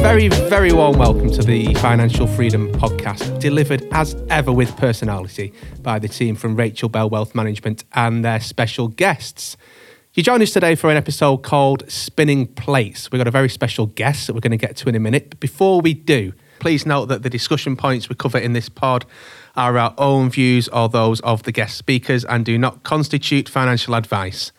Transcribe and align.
very, 0.00 0.28
very 0.28 0.72
warm 0.72 0.96
welcome 0.96 1.28
to 1.28 1.42
the 1.42 1.74
Financial 1.74 2.26
Freedom 2.26 2.70
Podcast, 2.74 3.40
delivered 3.40 3.86
as 3.90 4.14
ever 4.30 4.52
with 4.52 4.76
personality 4.76 5.52
by 5.82 5.98
the 5.98 6.06
team 6.06 6.36
from 6.36 6.54
Rachael 6.54 6.88
Bell 6.88 7.10
Wealth 7.10 7.34
Management 7.34 7.82
and 7.92 8.24
their 8.24 8.38
special 8.40 8.86
guests. 8.88 9.56
You 10.14 10.22
join 10.22 10.40
us 10.40 10.52
today 10.52 10.76
for 10.76 10.88
an 10.88 10.96
episode 10.96 11.38
called 11.38 11.90
Spinning 11.90 12.46
Plates. 12.46 13.10
We've 13.10 13.18
got 13.18 13.26
a 13.26 13.32
very 13.32 13.48
special 13.48 13.86
guest 13.86 14.28
that 14.28 14.34
we're 14.34 14.40
going 14.40 14.52
to 14.52 14.56
get 14.56 14.76
to 14.76 14.88
in 14.88 14.94
a 14.94 15.00
minute. 15.00 15.30
But 15.30 15.40
before 15.40 15.80
we 15.80 15.94
do, 15.94 16.32
please 16.60 16.86
note 16.86 17.06
that 17.06 17.24
the 17.24 17.30
discussion 17.30 17.76
points 17.76 18.08
we 18.08 18.14
cover 18.14 18.38
in 18.38 18.52
this 18.52 18.68
pod 18.68 19.04
are 19.56 19.76
our 19.76 19.94
own 19.98 20.30
views 20.30 20.68
or 20.68 20.88
those 20.88 21.20
of 21.20 21.42
the 21.42 21.52
guest 21.52 21.76
speakers 21.76 22.24
and 22.24 22.44
do 22.44 22.56
not 22.56 22.84
constitute 22.84 23.48
financial 23.48 23.96
advice. 23.96 24.52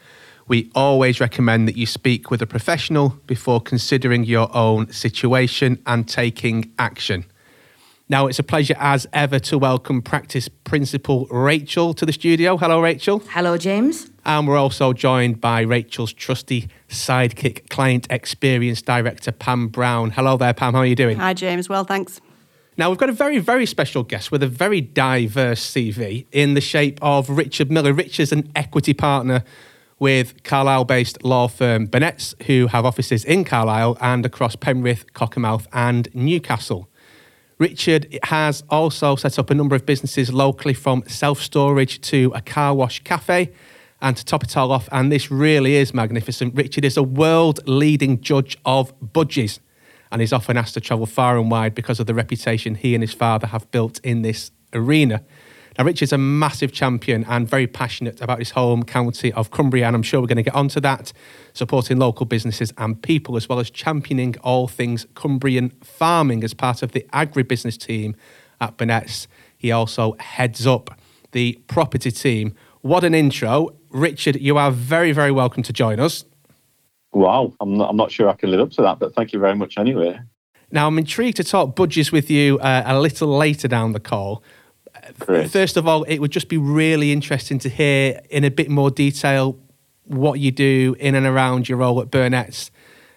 We 0.49 0.71
always 0.73 1.19
recommend 1.19 1.67
that 1.67 1.77
you 1.77 1.85
speak 1.85 2.31
with 2.31 2.41
a 2.41 2.47
professional 2.47 3.09
before 3.27 3.61
considering 3.61 4.23
your 4.23 4.49
own 4.57 4.91
situation 4.91 5.79
and 5.85 6.09
taking 6.09 6.73
action. 6.79 7.25
Now, 8.09 8.25
it's 8.25 8.39
a 8.39 8.43
pleasure 8.43 8.75
as 8.79 9.05
ever 9.13 9.37
to 9.41 9.59
welcome 9.59 10.01
practice 10.01 10.49
principal 10.49 11.27
Rachael 11.27 11.93
to 11.93 12.03
the 12.03 12.11
studio. 12.11 12.57
Hello, 12.57 12.81
Rachael. 12.81 13.19
Hello, 13.29 13.57
James. 13.57 14.09
And 14.25 14.47
we're 14.47 14.57
also 14.57 14.91
joined 14.91 15.39
by 15.39 15.61
Rachael's 15.61 16.13
trusty 16.13 16.67
sidekick, 16.87 17.69
client 17.69 18.07
experience 18.09 18.81
director, 18.81 19.31
Pam 19.31 19.67
Brown. 19.67 20.09
Hello 20.09 20.35
there, 20.35 20.55
Pam. 20.55 20.73
How 20.73 20.79
are 20.79 20.85
you 20.87 20.95
doing? 20.95 21.19
Hi, 21.19 21.35
James. 21.35 21.69
Well, 21.69 21.83
thanks. 21.83 22.19
Now, 22.75 22.89
we've 22.89 22.97
got 22.97 23.09
a 23.09 23.13
very, 23.13 23.37
very 23.37 23.67
special 23.67 24.01
guest 24.01 24.31
with 24.31 24.41
a 24.41 24.47
very 24.47 24.81
diverse 24.81 25.63
CV 25.63 26.25
in 26.31 26.55
the 26.55 26.61
shape 26.61 26.97
of 27.03 27.29
Richard 27.29 27.69
Miller. 27.69 27.93
Richard's 27.93 28.31
an 28.31 28.51
equity 28.55 28.95
partner 28.95 29.43
with 29.99 30.43
Carlisle 30.43 30.85
based 30.85 31.23
law 31.23 31.47
firm 31.47 31.85
Burnett's, 31.85 32.33
who 32.47 32.67
have 32.67 32.85
offices 32.85 33.25
in 33.25 33.43
Carlisle 33.43 33.97
and 34.01 34.25
across 34.25 34.55
Penrith, 34.55 35.13
Cockermouth, 35.13 35.67
and 35.73 36.07
Newcastle. 36.13 36.89
Richard 37.59 38.17
has 38.23 38.63
also 38.69 39.17
set 39.17 39.37
up 39.37 39.49
a 39.49 39.53
number 39.53 39.75
of 39.75 39.85
businesses 39.85 40.31
locally 40.31 40.73
from 40.73 41.03
self 41.07 41.41
storage 41.41 41.99
to 42.01 42.31
a 42.33 42.41
car 42.41 42.73
wash 42.73 43.03
cafe. 43.03 43.51
And 44.01 44.15
to 44.15 44.23
top 44.23 44.45
it 44.45 44.55
all 44.55 44.71
off, 44.71 44.87
and 44.93 45.11
this 45.11 45.29
really 45.29 45.75
is 45.75 45.93
magnificent, 45.93 46.55
Richard 46.55 46.85
is 46.85 46.95
a 46.95 47.03
world 47.03 47.59
leading 47.67 48.21
judge 48.21 48.57
of 48.63 48.97
budgies 49.01 49.59
and 50.09 50.21
is 50.21 50.31
often 50.31 50.55
asked 50.55 50.75
to 50.75 50.81
travel 50.81 51.05
far 51.05 51.37
and 51.37 51.51
wide 51.51 51.75
because 51.75 51.99
of 51.99 52.07
the 52.07 52.13
reputation 52.13 52.75
he 52.75 52.95
and 52.95 53.03
his 53.03 53.13
father 53.13 53.47
have 53.47 53.69
built 53.71 53.99
in 53.99 54.21
this 54.21 54.51
arena. 54.73 55.21
Now, 55.79 55.85
Richard's 55.85 56.11
a 56.11 56.17
massive 56.17 56.73
champion 56.73 57.23
and 57.23 57.47
very 57.47 57.65
passionate 57.65 58.19
about 58.19 58.39
his 58.39 58.49
home 58.49 58.83
county 58.83 59.31
of 59.31 59.49
Cumbria, 59.49 59.87
and 59.87 59.95
I'm 59.95 60.03
sure 60.03 60.19
we're 60.19 60.27
going 60.27 60.35
to 60.35 60.43
get 60.43 60.53
onto 60.53 60.81
that, 60.81 61.13
supporting 61.53 61.97
local 61.97 62.25
businesses 62.25 62.73
and 62.77 63.01
people, 63.01 63.37
as 63.37 63.47
well 63.47 63.61
as 63.61 63.69
championing 63.69 64.35
all 64.43 64.67
things 64.67 65.07
Cumbrian 65.15 65.69
farming 65.81 66.43
as 66.43 66.53
part 66.53 66.83
of 66.83 66.91
the 66.91 67.05
agribusiness 67.13 67.77
team 67.77 68.13
at 68.59 68.75
Burnett's. 68.75 69.29
He 69.57 69.71
also 69.71 70.17
heads 70.19 70.67
up 70.67 70.99
the 71.31 71.57
property 71.67 72.11
team. 72.11 72.55
What 72.81 73.05
an 73.05 73.13
intro. 73.15 73.69
Richard, 73.89 74.35
you 74.41 74.57
are 74.57 74.71
very, 74.71 75.13
very 75.13 75.31
welcome 75.31 75.63
to 75.63 75.71
join 75.71 76.01
us. 76.01 76.25
Wow, 77.13 77.53
I'm 77.61 77.77
not, 77.77 77.89
I'm 77.89 77.95
not 77.95 78.11
sure 78.11 78.27
I 78.27 78.33
can 78.33 78.51
live 78.51 78.59
up 78.59 78.71
to 78.71 78.81
that, 78.81 78.99
but 78.99 79.15
thank 79.15 79.31
you 79.31 79.39
very 79.39 79.55
much 79.55 79.77
anyway. 79.77 80.19
Now, 80.71 80.87
I'm 80.87 80.97
intrigued 80.97 81.37
to 81.37 81.45
talk 81.45 81.73
budgets 81.75 82.11
with 82.11 82.29
you 82.29 82.59
uh, 82.59 82.83
a 82.85 82.99
little 82.99 83.29
later 83.29 83.69
down 83.69 83.93
the 83.93 83.99
call. 84.01 84.43
Great. 85.17 85.49
First 85.49 85.77
of 85.77 85.87
all, 85.87 86.03
it 86.03 86.19
would 86.19 86.31
just 86.31 86.49
be 86.49 86.57
really 86.57 87.11
interesting 87.11 87.59
to 87.59 87.69
hear 87.69 88.21
in 88.29 88.43
a 88.43 88.51
bit 88.51 88.69
more 88.69 88.91
detail 88.91 89.57
what 90.03 90.39
you 90.39 90.51
do 90.51 90.95
in 90.99 91.15
and 91.15 91.25
around 91.25 91.69
your 91.69 91.77
role 91.77 92.01
at 92.01 92.09
Burnett's, 92.11 92.71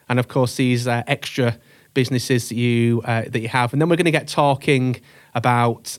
and 0.08 0.18
of 0.18 0.28
course 0.28 0.56
these 0.56 0.86
uh, 0.86 1.02
extra 1.06 1.58
businesses 1.94 2.48
that 2.48 2.56
you 2.56 3.02
uh, 3.04 3.22
that 3.28 3.40
you 3.40 3.48
have. 3.48 3.72
And 3.72 3.80
then 3.80 3.88
we're 3.88 3.96
going 3.96 4.04
to 4.04 4.10
get 4.10 4.28
talking 4.28 5.00
about 5.34 5.98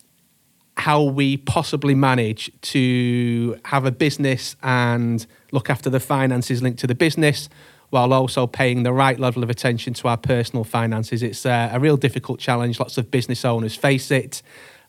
how 0.78 1.04
we 1.04 1.38
possibly 1.38 1.94
manage 1.94 2.52
to 2.62 3.60
have 3.66 3.86
a 3.86 3.92
business 3.92 4.56
and 4.64 5.26
look 5.52 5.70
after 5.70 5.90
the 5.90 6.00
finances 6.00 6.64
linked 6.64 6.80
to 6.80 6.88
the 6.88 6.96
business 6.96 7.48
while 7.92 8.12
also 8.12 8.48
paying 8.48 8.82
the 8.82 8.92
right 8.92 9.20
level 9.20 9.44
of 9.44 9.52
attention 9.52 9.94
to 9.94 10.08
our 10.08 10.18
personal 10.18 10.64
finances. 10.64 11.22
It's 11.22 11.46
uh, 11.46 11.70
a 11.72 11.80
real 11.80 11.96
difficult 11.96 12.40
challenge. 12.40 12.80
Lots 12.80 12.98
of 12.98 13.12
business 13.12 13.46
owners 13.46 13.76
face 13.76 14.10
it. 14.10 14.42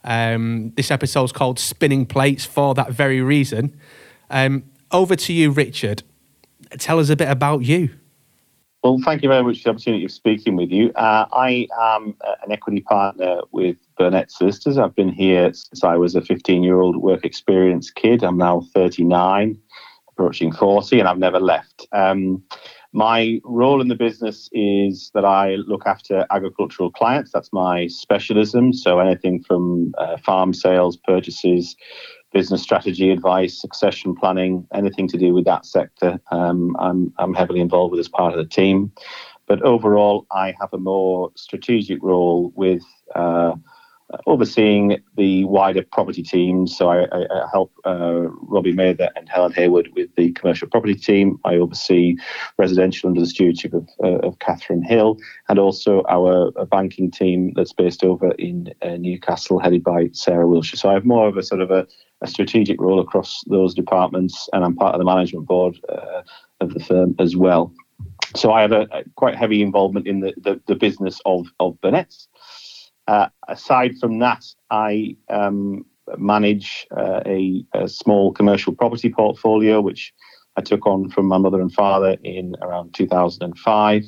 Um, 0.04 0.72
this 0.76 0.90
episode 0.90 1.24
is 1.24 1.32
called 1.32 1.58
Spinning 1.58 2.06
Plates 2.06 2.44
for 2.44 2.74
that 2.74 2.92
very 2.92 3.20
reason. 3.22 3.76
Um, 4.30 4.64
over 4.90 5.16
to 5.16 5.32
you, 5.32 5.50
Richard. 5.50 6.02
Tell 6.78 6.98
us 6.98 7.08
a 7.08 7.16
bit 7.16 7.28
about 7.28 7.64
you. 7.64 7.90
Well, 8.84 9.00
thank 9.02 9.22
you 9.22 9.30
very 9.30 9.42
much 9.42 9.62
for 9.62 9.64
the 9.64 9.70
opportunity 9.70 10.04
of 10.04 10.12
speaking 10.12 10.56
with 10.56 10.70
you. 10.70 10.90
Uh, 10.90 11.24
I 11.32 11.66
am 11.80 12.14
an 12.44 12.52
equity 12.52 12.82
partner 12.82 13.40
with 13.50 13.78
Burnett 13.96 14.30
Solicitors. 14.30 14.76
I've 14.76 14.94
been 14.94 15.08
here 15.08 15.54
since 15.54 15.82
I 15.82 15.96
was 15.96 16.14
a 16.14 16.20
15 16.20 16.62
year 16.62 16.80
old 16.80 16.96
work 16.96 17.24
experience 17.24 17.90
kid. 17.90 18.22
I'm 18.22 18.36
now 18.36 18.60
39, 18.74 19.58
approaching 20.10 20.52
40, 20.52 21.00
and 21.00 21.08
I've 21.08 21.16
never 21.16 21.40
left. 21.40 21.86
Um, 21.92 22.42
my 22.94 23.40
role 23.42 23.80
in 23.80 23.88
the 23.88 23.96
business 23.96 24.48
is 24.52 25.10
that 25.14 25.24
I 25.24 25.56
look 25.56 25.82
after 25.84 26.24
agricultural 26.30 26.92
clients. 26.92 27.32
That's 27.32 27.52
my 27.52 27.88
specialism. 27.88 28.72
So 28.72 29.00
anything 29.00 29.42
from 29.42 29.92
uh, 29.98 30.16
farm 30.18 30.54
sales, 30.54 30.96
purchases, 30.96 31.74
business 32.32 32.62
strategy 32.62 33.10
advice, 33.10 33.60
succession 33.60 34.14
planning, 34.14 34.64
anything 34.72 35.08
to 35.08 35.18
do 35.18 35.34
with 35.34 35.44
that 35.44 35.66
sector, 35.66 36.20
um, 36.30 36.76
I'm, 36.78 37.12
I'm 37.18 37.34
heavily 37.34 37.60
involved 37.60 37.90
with 37.90 38.00
as 38.00 38.08
part 38.08 38.32
of 38.32 38.38
the 38.38 38.48
team. 38.48 38.92
But 39.48 39.60
overall, 39.62 40.26
I 40.30 40.54
have 40.60 40.72
a 40.72 40.78
more 40.78 41.32
strategic 41.34 42.00
role 42.00 42.52
with 42.54 42.84
uh, 43.16 43.56
overseeing 44.26 45.02
the 45.16 45.44
wider 45.44 45.82
property 45.92 46.22
teams. 46.22 46.76
So 46.76 46.88
I, 46.88 47.04
I, 47.04 47.22
I 47.22 47.48
help 47.52 47.72
uh, 47.84 48.28
Robbie 48.42 48.72
Mather 48.72 49.10
and 49.16 49.28
Helen 49.28 49.52
Hayward 49.52 49.88
with 49.94 50.14
the 50.16 50.32
commercial 50.32 50.68
property 50.68 50.94
team. 50.94 51.38
I 51.44 51.56
oversee 51.56 52.16
residential 52.58 53.08
under 53.08 53.20
the 53.20 53.26
stewardship 53.26 53.74
of, 53.74 53.88
uh, 54.02 54.18
of 54.18 54.38
Catherine 54.38 54.82
Hill, 54.82 55.18
and 55.48 55.58
also 55.58 56.02
our 56.08 56.50
banking 56.66 57.10
team 57.10 57.52
that's 57.54 57.72
based 57.72 58.04
over 58.04 58.32
in 58.32 58.72
uh, 58.82 58.96
Newcastle, 58.96 59.58
headed 59.58 59.84
by 59.84 60.08
Sarah 60.12 60.46
Wilshire. 60.46 60.76
So 60.76 60.90
I 60.90 60.94
have 60.94 61.04
more 61.04 61.28
of 61.28 61.36
a 61.36 61.42
sort 61.42 61.60
of 61.60 61.70
a, 61.70 61.86
a 62.20 62.26
strategic 62.26 62.80
role 62.80 63.00
across 63.00 63.42
those 63.48 63.74
departments, 63.74 64.48
and 64.52 64.64
I'm 64.64 64.76
part 64.76 64.94
of 64.94 64.98
the 64.98 65.04
management 65.04 65.46
board 65.46 65.78
uh, 65.88 66.22
of 66.60 66.74
the 66.74 66.80
firm 66.80 67.14
as 67.18 67.36
well. 67.36 67.72
So 68.36 68.52
I 68.52 68.62
have 68.62 68.72
a, 68.72 68.88
a 68.90 69.04
quite 69.14 69.36
heavy 69.36 69.62
involvement 69.62 70.06
in 70.06 70.20
the, 70.20 70.34
the, 70.36 70.60
the 70.66 70.74
business 70.74 71.20
of, 71.24 71.46
of 71.60 71.80
Burnett's. 71.80 72.28
Uh, 73.06 73.28
aside 73.48 73.98
from 73.98 74.18
that, 74.18 74.44
I 74.70 75.16
um, 75.28 75.84
manage 76.16 76.86
uh, 76.96 77.20
a, 77.26 77.64
a, 77.74 77.88
small 77.88 78.32
commercial 78.32 78.74
property 78.74 79.10
portfolio, 79.10 79.80
which 79.80 80.12
I 80.56 80.62
took 80.62 80.86
on 80.86 81.10
from 81.10 81.26
my 81.26 81.38
mother 81.38 81.60
and 81.60 81.72
father 81.72 82.16
in 82.22 82.54
around 82.62 82.94
2005. 82.94 84.04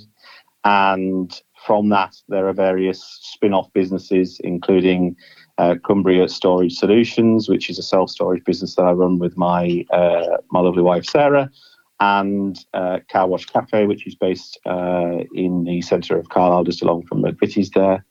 And 0.64 1.40
from 1.66 1.90
that, 1.90 2.16
there 2.28 2.48
are 2.48 2.52
various 2.52 3.02
spin 3.20 3.52
off 3.52 3.72
businesses, 3.72 4.40
including 4.42 5.16
uh, 5.58 5.74
Cumbria 5.84 6.28
Storage 6.28 6.74
Solutions, 6.74 7.48
which 7.48 7.68
is 7.70 7.78
a 7.78 7.82
self 7.82 8.10
storage 8.10 8.44
business 8.44 8.76
that 8.76 8.84
I 8.84 8.92
run 8.92 9.18
with 9.18 9.36
my, 9.36 9.84
uh, 9.90 10.38
my 10.50 10.60
lovely 10.60 10.82
wife, 10.82 11.04
Sarah. 11.04 11.50
And 11.98 12.58
uh, 12.74 12.98
Car 13.10 13.26
Wash 13.26 13.46
Cafe, 13.46 13.86
which 13.86 14.06
is 14.06 14.14
based 14.14 14.58
uh, 14.66 15.18
in 15.34 15.64
the 15.64 15.80
centre 15.80 16.18
of 16.18 16.28
Carlisle, 16.28 16.64
just 16.64 16.82
along 16.82 17.06
from 17.06 17.22
the 17.22 17.30
McVitie's 17.30 17.70
there 17.70 18.04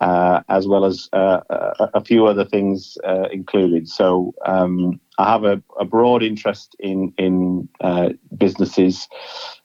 uh, 0.00 0.42
as 0.48 0.66
well 0.66 0.84
as 0.84 1.08
uh, 1.12 1.40
a, 1.50 1.90
a, 1.94 2.04
few 2.04 2.26
other 2.26 2.44
things 2.44 2.96
uh, 3.04 3.28
included. 3.30 3.88
So 3.88 4.34
um, 4.46 4.98
I 5.18 5.30
have 5.30 5.44
a, 5.44 5.62
a, 5.78 5.84
broad 5.84 6.22
interest 6.22 6.74
in 6.78 7.12
in 7.18 7.68
uh, 7.82 8.10
businesses 8.36 9.08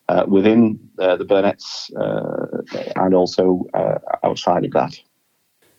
uh, 0.09 0.25
within 0.27 0.80
uh, 1.00 1.15
the 1.15 1.24
Burnett's 1.24 1.89
and 2.95 3.13
also 3.13 3.65
outside 4.24 4.65
of 4.65 4.71
that. 4.71 5.00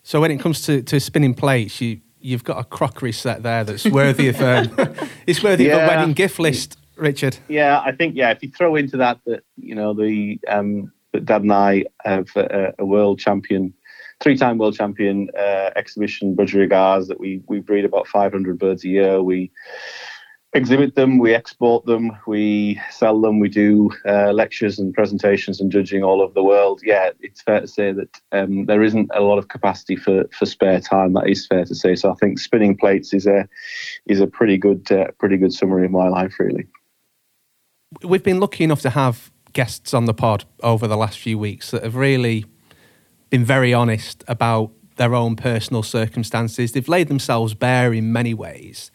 So 0.02 0.20
when 0.20 0.30
it 0.30 0.38
comes 0.38 0.62
to, 0.62 0.82
to 0.82 1.00
spinning 1.00 1.34
plates, 1.34 1.80
you 1.80 2.00
you've 2.19 2.44
got 2.44 2.58
a 2.58 2.64
crockery 2.64 3.12
set 3.12 3.42
there 3.42 3.62
that's 3.62 3.84
worthy 3.84 4.28
of 4.28 4.40
um, 4.40 4.75
it's 5.26 5.42
worthy 5.42 5.64
yeah. 5.64 5.76
of 5.76 5.82
a 5.82 5.86
wedding 5.86 6.14
gift 6.14 6.38
list, 6.38 6.78
Richard. 6.96 7.36
Yeah, 7.48 7.82
I 7.84 7.92
think 7.92 8.16
yeah. 8.16 8.30
If 8.30 8.42
you 8.42 8.50
throw 8.50 8.75
into 8.75 8.96
that 8.96 9.20
that 9.26 9.44
you 9.56 9.75
know 9.75 9.92
the 9.92 10.40
um, 10.48 10.92
that 11.12 11.26
Dad 11.26 11.42
and 11.42 11.52
I 11.52 11.84
have 12.04 12.28
a, 12.36 12.72
a 12.78 12.86
world 12.86 13.19
champion 13.19 13.75
three-time 14.20 14.58
world 14.58 14.74
champion 14.74 15.28
uh, 15.38 15.70
exhibition 15.76 16.34
budgerigars 16.34 17.06
that 17.08 17.20
we 17.20 17.42
we 17.48 17.60
breed 17.60 17.84
about 17.84 18.08
500 18.08 18.58
birds 18.58 18.84
a 18.84 18.88
year. 18.88 19.22
We 19.22 19.50
exhibit 20.56 20.94
them, 20.94 21.18
we 21.18 21.34
export 21.34 21.84
them, 21.84 22.16
we 22.26 22.80
sell 22.90 23.20
them, 23.20 23.40
we 23.40 23.48
do 23.48 23.90
uh, 24.08 24.32
lectures 24.32 24.78
and 24.78 24.94
presentations 24.94 25.60
and 25.60 25.70
judging 25.70 26.02
all 26.02 26.22
over 26.22 26.32
the 26.32 26.42
world. 26.42 26.80
Yeah, 26.82 27.10
it's 27.20 27.42
fair 27.42 27.60
to 27.60 27.68
say 27.68 27.92
that 27.92 28.20
um, 28.32 28.64
there 28.64 28.82
isn't 28.82 29.10
a 29.14 29.20
lot 29.20 29.38
of 29.38 29.48
capacity 29.48 29.96
for, 29.96 30.24
for 30.32 30.46
spare 30.46 30.80
time. 30.80 31.12
That 31.12 31.28
is 31.28 31.46
fair 31.46 31.64
to 31.64 31.74
say. 31.74 31.94
So 31.94 32.10
I 32.10 32.14
think 32.14 32.38
spinning 32.38 32.76
plates 32.76 33.12
is 33.12 33.26
a 33.26 33.46
is 34.06 34.20
a 34.20 34.26
pretty 34.26 34.56
good 34.56 34.90
uh, 34.90 35.08
pretty 35.18 35.36
good 35.36 35.52
summary 35.52 35.84
of 35.84 35.90
my 35.90 36.08
life, 36.08 36.34
really. 36.38 36.66
We've 38.02 38.22
been 38.22 38.40
lucky 38.40 38.64
enough 38.64 38.80
to 38.82 38.90
have 38.90 39.30
guests 39.52 39.94
on 39.94 40.06
the 40.06 40.14
pod 40.14 40.44
over 40.62 40.86
the 40.86 40.96
last 40.96 41.18
few 41.18 41.38
weeks 41.38 41.70
that 41.70 41.82
have 41.82 41.96
really 41.96 42.44
been 43.31 43.44
very 43.44 43.75
honest 43.75 44.25
about 44.28 44.70
their 44.96 45.14
own 45.14 45.37
personal 45.37 45.82
circumstances. 45.82 46.73
They've 46.73 46.88
laid 46.88 47.08
themselves 47.08 47.55
bare 47.55 47.93
in 47.93 48.12
many 48.12 48.34
ways. 48.34 48.90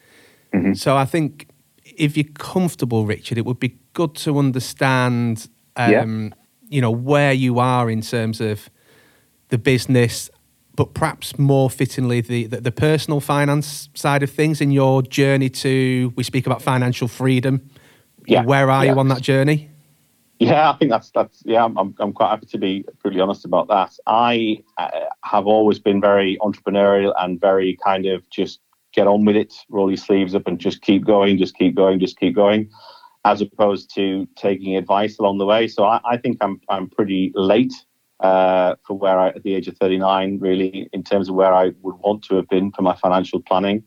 Mm-hmm. 0.54 0.74
So 0.74 0.98
I 0.98 1.06
think 1.06 1.48
if 1.84 2.18
you're 2.18 2.34
comfortable, 2.34 3.06
Richard, 3.06 3.38
it 3.38 3.46
would 3.46 3.60
be 3.60 3.78
good 3.94 4.16
to 4.16 4.38
understand, 4.40 5.48
um, 5.76 5.92
yeah. 5.92 6.30
you 6.70 6.82
know, 6.82 6.92
where 6.92 7.34
you 7.34 7.60
are 7.60 7.90
in 7.90 8.02
terms 8.02 8.42
of 8.42 8.70
the 9.50 9.58
business, 9.58 10.30
but 10.76 10.94
perhaps 10.94 11.38
more 11.38 11.70
fittingly 11.70 12.22
the, 12.22 12.48
the, 12.48 12.62
the 12.62 12.72
personal 12.72 13.20
finance 13.20 13.90
side 13.94 14.24
of 14.24 14.32
things 14.32 14.62
in 14.62 14.72
your 14.72 15.02
journey 15.02 15.50
to. 15.50 16.14
We 16.16 16.24
speak 16.24 16.46
about 16.46 16.62
financial 16.62 17.08
freedom. 17.08 17.70
Yeah. 18.26 18.44
Where 18.44 18.70
are 18.70 18.86
yeah. 18.86 18.94
you 18.94 19.00
on 19.00 19.10
that 19.10 19.22
journey? 19.22 19.71
Yeah, 20.42 20.72
I 20.72 20.74
think 20.78 20.90
that's 20.90 21.12
that's 21.12 21.44
yeah. 21.46 21.64
I'm 21.64 21.78
I'm 21.78 22.14
quite 22.14 22.32
happy 22.32 22.48
to 22.48 22.58
be 22.58 22.84
brutally 23.04 23.22
honest 23.22 23.46
about 23.46 23.68
that. 23.68 23.96
I 24.08 24.58
uh, 24.80 24.90
have 25.24 25.46
always 25.46 25.78
been 25.78 26.02
very 26.02 26.36
entrepreneurial 26.42 27.14
and 27.20 27.40
very 27.40 27.78
kind 27.86 28.08
of 28.08 28.28
just 28.32 28.60
get 28.92 29.06
on 29.06 29.24
with 29.24 29.36
it, 29.36 29.54
roll 29.70 29.92
your 29.92 29.98
sleeves 29.98 30.34
up, 30.34 30.48
and 30.48 30.58
just 30.58 30.82
keep 30.82 31.06
going, 31.06 31.38
just 31.38 31.56
keep 31.56 31.76
going, 31.76 32.00
just 32.00 32.20
keep 32.20 32.34
going, 32.34 32.72
as 33.24 33.42
opposed 33.42 33.94
to 33.94 34.28
taking 34.36 34.76
advice 34.76 35.20
along 35.20 35.38
the 35.38 35.46
way. 35.46 35.68
So 35.68 35.84
I, 35.84 36.02
I 36.04 36.18
think 36.18 36.40
I'm 36.42 36.60
I'm 36.70 36.90
pretty 36.90 37.32
late 37.36 37.74
uh, 38.20 38.78
for 38.88 38.98
where 38.98 39.20
I 39.20 39.28
at 39.28 39.44
the 39.44 39.54
age 39.54 39.68
of 39.68 39.78
39, 39.78 40.40
really, 40.40 40.90
in 40.92 41.04
terms 41.04 41.30
of 41.30 41.36
where 41.36 41.54
I 41.54 41.66
would 41.84 41.98
want 41.98 42.24
to 42.24 42.36
have 42.38 42.50
been 42.50 42.72
for 42.72 42.82
my 42.82 42.96
financial 42.96 43.44
planning 43.44 43.84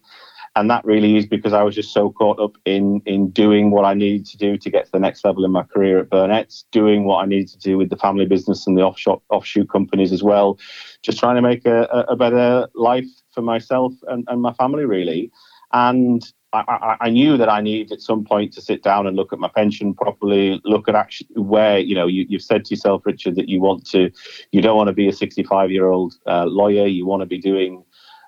and 0.56 0.70
that 0.70 0.84
really 0.84 1.16
is 1.16 1.26
because 1.26 1.52
I 1.52 1.62
was 1.62 1.74
just 1.74 1.92
so 1.92 2.10
caught 2.10 2.38
up 2.38 2.56
in 2.64 3.02
in 3.06 3.30
doing 3.30 3.70
what 3.70 3.84
I 3.84 3.94
needed 3.94 4.26
to 4.26 4.36
do 4.36 4.56
to 4.56 4.70
get 4.70 4.86
to 4.86 4.92
the 4.92 5.00
next 5.00 5.24
level 5.24 5.44
in 5.44 5.50
my 5.50 5.64
career 5.64 5.98
at 5.98 6.10
Burnett's, 6.10 6.64
doing 6.70 7.04
what 7.04 7.22
I 7.22 7.26
needed 7.26 7.48
to 7.48 7.58
do 7.58 7.76
with 7.76 7.90
the 7.90 7.96
family 7.96 8.26
business 8.26 8.66
and 8.66 8.76
the 8.76 8.82
offshore 8.82 9.20
offshoot 9.30 9.68
companies 9.68 10.12
as 10.12 10.22
well, 10.22 10.58
just 11.02 11.18
trying 11.18 11.36
to 11.36 11.42
make 11.42 11.66
a, 11.66 11.84
a 12.08 12.16
better 12.16 12.68
life 12.74 13.08
for 13.32 13.42
myself 13.42 13.92
and, 14.08 14.24
and 14.28 14.42
my 14.42 14.52
family 14.54 14.84
really. 14.84 15.30
And 15.72 16.24
I, 16.54 16.96
I, 17.00 17.10
knew 17.10 17.36
that 17.36 17.48
I 17.48 17.60
needed 17.60 17.90
at 17.90 18.00
some 18.00 18.24
point 18.24 18.52
to 18.52 18.60
sit 18.60 18.82
down 18.82 19.08
and 19.08 19.16
look 19.16 19.32
at 19.32 19.40
my 19.40 19.48
pension 19.48 19.92
properly, 19.92 20.60
look 20.64 20.88
at 20.88 20.94
actually 20.94 21.26
where, 21.34 21.78
you 21.78 21.96
know, 21.96 22.06
you, 22.06 22.26
have 22.30 22.42
said 22.42 22.64
to 22.64 22.74
yourself, 22.74 23.04
Richard, 23.04 23.34
that 23.34 23.48
you 23.48 23.60
want 23.60 23.84
to, 23.90 24.10
you 24.52 24.62
don't 24.62 24.76
want 24.76 24.86
to 24.86 24.92
be 24.92 25.08
a 25.08 25.12
65 25.12 25.72
year 25.72 25.88
old 25.88 26.14
uh, 26.28 26.44
lawyer. 26.44 26.86
You 26.86 27.06
want 27.06 27.22
to 27.22 27.26
be 27.26 27.38
doing 27.38 27.82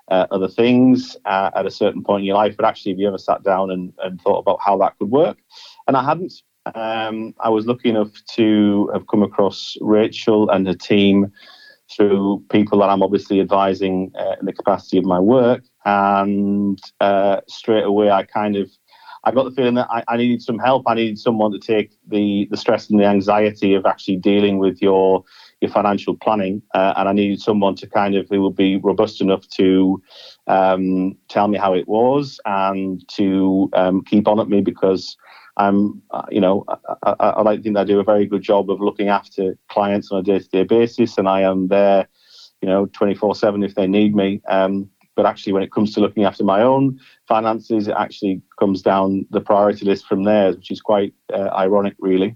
uh, 0.09 0.27
other 0.31 0.47
things 0.47 1.17
uh, 1.25 1.51
at 1.55 1.65
a 1.65 1.71
certain 1.71 2.03
point 2.03 2.21
in 2.21 2.25
your 2.25 2.35
life. 2.35 2.55
But 2.57 2.65
actually, 2.65 2.93
have 2.93 2.99
you 2.99 3.07
ever 3.07 3.17
sat 3.17 3.43
down 3.43 3.71
and, 3.71 3.93
and 4.03 4.21
thought 4.21 4.39
about 4.39 4.59
how 4.61 4.77
that 4.77 4.97
could 4.97 5.09
work? 5.09 5.37
And 5.87 5.97
I 5.97 6.03
hadn't. 6.03 6.33
Um, 6.75 7.33
I 7.39 7.47
was 7.49 7.65
lucky 7.65 7.89
enough 7.89 8.11
to 8.35 8.89
have 8.93 9.07
come 9.07 9.23
across 9.23 9.77
Rachael 9.79 10.49
and 10.49 10.67
her 10.67 10.73
team 10.73 11.31
through 11.89 12.43
people 12.51 12.79
that 12.79 12.89
I'm 12.89 13.01
obviously 13.01 13.39
advising 13.39 14.11
uh, 14.19 14.35
in 14.39 14.45
the 14.45 14.53
capacity 14.53 14.97
of 14.97 15.05
my 15.05 15.19
work. 15.19 15.63
And 15.85 16.79
uh, 16.99 17.41
straight 17.47 17.85
away, 17.85 18.11
I 18.11 18.23
kind 18.23 18.57
of 18.57 18.69
I 19.23 19.31
got 19.31 19.43
the 19.43 19.51
feeling 19.51 19.75
that 19.75 19.87
I, 19.89 20.03
I, 20.07 20.17
needed 20.17 20.41
some 20.41 20.59
help. 20.59 20.83
I 20.87 20.93
needed 20.93 21.19
someone 21.19 21.51
to 21.51 21.59
take 21.59 21.91
the 22.07 22.47
the 22.49 22.57
stress 22.57 22.89
and 22.89 22.99
the 22.99 23.05
anxiety 23.05 23.73
of 23.73 23.85
actually 23.85 24.17
dealing 24.17 24.57
with 24.57 24.81
your 24.81 25.23
your 25.61 25.71
financial 25.71 26.15
planning, 26.15 26.61
uh, 26.73 26.93
and 26.97 27.09
I 27.09 27.13
needed 27.13 27.41
someone 27.41 27.75
to 27.75 27.87
kind 27.87 28.15
of 28.15 28.27
who 28.29 28.41
would 28.43 28.55
be 28.55 28.77
robust 28.77 29.21
enough 29.21 29.47
to 29.49 30.01
um, 30.45 31.17
tell 31.29 31.47
me 31.47 31.57
how 31.57 31.73
it 31.73 31.87
was 31.87 32.39
and 32.45 33.03
to 33.15 33.69
um, 33.73 34.03
keep 34.03 34.27
on 34.27 34.39
at 34.39 34.49
me 34.49 34.61
because 34.61 35.17
I'm, 35.57 36.01
uh, 36.11 36.25
you 36.29 36.39
know, 36.39 36.63
I, 36.67 36.75
I, 37.19 37.29
I, 37.29 37.41
like 37.41 37.59
to 37.59 37.63
think 37.63 37.77
I 37.77 37.83
do 37.83 37.99
a 37.99 38.03
very 38.03 38.27
good 38.27 38.43
job 38.43 38.69
of 38.69 38.79
looking 38.79 39.07
after 39.07 39.57
clients 39.69 40.11
on 40.11 40.19
a 40.19 40.23
day-to-day 40.23 40.63
basis, 40.63 41.17
and 41.17 41.27
I 41.27 41.41
am 41.41 41.67
there, 41.69 42.07
you 42.61 42.69
know, 42.69 42.85
24/7 42.87 43.65
if 43.65 43.73
they 43.73 43.87
need 43.87 44.15
me. 44.15 44.41
Um, 44.47 44.89
but 45.15 45.25
actually, 45.25 45.53
when 45.53 45.63
it 45.63 45.71
comes 45.71 45.95
to 45.95 45.99
looking 45.99 46.25
after 46.25 46.43
my 46.43 46.61
own 46.61 46.99
finances, 47.27 47.87
it 47.87 47.95
actually 47.97 48.43
comes 48.59 48.83
down 48.83 49.25
the 49.31 49.41
priority 49.41 49.83
list 49.83 50.05
from 50.05 50.23
there, 50.25 50.51
which 50.51 50.69
is 50.69 50.79
quite 50.79 51.15
uh, 51.33 51.49
ironic, 51.55 51.95
really 51.97 52.35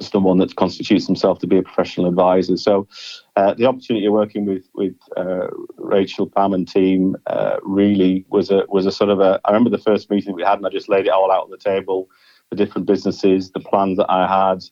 someone 0.00 0.38
that 0.38 0.56
constitutes 0.56 1.06
himself 1.06 1.38
to 1.40 1.46
be 1.46 1.58
a 1.58 1.62
professional 1.62 2.06
advisor. 2.06 2.56
So, 2.56 2.88
uh, 3.36 3.54
the 3.54 3.66
opportunity 3.66 4.06
of 4.06 4.12
working 4.12 4.46
with 4.46 4.68
with 4.74 4.96
uh, 5.16 5.48
Rachael 5.76 6.26
Pam 6.28 6.52
and 6.52 6.66
team 6.66 7.16
uh, 7.26 7.56
really 7.62 8.24
was 8.28 8.50
a 8.50 8.64
was 8.68 8.86
a 8.86 8.92
sort 8.92 9.10
of 9.10 9.20
a. 9.20 9.40
I 9.44 9.50
remember 9.50 9.70
the 9.70 9.82
first 9.82 10.10
meeting 10.10 10.34
we 10.34 10.42
had, 10.42 10.58
and 10.58 10.66
I 10.66 10.70
just 10.70 10.88
laid 10.88 11.06
it 11.06 11.12
all 11.12 11.30
out 11.30 11.44
on 11.44 11.50
the 11.50 11.58
table, 11.58 12.08
the 12.50 12.56
different 12.56 12.86
businesses, 12.86 13.50
the 13.52 13.60
plans 13.60 13.98
that 13.98 14.10
I 14.10 14.26
had, 14.26 14.64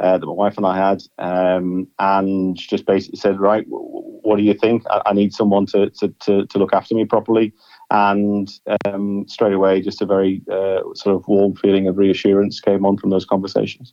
uh, 0.00 0.18
that 0.18 0.26
my 0.26 0.32
wife 0.32 0.56
and 0.56 0.66
I 0.66 0.76
had, 0.76 1.02
um, 1.18 1.86
and 1.98 2.56
just 2.56 2.86
basically 2.86 3.18
said, 3.18 3.40
right, 3.40 3.64
what 3.68 4.36
do 4.36 4.42
you 4.42 4.54
think? 4.54 4.84
I, 4.90 5.02
I 5.06 5.12
need 5.12 5.32
someone 5.32 5.66
to, 5.66 5.90
to, 5.90 6.08
to 6.08 6.46
to 6.46 6.58
look 6.58 6.72
after 6.72 6.94
me 6.94 7.04
properly. 7.04 7.52
And 7.90 8.50
um, 8.86 9.26
straight 9.28 9.52
away, 9.52 9.82
just 9.82 10.00
a 10.00 10.06
very 10.06 10.40
uh, 10.50 10.80
sort 10.94 11.14
of 11.14 11.28
warm 11.28 11.54
feeling 11.56 11.88
of 11.88 11.98
reassurance 11.98 12.58
came 12.58 12.86
on 12.86 12.96
from 12.96 13.10
those 13.10 13.26
conversations. 13.26 13.92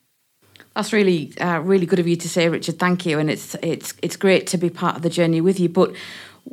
That's 0.80 0.94
really, 0.94 1.38
uh, 1.42 1.60
really 1.60 1.86
good 1.86 2.00
of 2.00 2.08
you 2.08 2.16
to 2.16 2.30
say, 2.30 2.48
Richard. 2.48 2.80
Thank 2.80 3.06
you, 3.06 3.20
and 3.20 3.30
it's 3.30 3.54
it's 3.62 3.94
it's 4.02 4.16
great 4.16 4.48
to 4.48 4.58
be 4.58 4.70
part 4.70 4.96
of 4.96 5.02
the 5.02 5.10
journey 5.10 5.42
with 5.42 5.60
you. 5.60 5.68
But 5.68 5.94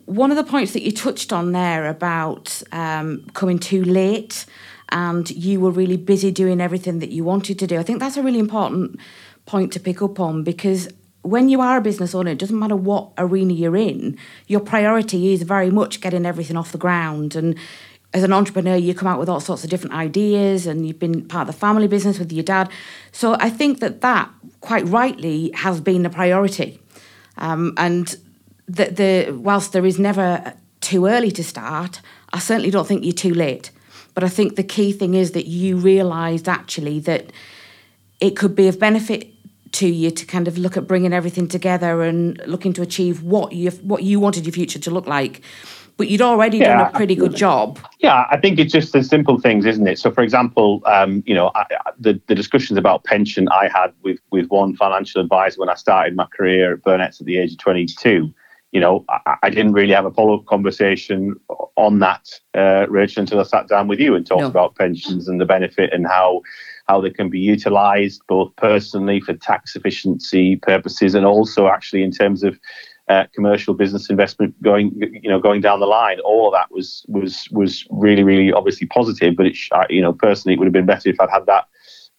one 0.06 0.32
of 0.32 0.36
the 0.36 0.42
points 0.42 0.72
that 0.72 0.82
you 0.82 0.90
touched 0.90 1.32
on 1.32 1.52
there 1.52 1.88
about 1.88 2.60
um, 2.72 3.24
coming 3.34 3.60
too 3.60 3.84
late, 3.84 4.44
and 4.88 5.30
you 5.30 5.60
were 5.60 5.70
really 5.70 5.96
busy 5.96 6.32
doing 6.32 6.60
everything 6.60 6.98
that 6.98 7.10
you 7.10 7.22
wanted 7.22 7.60
to 7.60 7.68
do. 7.68 7.78
I 7.78 7.84
think 7.84 8.00
that's 8.00 8.16
a 8.16 8.22
really 8.24 8.40
important 8.40 8.98
point 9.44 9.72
to 9.74 9.78
pick 9.78 10.02
up 10.02 10.18
on 10.18 10.42
because 10.42 10.88
when 11.22 11.48
you 11.48 11.60
are 11.60 11.76
a 11.76 11.80
business 11.80 12.12
owner, 12.12 12.32
it 12.32 12.38
doesn't 12.38 12.58
matter 12.58 12.74
what 12.74 13.12
arena 13.18 13.52
you're 13.52 13.76
in, 13.76 14.18
your 14.48 14.58
priority 14.58 15.34
is 15.34 15.42
very 15.42 15.70
much 15.70 16.00
getting 16.00 16.26
everything 16.26 16.56
off 16.56 16.72
the 16.72 16.78
ground. 16.78 17.36
And 17.36 17.56
as 18.14 18.22
an 18.22 18.32
entrepreneur, 18.32 18.76
you 18.76 18.94
come 18.94 19.08
out 19.08 19.18
with 19.18 19.28
all 19.28 19.40
sorts 19.40 19.64
of 19.64 19.70
different 19.70 19.94
ideas 19.94 20.66
and 20.66 20.86
you've 20.86 20.98
been 20.98 21.26
part 21.26 21.48
of 21.48 21.54
the 21.54 21.58
family 21.58 21.86
business 21.86 22.18
with 22.18 22.32
your 22.32 22.44
dad. 22.44 22.70
So 23.12 23.36
I 23.40 23.50
think 23.50 23.80
that 23.80 24.00
that, 24.00 24.30
quite 24.60 24.86
rightly, 24.86 25.50
has 25.54 25.80
been 25.80 26.06
a 26.06 26.10
priority. 26.10 26.80
Um, 27.36 27.74
and 27.76 28.16
the, 28.66 28.84
the, 28.86 29.32
whilst 29.32 29.72
there 29.72 29.84
is 29.84 29.98
never 29.98 30.54
too 30.80 31.06
early 31.06 31.30
to 31.32 31.44
start, 31.44 32.00
I 32.32 32.38
certainly 32.38 32.70
don't 32.70 32.86
think 32.86 33.04
you're 33.04 33.12
too 33.12 33.34
late. 33.34 33.70
But 34.14 34.24
I 34.24 34.28
think 34.28 34.56
the 34.56 34.64
key 34.64 34.92
thing 34.92 35.14
is 35.14 35.32
that 35.32 35.46
you 35.46 35.76
realised 35.76 36.48
actually 36.48 37.00
that 37.00 37.32
it 38.18 38.30
could 38.30 38.56
be 38.56 38.66
of 38.68 38.78
benefit 38.78 39.30
to 39.72 39.86
you 39.86 40.10
to 40.10 40.24
kind 40.24 40.48
of 40.48 40.56
look 40.56 40.78
at 40.78 40.86
bringing 40.86 41.12
everything 41.12 41.48
together 41.48 42.02
and 42.02 42.40
looking 42.46 42.72
to 42.72 42.80
achieve 42.80 43.22
what 43.22 43.52
you 43.52 43.70
what 43.82 44.02
you 44.02 44.18
wanted 44.18 44.46
your 44.46 44.52
future 44.52 44.78
to 44.78 44.90
look 44.90 45.06
like 45.06 45.42
but 45.96 46.08
you'd 46.08 46.22
already 46.22 46.58
yeah, 46.58 46.76
done 46.76 46.86
a 46.88 46.96
pretty 46.96 47.14
good 47.14 47.34
job. 47.34 47.78
Yeah, 48.00 48.26
I 48.30 48.36
think 48.36 48.58
it's 48.58 48.72
just 48.72 48.92
the 48.92 49.02
simple 49.02 49.38
things, 49.40 49.64
isn't 49.64 49.86
it? 49.86 49.98
So, 49.98 50.10
for 50.10 50.22
example, 50.22 50.82
um, 50.86 51.22
you 51.26 51.34
know, 51.34 51.50
I, 51.54 51.64
the 51.98 52.20
the 52.26 52.34
discussions 52.34 52.78
about 52.78 53.04
pension 53.04 53.48
I 53.48 53.68
had 53.72 53.92
with 54.02 54.18
with 54.30 54.48
one 54.48 54.76
financial 54.76 55.20
advisor 55.20 55.60
when 55.60 55.70
I 55.70 55.74
started 55.74 56.14
my 56.14 56.26
career 56.26 56.74
at 56.74 56.82
Burnett's 56.82 57.20
at 57.20 57.26
the 57.26 57.38
age 57.38 57.52
of 57.52 57.58
22. 57.58 58.32
You 58.72 58.80
know, 58.80 59.04
I, 59.08 59.36
I 59.44 59.50
didn't 59.50 59.72
really 59.72 59.94
have 59.94 60.04
a 60.04 60.10
follow 60.10 60.38
up 60.38 60.46
conversation 60.46 61.36
on 61.76 62.00
that, 62.00 62.28
uh, 62.54 62.86
Rachael, 62.88 63.22
until 63.22 63.40
I 63.40 63.44
sat 63.44 63.68
down 63.68 63.88
with 63.88 64.00
you 64.00 64.14
and 64.14 64.26
talked 64.26 64.42
no. 64.42 64.48
about 64.48 64.74
pensions 64.74 65.28
and 65.28 65.40
the 65.40 65.46
benefit 65.46 65.92
and 65.92 66.06
how 66.06 66.42
how 66.88 67.00
they 67.00 67.10
can 67.10 67.28
be 67.28 67.40
utilised 67.40 68.22
both 68.28 68.54
personally 68.56 69.20
for 69.20 69.34
tax 69.34 69.74
efficiency 69.74 70.56
purposes 70.56 71.14
and 71.14 71.26
also 71.26 71.66
actually 71.68 72.02
in 72.02 72.12
terms 72.12 72.44
of 72.44 72.58
uh, 73.08 73.24
commercial 73.34 73.74
business 73.74 74.10
investment 74.10 74.60
going 74.62 74.92
you 75.22 75.30
know 75.30 75.38
going 75.38 75.60
down 75.60 75.80
the 75.80 75.86
line. 75.86 76.18
All 76.20 76.48
of 76.48 76.52
that 76.54 76.70
was 76.70 77.04
was 77.08 77.48
was 77.50 77.86
really 77.90 78.22
really 78.22 78.52
obviously 78.52 78.86
positive 78.86 79.36
but 79.36 79.46
it 79.46 79.56
you 79.90 80.02
know 80.02 80.12
personally 80.12 80.54
it 80.54 80.58
would 80.58 80.66
have 80.66 80.72
been 80.72 80.86
better 80.86 81.08
if 81.08 81.20
I'd 81.20 81.30
had 81.30 81.46
that 81.46 81.66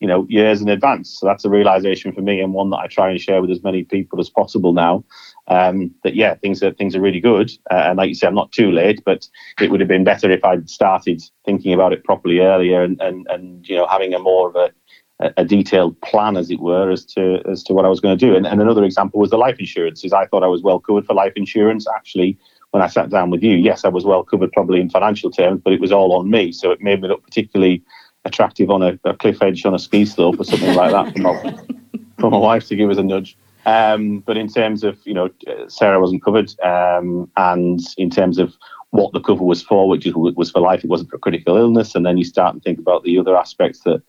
you 0.00 0.08
know 0.08 0.26
years 0.28 0.62
in 0.62 0.68
advance. 0.68 1.18
So 1.18 1.26
that's 1.26 1.44
a 1.44 1.50
realization 1.50 2.12
for 2.12 2.22
me 2.22 2.40
and 2.40 2.54
one 2.54 2.70
that 2.70 2.78
I 2.78 2.86
try 2.86 3.10
and 3.10 3.20
share 3.20 3.40
with 3.40 3.50
as 3.50 3.62
many 3.62 3.84
people 3.84 4.20
as 4.20 4.30
possible 4.30 4.72
now. 4.72 5.04
Um, 5.48 5.94
that 6.04 6.14
yeah 6.14 6.34
things 6.34 6.62
are 6.62 6.72
things 6.72 6.94
are 6.96 7.00
really 7.00 7.20
good. 7.20 7.50
Uh, 7.70 7.84
and 7.86 7.98
like 7.98 8.08
you 8.08 8.14
said 8.14 8.28
I'm 8.28 8.34
not 8.34 8.52
too 8.52 8.70
late 8.70 9.02
but 9.04 9.28
it 9.60 9.70
would 9.70 9.80
have 9.80 9.88
been 9.88 10.04
better 10.04 10.30
if 10.30 10.44
I'd 10.44 10.70
started 10.70 11.22
thinking 11.44 11.72
about 11.74 11.92
it 11.92 12.04
properly 12.04 12.40
earlier 12.40 12.82
and 12.82 13.00
and, 13.00 13.26
and 13.28 13.68
you 13.68 13.76
know 13.76 13.86
having 13.86 14.14
a 14.14 14.18
more 14.18 14.48
of 14.48 14.56
a 14.56 14.72
a 15.20 15.44
detailed 15.44 16.00
plan, 16.00 16.36
as 16.36 16.50
it 16.50 16.60
were, 16.60 16.90
as 16.90 17.04
to 17.04 17.42
as 17.50 17.62
to 17.64 17.72
what 17.74 17.84
I 17.84 17.88
was 17.88 18.00
going 18.00 18.16
to 18.16 18.26
do. 18.26 18.36
And, 18.36 18.46
and 18.46 18.60
another 18.60 18.84
example 18.84 19.18
was 19.18 19.30
the 19.30 19.36
life 19.36 19.58
insurance. 19.58 20.04
Is 20.04 20.12
I 20.12 20.26
thought 20.26 20.44
I 20.44 20.48
was 20.48 20.62
well 20.62 20.78
covered 20.78 21.06
for 21.06 21.14
life 21.14 21.32
insurance. 21.34 21.86
Actually, 21.88 22.38
when 22.70 22.82
I 22.82 22.86
sat 22.86 23.10
down 23.10 23.30
with 23.30 23.42
you, 23.42 23.56
yes, 23.56 23.84
I 23.84 23.88
was 23.88 24.04
well 24.04 24.22
covered, 24.22 24.52
probably 24.52 24.80
in 24.80 24.90
financial 24.90 25.30
terms, 25.30 25.60
but 25.64 25.72
it 25.72 25.80
was 25.80 25.90
all 25.90 26.12
on 26.12 26.30
me, 26.30 26.52
so 26.52 26.70
it 26.70 26.80
made 26.80 27.00
me 27.00 27.08
look 27.08 27.24
particularly 27.24 27.82
attractive 28.24 28.70
on 28.70 28.82
a, 28.82 28.98
a 29.04 29.14
cliff 29.14 29.42
edge 29.42 29.64
on 29.64 29.74
a 29.74 29.78
ski 29.78 30.04
slope 30.04 30.38
or 30.38 30.44
something 30.44 30.74
like 30.74 30.90
that 30.90 31.12
for 31.14 31.20
my, 31.20 31.58
for 32.20 32.30
my 32.30 32.36
wife 32.36 32.66
to 32.68 32.76
give 32.76 32.90
us 32.90 32.98
a 32.98 33.02
nudge. 33.02 33.36
Um, 33.64 34.20
but 34.20 34.36
in 34.36 34.48
terms 34.48 34.84
of 34.84 34.98
you 35.04 35.14
know, 35.14 35.30
Sarah 35.66 36.00
wasn't 36.00 36.22
covered, 36.22 36.52
um, 36.60 37.30
and 37.36 37.80
in 37.96 38.10
terms 38.10 38.38
of 38.38 38.54
what 38.90 39.12
the 39.12 39.20
cover 39.20 39.44
was 39.44 39.62
for, 39.62 39.88
which 39.88 40.06
was 40.14 40.50
for 40.50 40.60
life, 40.60 40.84
it 40.84 40.90
wasn't 40.90 41.10
for 41.10 41.18
critical 41.18 41.56
illness. 41.56 41.94
And 41.94 42.06
then 42.06 42.16
you 42.16 42.24
start 42.24 42.54
and 42.54 42.62
think 42.62 42.78
about 42.78 43.02
the 43.02 43.18
other 43.18 43.36
aspects 43.36 43.80
that 43.80 44.02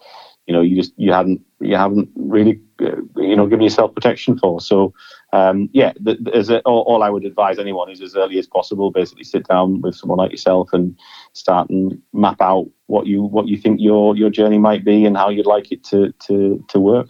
you 0.49 0.53
know 0.53 0.61
you 0.61 0.75
just 0.75 0.93
you 0.97 1.13
hadn't 1.13 1.39
you 1.61 1.75
haven't 1.75 2.09
really 2.15 2.59
uh, 2.81 2.95
you 3.17 3.35
know 3.35 3.45
given 3.45 3.61
yourself 3.61 3.93
protection 3.93 4.35
for. 4.39 4.59
So 4.59 4.95
um, 5.31 5.69
yeah, 5.73 5.93
the, 6.01 6.17
a, 6.49 6.59
all, 6.61 6.81
all, 6.87 7.03
I 7.03 7.11
would 7.11 7.23
advise 7.23 7.59
anyone 7.59 7.91
is 7.91 8.01
as 8.01 8.15
early 8.15 8.39
as 8.39 8.47
possible, 8.47 8.89
basically 8.89 9.25
sit 9.25 9.47
down 9.47 9.81
with 9.81 9.93
someone 9.93 10.17
like 10.17 10.31
yourself 10.31 10.69
and 10.73 10.97
start 11.33 11.69
and 11.69 12.01
map 12.13 12.41
out 12.41 12.65
what 12.87 13.05
you 13.05 13.21
what 13.21 13.47
you 13.47 13.57
think 13.57 13.79
your 13.79 14.17
your 14.17 14.31
journey 14.31 14.57
might 14.57 14.83
be 14.83 15.05
and 15.05 15.15
how 15.15 15.29
you'd 15.29 15.45
like 15.45 15.71
it 15.71 15.83
to 15.83 16.11
to 16.25 16.65
to 16.67 16.79
work. 16.79 17.09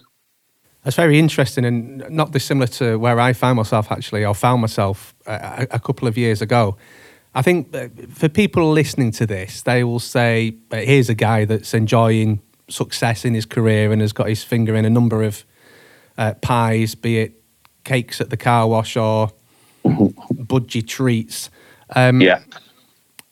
That's 0.84 0.96
very 0.96 1.18
interesting 1.18 1.64
and 1.64 2.04
not 2.10 2.32
dissimilar 2.32 2.66
to 2.66 2.98
where 2.98 3.18
I 3.18 3.32
found 3.32 3.56
myself 3.56 3.90
actually, 3.90 4.22
or 4.22 4.34
found 4.34 4.60
myself 4.60 5.14
a, 5.26 5.66
a 5.70 5.78
couple 5.78 6.06
of 6.06 6.18
years 6.18 6.42
ago. 6.42 6.76
I 7.34 7.40
think 7.40 7.74
uh, 7.74 7.88
for 8.10 8.28
people 8.28 8.70
listening 8.70 9.12
to 9.12 9.26
this, 9.26 9.62
they 9.62 9.82
will 9.82 10.00
say, 10.00 10.56
here's 10.70 11.08
a 11.08 11.14
guy 11.14 11.46
that's 11.46 11.72
enjoying 11.72 12.40
success 12.70 13.24
in 13.24 13.34
his 13.34 13.46
career 13.46 13.92
and 13.92 14.00
has 14.00 14.12
got 14.12 14.28
his 14.28 14.42
finger 14.42 14.74
in 14.74 14.84
a 14.84 14.90
number 14.90 15.22
of 15.22 15.44
uh, 16.18 16.34
pies, 16.34 16.94
be 16.94 17.18
it 17.18 17.42
cakes 17.84 18.20
at 18.20 18.30
the 18.30 18.36
car 18.36 18.68
wash 18.68 18.96
or 18.96 19.32
budgie 19.84 20.86
treats. 20.86 21.50
Um, 21.96 22.20
yeah. 22.20 22.42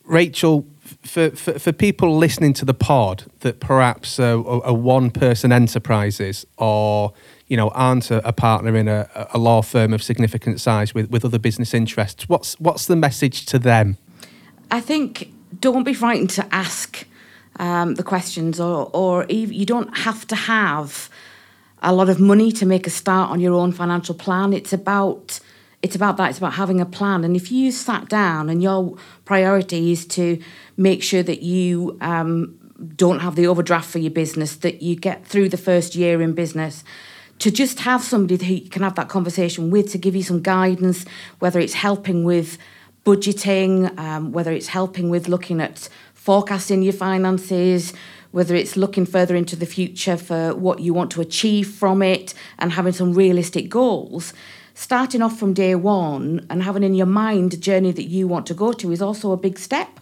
Rachael, 0.04 0.66
for, 1.02 1.30
for, 1.30 1.58
for, 1.58 1.72
people 1.72 2.16
listening 2.16 2.54
to 2.54 2.64
the 2.64 2.74
pod 2.74 3.24
that 3.40 3.60
perhaps 3.60 4.18
are, 4.18 4.38
are 4.64 4.74
one 4.74 5.10
person 5.10 5.52
enterprises 5.52 6.46
or 6.56 7.12
you 7.46 7.56
know 7.56 7.68
aren't 7.70 8.10
a, 8.10 8.26
a 8.26 8.32
partner 8.32 8.74
in 8.74 8.88
a, 8.88 9.08
a, 9.34 9.38
law 9.38 9.60
firm 9.60 9.92
of 9.92 10.02
significant 10.02 10.60
size 10.60 10.94
with, 10.94 11.10
with 11.10 11.24
other 11.24 11.38
business 11.38 11.74
interests, 11.74 12.28
what's 12.28 12.58
what's 12.58 12.86
the 12.86 12.96
message 12.96 13.44
to 13.46 13.58
them? 13.58 13.98
I 14.70 14.80
think 14.80 15.30
don't 15.60 15.84
be 15.84 15.94
frightened 15.94 16.30
to 16.30 16.46
ask 16.54 17.06
um, 17.58 17.94
the 17.94 18.02
questions, 18.02 18.60
or 18.60 18.90
or 18.92 19.26
you 19.28 19.66
don't 19.66 19.96
have 19.98 20.26
to 20.28 20.36
have 20.36 21.10
a 21.82 21.92
lot 21.92 22.08
of 22.08 22.18
money 22.18 22.50
to 22.52 22.66
make 22.66 22.86
a 22.86 22.90
start 22.90 23.30
on 23.30 23.40
your 23.40 23.54
own 23.54 23.72
financial 23.72 24.14
plan. 24.14 24.52
It's 24.52 24.72
about 24.72 25.40
it's 25.82 25.94
about 25.94 26.16
that. 26.16 26.30
It's 26.30 26.38
about 26.38 26.54
having 26.54 26.80
a 26.80 26.86
plan. 26.86 27.24
And 27.24 27.36
if 27.36 27.52
you 27.52 27.70
sat 27.70 28.08
down 28.08 28.50
and 28.50 28.62
your 28.62 28.96
priority 29.24 29.92
is 29.92 30.06
to 30.06 30.42
make 30.76 31.02
sure 31.02 31.22
that 31.22 31.42
you 31.42 31.96
um, 32.00 32.58
don't 32.96 33.20
have 33.20 33.36
the 33.36 33.46
overdraft 33.46 33.88
for 33.88 33.98
your 33.98 34.10
business, 34.10 34.56
that 34.56 34.82
you 34.82 34.96
get 34.96 35.24
through 35.24 35.48
the 35.48 35.56
first 35.56 35.94
year 35.94 36.20
in 36.20 36.32
business, 36.32 36.82
to 37.38 37.50
just 37.52 37.80
have 37.80 38.02
somebody 38.02 38.36
that 38.36 38.46
you 38.46 38.68
can 38.68 38.82
have 38.82 38.96
that 38.96 39.08
conversation 39.08 39.70
with 39.70 39.92
to 39.92 39.98
give 39.98 40.16
you 40.16 40.24
some 40.24 40.42
guidance, 40.42 41.04
whether 41.38 41.60
it's 41.60 41.74
helping 41.74 42.24
with 42.24 42.58
budgeting, 43.04 43.96
um, 43.98 44.32
whether 44.32 44.52
it's 44.52 44.66
helping 44.66 45.08
with 45.08 45.28
looking 45.28 45.60
at 45.60 45.88
forecasting 46.28 46.82
your 46.82 46.92
finances, 46.92 47.94
whether 48.32 48.54
it's 48.54 48.76
looking 48.76 49.06
further 49.06 49.34
into 49.34 49.56
the 49.56 49.64
future 49.64 50.14
for 50.14 50.54
what 50.54 50.78
you 50.78 50.92
want 50.92 51.10
to 51.10 51.22
achieve 51.22 51.66
from 51.66 52.02
it 52.02 52.34
and 52.58 52.72
having 52.72 52.92
some 52.92 53.14
realistic 53.14 53.70
goals. 53.70 54.34
Starting 54.74 55.22
off 55.22 55.38
from 55.38 55.54
day 55.54 55.74
one 55.74 56.46
and 56.50 56.62
having 56.62 56.82
in 56.82 56.92
your 56.92 57.06
mind 57.06 57.54
a 57.54 57.56
journey 57.56 57.92
that 57.92 58.10
you 58.10 58.28
want 58.28 58.44
to 58.44 58.52
go 58.52 58.74
to 58.74 58.92
is 58.92 59.00
also 59.00 59.32
a 59.32 59.38
big 59.38 59.58
step. 59.58 60.00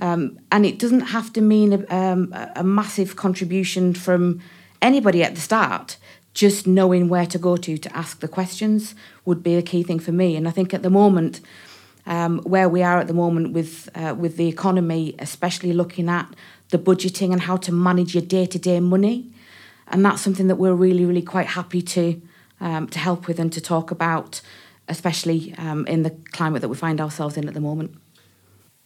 Um, 0.00 0.36
and 0.50 0.66
it 0.66 0.80
doesn't 0.80 1.12
have 1.14 1.32
to 1.34 1.40
mean 1.40 1.72
a, 1.74 1.96
um, 1.96 2.34
a 2.56 2.64
massive 2.64 3.14
contribution 3.14 3.94
from 3.94 4.40
anybody 4.82 5.22
at 5.22 5.36
the 5.36 5.40
start 5.40 5.96
just 6.34 6.66
knowing 6.66 7.08
where 7.08 7.24
to 7.24 7.38
go 7.38 7.56
to 7.56 7.78
to 7.78 7.96
ask 7.96 8.18
the 8.18 8.28
questions 8.28 8.96
would 9.24 9.44
be 9.44 9.54
a 9.54 9.62
key 9.62 9.84
thing 9.84 10.00
for 10.00 10.12
me. 10.12 10.34
And 10.34 10.48
I 10.48 10.50
think 10.50 10.74
at 10.74 10.82
the 10.82 10.90
moment, 10.90 11.40
um, 12.06 12.38
where 12.40 12.68
we 12.68 12.82
are 12.82 12.98
at 12.98 13.08
the 13.08 13.14
moment 13.14 13.52
with 13.52 13.88
uh, 13.94 14.14
with 14.16 14.36
the 14.36 14.48
economy, 14.48 15.14
especially 15.18 15.72
looking 15.72 16.08
at 16.08 16.32
the 16.70 16.78
budgeting 16.78 17.32
and 17.32 17.42
how 17.42 17.56
to 17.56 17.72
manage 17.72 18.14
your 18.14 18.24
day 18.24 18.46
to 18.46 18.58
day 18.58 18.80
money, 18.80 19.32
and 19.88 20.04
that's 20.04 20.22
something 20.22 20.46
that 20.46 20.56
we're 20.56 20.74
really 20.74 21.04
really 21.04 21.22
quite 21.22 21.48
happy 21.48 21.82
to 21.82 22.20
um, 22.60 22.88
to 22.88 22.98
help 22.98 23.26
with 23.26 23.38
and 23.38 23.52
to 23.52 23.60
talk 23.60 23.90
about, 23.90 24.40
especially 24.88 25.54
um, 25.58 25.86
in 25.86 26.02
the 26.02 26.10
climate 26.32 26.62
that 26.62 26.68
we 26.68 26.76
find 26.76 27.00
ourselves 27.00 27.36
in 27.36 27.48
at 27.48 27.54
the 27.54 27.60
moment. 27.60 27.96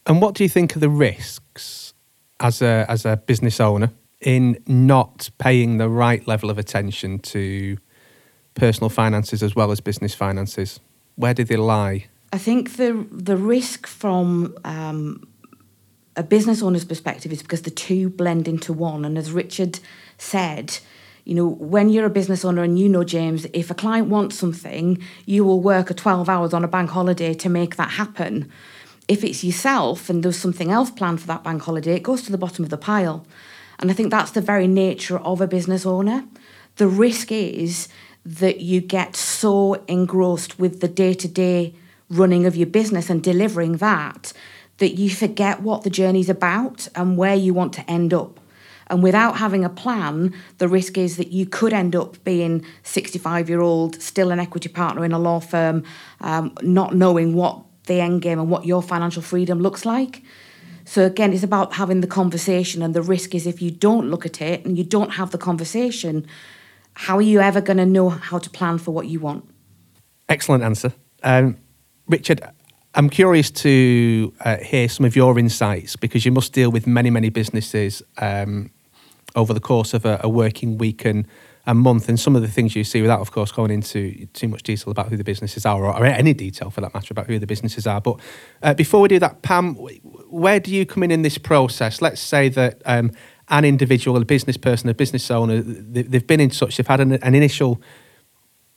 And 0.07 0.21
what 0.21 0.35
do 0.35 0.43
you 0.43 0.49
think 0.49 0.75
are 0.77 0.81
the 0.81 0.89
risks 0.89 1.95
as 2.41 2.63
a 2.63 2.87
as 2.89 3.05
a 3.05 3.17
business 3.17 3.61
owner 3.61 3.91
in 4.21 4.63
not 4.67 5.31
paying 5.39 5.79
the 5.79 5.89
right 5.89 6.27
level 6.27 6.51
of 6.51 6.59
attention 6.59 7.19
to 7.19 7.77
personal 8.55 8.89
finances 8.89 9.43
as 9.43 9.55
well 9.55 9.71
as 9.71 9.81
business 9.81 10.15
finances? 10.15 10.81
Where 11.17 11.35
do 11.35 11.45
they 11.45 11.57
lie? 11.57 12.10
I 12.33 12.39
think 12.39 12.77
the 12.77 13.07
the 13.11 13.37
risk 13.37 13.87
from 13.87 14.57
um, 14.65 15.27
a 16.17 16.23
business 16.23 16.63
owner's 16.63 16.85
perspective 16.85 17.33
is 17.33 17.43
because 17.43 17.63
the 17.63 17.71
two 17.71 18.09
blend 18.09 18.47
into 18.47 18.73
one. 18.73 19.05
And 19.05 19.17
as 19.17 19.33
Richard 19.33 19.81
said, 20.19 20.79
you 21.25 21.35
know, 21.35 21.49
when 21.49 21.89
you're 21.89 22.07
a 22.07 22.11
business 22.11 22.45
owner 22.45 22.63
and 22.63 22.79
you 22.79 22.89
know, 22.89 23.05
James, 23.05 23.47
if 23.53 23.71
a 23.71 23.75
client 23.75 24.09
wants 24.09 24.37
something, 24.37 25.03
you 25.27 25.45
will 25.45 25.61
work 25.61 25.91
a 25.91 25.95
12 25.95 26.29
hours 26.29 26.53
on 26.53 26.65
a 26.65 26.69
bank 26.69 26.91
holiday 26.91 27.35
to 27.35 27.49
make 27.49 27.77
that 27.77 27.91
happen. 27.91 28.51
If 29.09 29.25
it's 29.25 29.43
yourself 29.43 30.09
and 30.09 30.23
there's 30.23 30.39
something 30.39 30.71
else 30.71 30.91
planned 30.91 31.21
for 31.21 31.27
that 31.29 31.45
bank 31.45 31.63
holiday, 31.63 31.95
it 31.95 32.03
goes 32.03 32.23
to 32.23 32.33
the 32.33 32.39
bottom 32.39 32.65
of 32.65 32.71
the 32.71 32.77
pile. 32.77 33.27
And 33.79 33.91
I 33.91 33.95
think 33.95 34.11
that's 34.11 34.33
the 34.33 34.41
very 34.41 34.67
nature 34.67 35.19
of 35.19 35.41
a 35.41 35.47
business 35.47 35.87
owner. 35.87 36.25
The 36.77 36.87
risk 36.87 37.33
is 37.33 37.89
that 38.25 38.61
you 38.61 38.81
get 38.81 39.17
so 39.17 39.75
engrossed 39.89 40.59
with 40.59 40.81
the 40.81 40.89
day 40.89 41.15
to 41.15 41.29
day 41.29 41.75
running 42.11 42.45
of 42.45 42.57
your 42.57 42.67
business 42.67 43.09
and 43.09 43.23
delivering 43.23 43.79
that 43.79 44.33
that 44.79 44.95
you 44.95 45.11
forget 45.11 45.61
what 45.61 45.83
the 45.83 45.91
journey's 45.91 46.31
about 46.31 46.89
and 46.95 47.17
where 47.17 47.35
you 47.35 47.53
want 47.53 47.73
to 47.75 47.89
end 47.91 48.15
up. 48.15 48.41
And 48.87 49.03
without 49.03 49.37
having 49.37 49.65
a 49.65 49.69
plan, 49.69 50.35
the 50.59 50.69
risk 50.69 50.99
is 50.99 51.17
that 51.17 51.31
you 51.31 51.47
could 51.47 51.73
end 51.73 51.95
up 51.95 52.23
being 52.25 52.65
65 52.83 53.49
year 53.49 53.61
old, 53.61 54.03
still 54.03 54.33
an 54.33 54.41
equity 54.41 54.69
partner 54.69 55.05
in 55.05 55.13
a 55.13 55.19
law 55.19 55.39
firm, 55.39 55.85
um, 56.23 56.53
not 56.63 56.95
knowing 56.95 57.35
what 57.35 57.63
the 57.87 58.01
end 58.01 58.23
game 58.23 58.41
and 58.41 58.51
what 58.51 58.65
your 58.67 58.83
financial 58.83 59.23
freedom 59.23 59.61
looks 59.61 59.85
like. 59.85 60.23
So 60.85 61.07
again, 61.07 61.33
it's 61.33 61.45
about 61.45 61.75
having 61.75 62.01
the 62.01 62.09
conversation, 62.09 62.83
and 62.83 62.95
the 62.95 63.03
risk 63.03 63.33
is 63.35 63.47
if 63.47 63.63
you 63.63 63.71
don't 63.71 64.11
look 64.11 64.27
at 64.27 64.41
it 64.41 64.65
and 64.65 64.77
you 64.77 64.83
don't 64.83 65.11
have 65.11 65.31
the 65.31 65.39
conversation, 65.39 66.27
how 66.95 67.17
are 67.17 67.23
you 67.23 67.41
ever 67.41 67.61
going 67.61 67.77
to 67.77 67.87
know 67.87 68.09
how 68.09 68.39
to 68.39 68.51
plan 68.51 68.79
for 68.79 68.91
what 68.93 69.07
you 69.07 69.21
want? 69.21 69.49
Excellent 70.29 70.65
answer, 70.65 70.93
um, 71.23 71.57
Richard. 72.11 72.43
I'm 72.97 73.09
curious 73.09 73.53
to 73.53 74.35
uh, 74.41 74.57
hear 74.57 74.89
some 74.89 75.07
of 75.07 75.15
your 75.15 75.39
insights 75.39 75.95
because 75.95 76.27
you 76.27 76.33
must 76.33 76.53
deal 76.53 76.71
with 76.71 76.89
many, 76.89 77.09
many 77.09 77.29
businesses 77.29 78.03
um, 78.19 78.73
over 79.37 79.55
the 79.55 79.61
course 79.61 79.95
of 79.95 80.05
a, 80.05 80.21
a 80.25 80.29
working 80.29 80.77
week 80.77 81.05
and 81.05 81.27
a 81.67 81.75
month 81.75 82.09
and 82.09 82.19
some 82.19 82.35
of 82.35 82.43
the 82.43 82.49
things 82.49 82.75
you 82.75 82.83
see 82.83 83.01
without 83.01 83.21
of 83.21 83.31
course 83.31 83.53
going 83.53 83.71
into 83.71 84.27
too 84.33 84.49
much 84.49 84.63
detail 84.63 84.91
about 84.91 85.09
who 85.09 85.17
the 85.17 85.23
businesses 85.23 85.65
are 85.65 85.85
or, 85.85 85.97
or 85.97 86.05
any 86.05 86.33
detail 86.33 86.71
for 86.71 86.81
that 86.81 86.93
matter 86.95 87.13
about 87.13 87.27
who 87.27 87.39
the 87.39 87.47
businesses 87.47 87.87
are 87.87 88.01
but 88.01 88.19
uh, 88.63 88.73
before 88.73 89.03
we 89.03 89.09
do 89.09 89.19
that 89.19 89.43
pam 89.43 89.75
where 90.31 90.59
do 90.59 90.75
you 90.75 90.87
come 90.87 91.03
in 91.03 91.11
in 91.11 91.21
this 91.21 91.37
process 91.37 92.01
let's 92.01 92.21
say 92.21 92.49
that 92.49 92.81
um, 92.87 93.13
an 93.51 93.65
individual 93.65 94.17
a 94.17 94.25
business 94.25 94.57
person 94.57 94.89
a 94.89 94.95
business 94.95 95.31
owner 95.31 95.61
they, 95.61 96.03
have 96.17 96.27
been 96.27 96.41
in 96.41 96.49
touch 96.49 96.79
they've 96.79 96.87
had 96.87 97.01
an, 97.01 97.13
an, 97.13 97.35
initial 97.35 97.81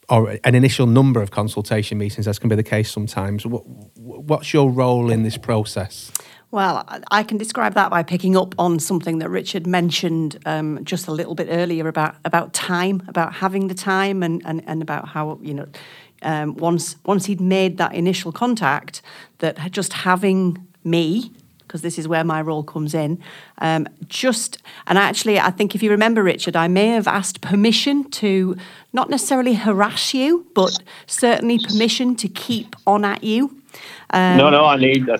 or 0.09 0.37
an 0.43 0.55
initial 0.55 0.87
number 0.87 1.21
of 1.21 1.31
consultation 1.31 1.97
meetings 1.97 2.27
as 2.27 2.39
can 2.39 2.49
be 2.49 2.55
the 2.55 2.63
case 2.63 2.91
sometimes. 2.91 3.45
What, 3.45 3.65
what's 3.65 4.53
your 4.53 4.69
role 4.69 5.09
in 5.11 5.23
this 5.23 5.37
process? 5.37 6.11
Well, 6.51 6.87
I 7.09 7.23
can 7.23 7.37
describe 7.37 7.73
that 7.73 7.89
by 7.89 8.03
picking 8.03 8.37
up 8.37 8.53
on 8.59 8.77
something 8.77 9.17
that 9.17 9.29
Richard 9.29 9.65
mentioned 9.65 10.37
um, 10.45 10.85
just 10.85 11.07
a 11.07 11.11
little 11.11 11.33
bit 11.33 11.47
earlier 11.49 11.87
about 11.87 12.15
about 12.25 12.53
time, 12.53 13.01
about 13.07 13.33
having 13.33 13.69
the 13.69 13.73
time, 13.73 14.21
and 14.21 14.39
and, 14.45 14.61
and 14.67 14.81
about 14.83 15.07
how 15.07 15.39
you 15.41 15.55
know 15.55 15.67
um, 16.21 16.55
once 16.57 16.95
once 17.05 17.25
he'd 17.25 17.41
made 17.41 17.77
that 17.77 17.95
initial 17.95 18.31
contact, 18.31 19.01
that 19.39 19.71
just 19.71 19.93
having 19.93 20.67
me 20.83 21.31
because 21.73 21.81
this 21.81 21.97
is 21.97 22.07
where 22.07 22.23
my 22.23 22.39
role 22.39 22.61
comes 22.61 22.93
in. 22.93 23.19
Um, 23.57 23.87
just 24.07 24.59
and 24.85 24.95
actually, 24.95 25.39
I 25.39 25.49
think 25.49 25.73
if 25.73 25.81
you 25.81 25.89
remember, 25.89 26.21
Richard, 26.21 26.55
I 26.55 26.67
may 26.67 26.89
have 26.89 27.07
asked 27.07 27.41
permission 27.41 28.11
to 28.11 28.55
not 28.93 29.09
necessarily 29.09 29.55
harass 29.55 30.13
you, 30.13 30.45
but 30.53 30.83
certainly 31.07 31.57
permission 31.57 32.15
to 32.17 32.27
keep 32.27 32.75
on 32.85 33.03
at 33.03 33.23
you 33.23 33.62
um, 34.11 34.37
no, 34.37 34.49
no, 34.49 34.65
I 34.65 34.77
need 34.77 35.09
I, 35.09 35.17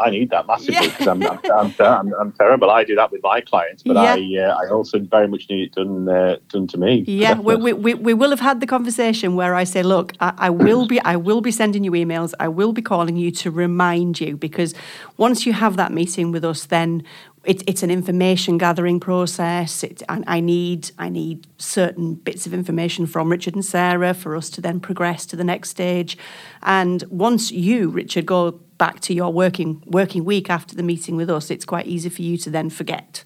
I 0.00 0.10
need 0.10 0.30
that 0.30 0.46
massively 0.46 0.88
because 0.88 1.06
yeah. 1.06 1.12
I'm, 1.12 1.22
I'm, 1.22 1.74
I'm, 1.80 2.14
I'm, 2.20 2.32
terrible. 2.32 2.70
I 2.70 2.84
do 2.84 2.94
that 2.94 3.10
with 3.10 3.22
my 3.22 3.40
clients, 3.40 3.82
but 3.82 3.96
yeah. 3.96 4.14
I 4.14 4.48
uh, 4.48 4.64
I 4.64 4.70
also 4.70 5.00
very 5.00 5.26
much 5.26 5.48
need 5.50 5.64
it 5.64 5.72
done 5.72 6.08
uh, 6.08 6.36
done 6.48 6.66
to 6.68 6.78
me. 6.78 7.04
Yeah, 7.06 7.38
we, 7.38 7.72
we, 7.72 7.94
we 7.94 8.14
will 8.14 8.30
have 8.30 8.40
had 8.40 8.60
the 8.60 8.66
conversation 8.66 9.34
where 9.34 9.54
I 9.54 9.64
say, 9.64 9.82
look, 9.82 10.12
I, 10.20 10.32
I 10.38 10.50
will 10.50 10.86
be 10.86 11.00
I 11.00 11.16
will 11.16 11.40
be 11.40 11.50
sending 11.50 11.82
you 11.82 11.90
emails. 11.92 12.34
I 12.38 12.48
will 12.48 12.72
be 12.72 12.82
calling 12.82 13.16
you 13.16 13.30
to 13.32 13.50
remind 13.50 14.20
you 14.20 14.36
because 14.36 14.74
once 15.16 15.46
you 15.46 15.52
have 15.52 15.76
that 15.76 15.92
meeting 15.92 16.30
with 16.30 16.44
us, 16.44 16.66
then 16.66 17.02
it, 17.46 17.62
it's 17.66 17.82
an 17.82 17.90
information 17.90 18.58
gathering 18.58 19.00
process. 19.00 19.82
It, 19.82 20.02
and 20.08 20.24
I 20.26 20.40
need 20.40 20.90
I 20.98 21.08
need 21.08 21.46
certain 21.58 22.14
bits 22.14 22.46
of 22.46 22.52
information 22.52 23.06
from 23.06 23.30
Richard 23.30 23.54
and 23.54 23.64
Sarah 23.64 24.14
for 24.14 24.36
us 24.36 24.50
to 24.50 24.60
then 24.60 24.80
progress 24.80 25.24
to 25.26 25.36
the 25.36 25.44
next 25.44 25.70
stage. 25.70 26.18
And 26.62 27.04
once 27.04 27.50
you, 27.50 27.88
Richard, 27.88 28.26
go 28.26 28.50
back 28.78 29.00
to 29.00 29.14
your 29.14 29.32
working 29.32 29.82
working 29.86 30.24
week 30.24 30.50
after 30.50 30.74
the 30.74 30.82
meeting 30.82 31.16
with 31.16 31.30
us, 31.30 31.50
it's 31.50 31.64
quite 31.64 31.86
easy 31.86 32.08
for 32.08 32.22
you 32.22 32.36
to 32.38 32.50
then 32.50 32.68
forget. 32.68 33.24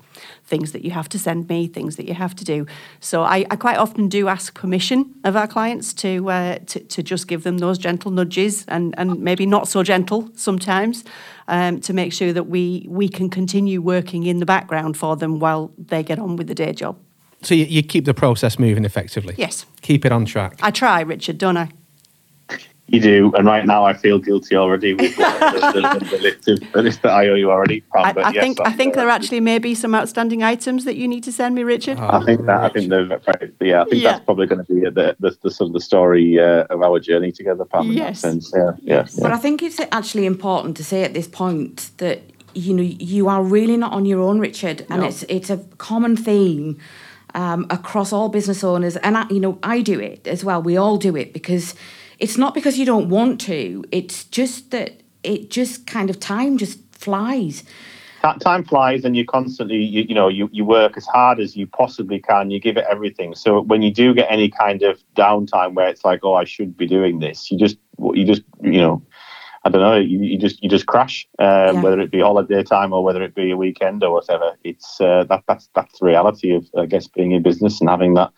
Things 0.50 0.72
that 0.72 0.84
you 0.84 0.90
have 0.90 1.08
to 1.08 1.18
send 1.18 1.48
me, 1.48 1.68
things 1.68 1.96
that 1.96 2.06
you 2.06 2.14
have 2.14 2.34
to 2.34 2.44
do. 2.44 2.66
So 2.98 3.22
I, 3.22 3.46
I 3.50 3.56
quite 3.56 3.78
often 3.78 4.08
do 4.08 4.28
ask 4.28 4.52
permission 4.54 5.14
of 5.24 5.36
our 5.36 5.46
clients 5.46 5.94
to, 5.94 6.28
uh, 6.28 6.58
to, 6.66 6.80
to 6.80 7.02
just 7.02 7.28
give 7.28 7.44
them 7.44 7.58
those 7.58 7.78
gentle 7.78 8.10
nudges 8.10 8.64
and, 8.68 8.94
and 8.98 9.20
maybe 9.20 9.46
not 9.46 9.68
so 9.68 9.82
gentle 9.82 10.28
sometimes 10.34 11.04
um, 11.48 11.80
to 11.80 11.92
make 11.94 12.12
sure 12.12 12.32
that 12.32 12.48
we, 12.48 12.86
we 12.88 13.08
can 13.08 13.30
continue 13.30 13.80
working 13.80 14.24
in 14.24 14.38
the 14.38 14.46
background 14.46 14.96
for 14.96 15.16
them 15.16 15.38
while 15.38 15.72
they 15.78 16.02
get 16.02 16.18
on 16.18 16.36
with 16.36 16.48
the 16.48 16.54
day 16.54 16.72
job. 16.72 16.98
So 17.42 17.54
you, 17.54 17.64
you 17.64 17.82
keep 17.82 18.04
the 18.04 18.12
process 18.12 18.58
moving 18.58 18.84
effectively? 18.84 19.34
Yes. 19.38 19.64
Keep 19.80 20.04
it 20.04 20.12
on 20.12 20.26
track. 20.26 20.58
I 20.62 20.70
try, 20.70 21.00
Richard, 21.00 21.38
don't 21.38 21.56
I? 21.56 21.70
You 22.92 23.00
do, 23.00 23.32
and 23.36 23.46
right 23.46 23.64
now 23.64 23.84
I 23.84 23.92
feel 23.92 24.18
guilty 24.18 24.56
already 24.56 24.94
with 24.94 25.16
the, 25.16 25.22
the, 25.22 25.80
the, 26.10 26.18
list, 26.26 26.48
of, 26.48 26.72
the 26.72 26.82
list 26.82 27.02
that 27.02 27.12
I 27.12 27.28
owe 27.28 27.34
you 27.36 27.48
already. 27.48 27.82
Pam, 27.94 28.04
I, 28.18 28.20
I 28.20 28.30
yes, 28.30 28.42
think 28.42 28.60
I 28.60 28.64
I'm, 28.64 28.76
think 28.76 28.94
there 28.94 29.08
actually 29.08 29.38
may 29.38 29.58
be 29.60 29.76
some 29.76 29.94
outstanding 29.94 30.42
items 30.42 30.84
that 30.86 30.96
you 30.96 31.06
need 31.06 31.22
to 31.24 31.30
send 31.30 31.54
me, 31.54 31.62
Richard. 31.62 31.98
I 31.98 32.24
think 32.24 32.46
that 32.46 32.60
I 32.64 32.68
think 32.68 32.88
the 32.88 33.54
yeah 33.60 33.82
I 33.82 33.84
think 33.84 34.02
Yeah. 34.02 34.12
that's 34.12 34.24
probably 34.24 34.46
going 34.48 34.64
to 34.64 34.74
be 34.74 34.80
the, 34.80 35.14
the, 35.20 35.36
the 35.40 35.50
sort 35.52 35.68
of 35.68 35.74
the 35.74 35.80
story 35.80 36.40
uh, 36.40 36.64
of 36.74 36.82
our 36.82 36.98
journey 36.98 37.30
together, 37.30 37.64
Pam. 37.64 37.92
Yes. 37.92 38.22
that 38.22 38.28
sense, 38.28 38.52
yeah, 38.54 38.72
yeah, 38.82 38.94
Yes. 38.96 39.14
yeah. 39.16 39.22
But 39.22 39.32
I 39.32 39.38
think 39.38 39.62
it's 39.62 39.78
actually 39.92 40.26
important 40.26 40.76
to 40.78 40.84
say 40.84 41.04
at 41.04 41.14
this 41.14 41.28
point 41.28 41.90
that 41.98 42.22
you 42.54 42.74
know 42.74 42.82
you 42.82 43.28
are 43.28 43.42
really 43.42 43.76
not 43.76 43.92
on 43.92 44.04
your 44.04 44.20
own, 44.20 44.40
Richard, 44.40 44.84
and 44.90 45.02
No. 45.02 45.06
it's 45.06 45.22
it's 45.28 45.50
a 45.50 45.58
common 45.78 46.16
theme 46.16 46.76
um, 47.34 47.66
across 47.70 48.12
all 48.12 48.28
business 48.28 48.64
owners, 48.64 48.96
and 48.96 49.16
I, 49.16 49.26
you 49.30 49.38
know 49.38 49.58
I 49.62 49.80
do 49.80 50.00
it 50.00 50.26
as 50.26 50.44
well. 50.44 50.60
We 50.60 50.76
all 50.76 50.96
do 50.96 51.14
it 51.16 51.32
because 51.32 51.74
it's 52.20 52.36
not 52.36 52.54
because 52.54 52.78
you 52.78 52.84
don't 52.86 53.08
want 53.08 53.40
to. 53.42 53.84
It's 53.90 54.24
just 54.24 54.70
that 54.70 55.02
it 55.22 55.50
just 55.50 55.86
kind 55.86 56.10
of 56.10 56.20
time 56.20 56.58
just 56.58 56.78
flies. 56.92 57.64
Time 58.40 58.64
flies 58.64 59.06
and 59.06 59.16
you 59.16 59.24
constantly 59.24 59.78
you, 59.78 60.04
you 60.06 60.14
know 60.14 60.28
you, 60.28 60.50
you 60.52 60.62
work 60.62 60.98
as 60.98 61.06
hard 61.06 61.40
as 61.40 61.56
you 61.56 61.66
possibly 61.66 62.20
can 62.20 62.50
you 62.50 62.60
give 62.60 62.76
it 62.76 62.84
everything 62.90 63.34
so 63.34 63.62
when 63.62 63.80
you 63.80 63.90
do 63.90 64.12
get 64.12 64.30
any 64.30 64.50
kind 64.50 64.82
of 64.82 65.00
downtime 65.16 65.72
where 65.72 65.88
it's 65.88 66.04
like 66.04 66.20
oh 66.22 66.34
i 66.34 66.44
should 66.44 66.76
be 66.76 66.86
doing 66.86 67.20
this 67.20 67.50
you 67.50 67.56
just 67.56 67.78
you 68.12 68.26
just 68.26 68.42
you 68.62 68.78
know 68.78 69.02
i 69.64 69.70
don't 69.70 69.80
know 69.80 69.96
you, 69.96 70.18
you 70.20 70.36
just 70.38 70.62
you 70.62 70.68
just 70.68 70.84
crash 70.84 71.26
um, 71.38 71.46
Yeah. 71.76 71.80
whether 71.80 71.98
it 71.98 72.10
be 72.10 72.20
holiday 72.20 72.62
time 72.62 72.92
or 72.92 73.02
whether 73.02 73.22
it 73.22 73.34
be 73.34 73.52
a 73.52 73.56
weekend 73.56 74.04
or 74.04 74.12
whatever 74.12 74.54
it's 74.64 75.00
uh, 75.00 75.24
that 75.30 75.42
that's 75.48 75.70
that's 75.74 75.98
the 75.98 76.04
reality 76.04 76.54
of 76.54 76.68
i 76.76 76.84
guess 76.84 77.08
being 77.08 77.32
in 77.32 77.42
business 77.42 77.80
and 77.80 77.88
having 77.88 78.12
that 78.14 78.30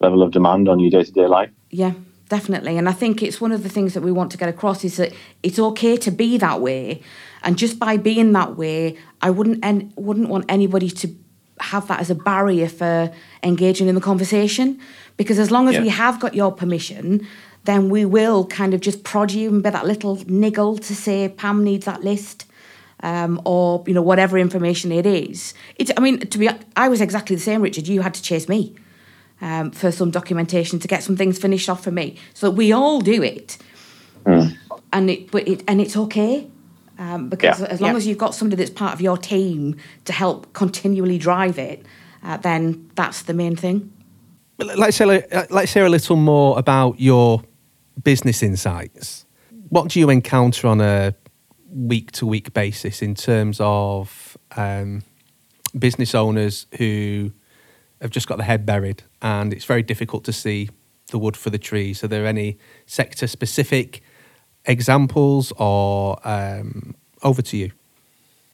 level 0.00 0.24
of 0.24 0.32
demand 0.32 0.68
on 0.68 0.80
your 0.80 0.90
day-to-day 0.90 1.28
life 1.28 1.50
Yeah, 1.70 1.92
definitely. 2.28 2.76
And 2.78 2.88
I 2.88 2.92
think 2.92 3.22
it's 3.22 3.40
one 3.40 3.52
of 3.52 3.62
the 3.62 3.68
things 3.68 3.94
that 3.94 4.02
we 4.02 4.12
want 4.12 4.30
to 4.32 4.38
get 4.38 4.48
across 4.48 4.84
is 4.84 4.96
that 4.98 5.12
it's 5.42 5.58
okay 5.58 5.96
to 5.96 6.10
be 6.10 6.38
that 6.38 6.60
way. 6.60 7.02
And 7.42 7.58
just 7.58 7.78
by 7.78 7.96
being 7.96 8.32
that 8.32 8.56
way, 8.56 8.96
I 9.22 9.30
wouldn't 9.30 9.64
en- 9.64 9.92
wouldn't 9.96 10.28
want 10.28 10.44
anybody 10.48 10.90
to 10.90 11.08
have 11.60 11.88
that 11.88 12.00
as 12.00 12.10
a 12.10 12.14
barrier 12.14 12.68
for 12.68 13.10
engaging 13.42 13.88
in 13.88 13.94
the 13.94 14.00
conversation. 14.00 14.78
Because 15.16 15.38
as 15.38 15.50
long 15.50 15.68
as 15.68 15.74
Yeah. 15.74 15.82
we 15.82 15.88
have 15.88 16.20
got 16.20 16.34
your 16.34 16.52
permission, 16.52 17.26
then 17.64 17.88
we 17.90 18.04
will 18.04 18.44
kind 18.46 18.74
of 18.74 18.80
just 18.80 19.02
prod 19.04 19.32
you 19.32 19.48
and 19.50 19.62
be 19.62 19.70
that 19.70 19.86
little 19.86 20.20
niggle 20.26 20.78
to 20.78 20.94
say 20.94 21.28
Pam 21.28 21.64
needs 21.64 21.84
that 21.86 22.02
list. 22.04 22.44
Um, 23.00 23.40
or 23.44 23.84
you 23.86 23.94
know 23.94 24.02
whatever 24.02 24.36
information 24.38 24.90
it 24.90 25.06
is. 25.06 25.54
It's. 25.76 25.92
I 25.96 26.00
mean, 26.00 26.18
to 26.18 26.36
be, 26.36 26.48
I 26.74 26.88
was 26.88 27.00
exactly 27.00 27.36
the 27.36 27.42
same, 27.42 27.62
Richard. 27.62 27.86
You 27.86 28.00
had 28.00 28.12
to 28.14 28.20
chase 28.22 28.48
me 28.48 28.74
um, 29.40 29.70
for 29.70 29.90
some 29.92 30.10
documentation 30.10 30.78
to 30.80 30.88
get 30.88 31.02
some 31.02 31.16
things 31.16 31.38
finished 31.38 31.68
off 31.68 31.82
for 31.84 31.90
me. 31.90 32.16
So 32.34 32.50
we 32.50 32.72
all 32.72 33.00
do 33.00 33.22
it, 33.22 33.58
and 34.92 35.10
it 35.10 35.30
but 35.30 35.46
it 35.48 35.62
and 35.68 35.80
it's 35.80 35.96
okay 35.96 36.46
um, 36.98 37.28
because 37.28 37.60
Yeah. 37.60 37.66
as 37.66 37.80
long 37.80 37.92
Yeah. 37.92 37.96
as 37.98 38.06
you've 38.06 38.18
got 38.18 38.34
somebody 38.34 38.56
that's 38.62 38.74
part 38.76 38.92
of 38.94 39.00
your 39.00 39.16
team 39.16 39.76
to 40.04 40.12
help 40.12 40.52
continually 40.52 41.18
drive 41.18 41.58
it, 41.58 41.84
uh, 42.24 42.36
then 42.38 42.90
that's 42.94 43.22
the 43.22 43.34
main 43.34 43.56
thing. 43.56 43.90
But 44.56 44.76
Let's 44.76 44.98
hear, 44.98 45.24
uh, 45.30 45.44
let's 45.50 45.72
hear 45.72 45.86
a 45.86 45.88
little 45.88 46.16
more 46.16 46.58
about 46.58 46.98
your 46.98 47.42
business 48.02 48.42
insights. 48.42 49.24
What 49.68 49.88
do 49.90 50.00
you 50.00 50.10
encounter 50.10 50.66
on 50.66 50.80
a 50.80 51.14
week 51.70 52.10
to 52.12 52.26
week 52.26 52.52
basis 52.54 53.00
in 53.00 53.14
terms 53.14 53.58
of 53.60 54.36
um, 54.56 55.02
business 55.78 56.12
owners 56.14 56.66
who 56.78 57.30
have 58.00 58.10
just 58.10 58.28
got 58.28 58.38
the 58.38 58.44
head 58.44 58.64
buried 58.64 59.02
and 59.22 59.52
it's 59.52 59.64
very 59.64 59.82
difficult 59.82 60.24
to 60.24 60.32
see 60.32 60.70
the 61.10 61.18
wood 61.18 61.36
for 61.36 61.50
the 61.50 61.58
trees? 61.58 62.04
Are 62.04 62.08
there 62.08 62.26
any 62.26 62.58
sector 62.86 63.26
specific 63.26 64.02
examples 64.64 65.52
or 65.58 66.18
um, 66.24 66.94
over 67.22 67.42
to 67.42 67.56
you? 67.56 67.72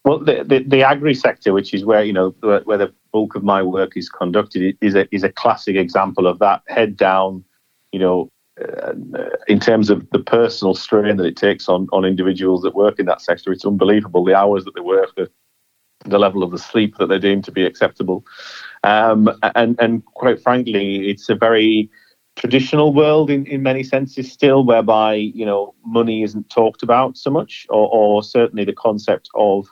Well, 0.04 0.18
the, 0.18 0.44
the, 0.44 0.62
the 0.62 0.83
agri 0.83 1.14
sector, 1.14 1.52
which 1.52 1.72
is 1.72 1.85
where 1.85 2.04
you 2.04 2.12
know 2.12 2.35
where, 2.40 2.61
where 2.61 2.78
the 2.78 2.92
bulk 3.12 3.35
of 3.35 3.42
my 3.42 3.62
work 3.62 3.96
is 3.96 4.09
conducted, 4.09 4.76
is 4.80 4.94
a 4.94 5.12
is 5.14 5.22
a 5.22 5.33
classic 5.33 5.76
example 5.76 6.26
of 6.26 6.38
that 6.40 6.62
head 6.68 6.96
down. 6.96 7.42
You 7.90 8.00
know, 8.00 8.28
uh, 8.61 8.92
in 9.48 9.61
terms 9.61 9.88
of 9.88 10.09
the 10.11 10.18
personal 10.18 10.74
strain 10.74 11.16
that 11.16 11.24
it 11.24 11.37
takes 11.37 11.70
on 11.70 11.88
on 11.90 12.04
individuals 12.04 12.62
that 12.62 12.74
work 12.74 12.98
in 12.98 13.07
that 13.07 13.22
sector, 13.22 13.50
it's 13.50 13.64
unbelievable. 13.64 14.24
The 14.24 14.35
hours 14.35 14.64
that 14.66 14.74
they 14.74 14.83
work, 14.83 15.14
the 15.16 15.30
the 16.04 16.18
level 16.18 16.42
of 16.42 16.50
the 16.50 16.59
sleep 16.59 16.96
that 16.98 17.07
they 17.07 17.18
deem 17.18 17.40
to 17.40 17.52
be 17.52 17.64
acceptable, 17.64 18.26
um, 18.85 19.31
and 19.55 19.77
and 19.81 20.05
quite 20.05 20.40
frankly, 20.42 21.09
it's 21.09 21.29
a 21.29 21.35
very 21.35 21.90
traditional 22.37 22.92
world 22.92 23.31
in, 23.31 23.47
in 23.47 23.62
many 23.62 23.83
senses 23.83 24.31
still, 24.31 24.64
whereby 24.64 25.14
you 25.14 25.47
know 25.47 25.75
money 25.85 26.23
isn't 26.23 26.51
talked 26.51 26.83
about 26.83 27.16
so 27.16 27.31
much, 27.31 27.66
or, 27.70 27.88
or 27.92 28.23
certainly 28.23 28.64
the 28.64 28.75
concept 28.75 29.29
of 29.35 29.66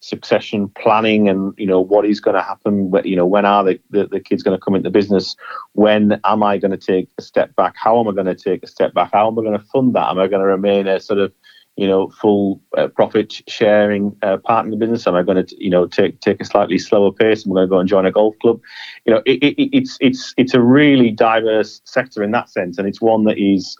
succession 0.00 0.68
planning 0.80 1.28
and 1.28 1.54
you 1.56 1.66
know 1.66 1.80
what 1.80 2.06
is 2.06 2.20
going 2.20 2.36
to 2.36 2.42
happen 2.42 2.92
you 3.02 3.16
know 3.16 3.26
when 3.26 3.44
are 3.44 3.64
the, 3.64 3.80
the, 3.90 4.06
the 4.06 4.20
kids 4.20 4.44
going 4.44 4.56
to 4.56 4.64
come 4.64 4.76
into 4.76 4.90
business 4.90 5.34
when 5.72 6.20
am 6.22 6.40
i 6.40 6.56
going 6.56 6.70
to 6.70 6.76
take 6.76 7.10
a 7.18 7.22
step 7.22 7.54
back 7.56 7.74
how 7.76 7.98
am 7.98 8.06
i 8.06 8.12
going 8.12 8.24
to 8.24 8.34
take 8.36 8.62
a 8.62 8.68
step 8.68 8.94
back 8.94 9.10
how 9.12 9.26
am 9.26 9.36
i 9.36 9.42
going 9.42 9.58
to 9.58 9.64
fund 9.66 9.94
that 9.96 10.08
am 10.08 10.20
i 10.20 10.28
going 10.28 10.40
to 10.40 10.46
remain 10.46 10.86
a 10.86 11.00
sort 11.00 11.18
of 11.18 11.32
you 11.78 11.86
know 11.86 12.08
full 12.10 12.60
uh, 12.76 12.88
profit 12.88 13.40
sharing 13.46 14.14
uh, 14.22 14.36
part 14.38 14.64
in 14.64 14.72
the 14.72 14.76
business. 14.76 15.06
Am 15.06 15.14
i 15.14 15.22
going 15.22 15.46
to 15.46 15.64
you 15.64 15.70
know 15.70 15.86
take 15.86 16.20
take 16.20 16.40
a 16.40 16.44
slightly 16.44 16.76
slower 16.76 17.12
pace? 17.12 17.46
I'm 17.46 17.52
going 17.52 17.66
to 17.66 17.70
go 17.70 17.78
and 17.78 17.88
join 17.88 18.04
a 18.04 18.10
golf 18.10 18.34
club? 18.42 18.60
You 19.06 19.14
know 19.14 19.22
it, 19.24 19.42
it, 19.42 19.76
it's 19.76 19.96
it's 20.00 20.34
it's 20.36 20.54
a 20.54 20.60
really 20.60 21.10
diverse 21.10 21.80
sector 21.84 22.22
in 22.24 22.32
that 22.32 22.50
sense 22.50 22.78
and 22.78 22.88
it's 22.88 23.00
one 23.00 23.24
that 23.24 23.38
is 23.38 23.78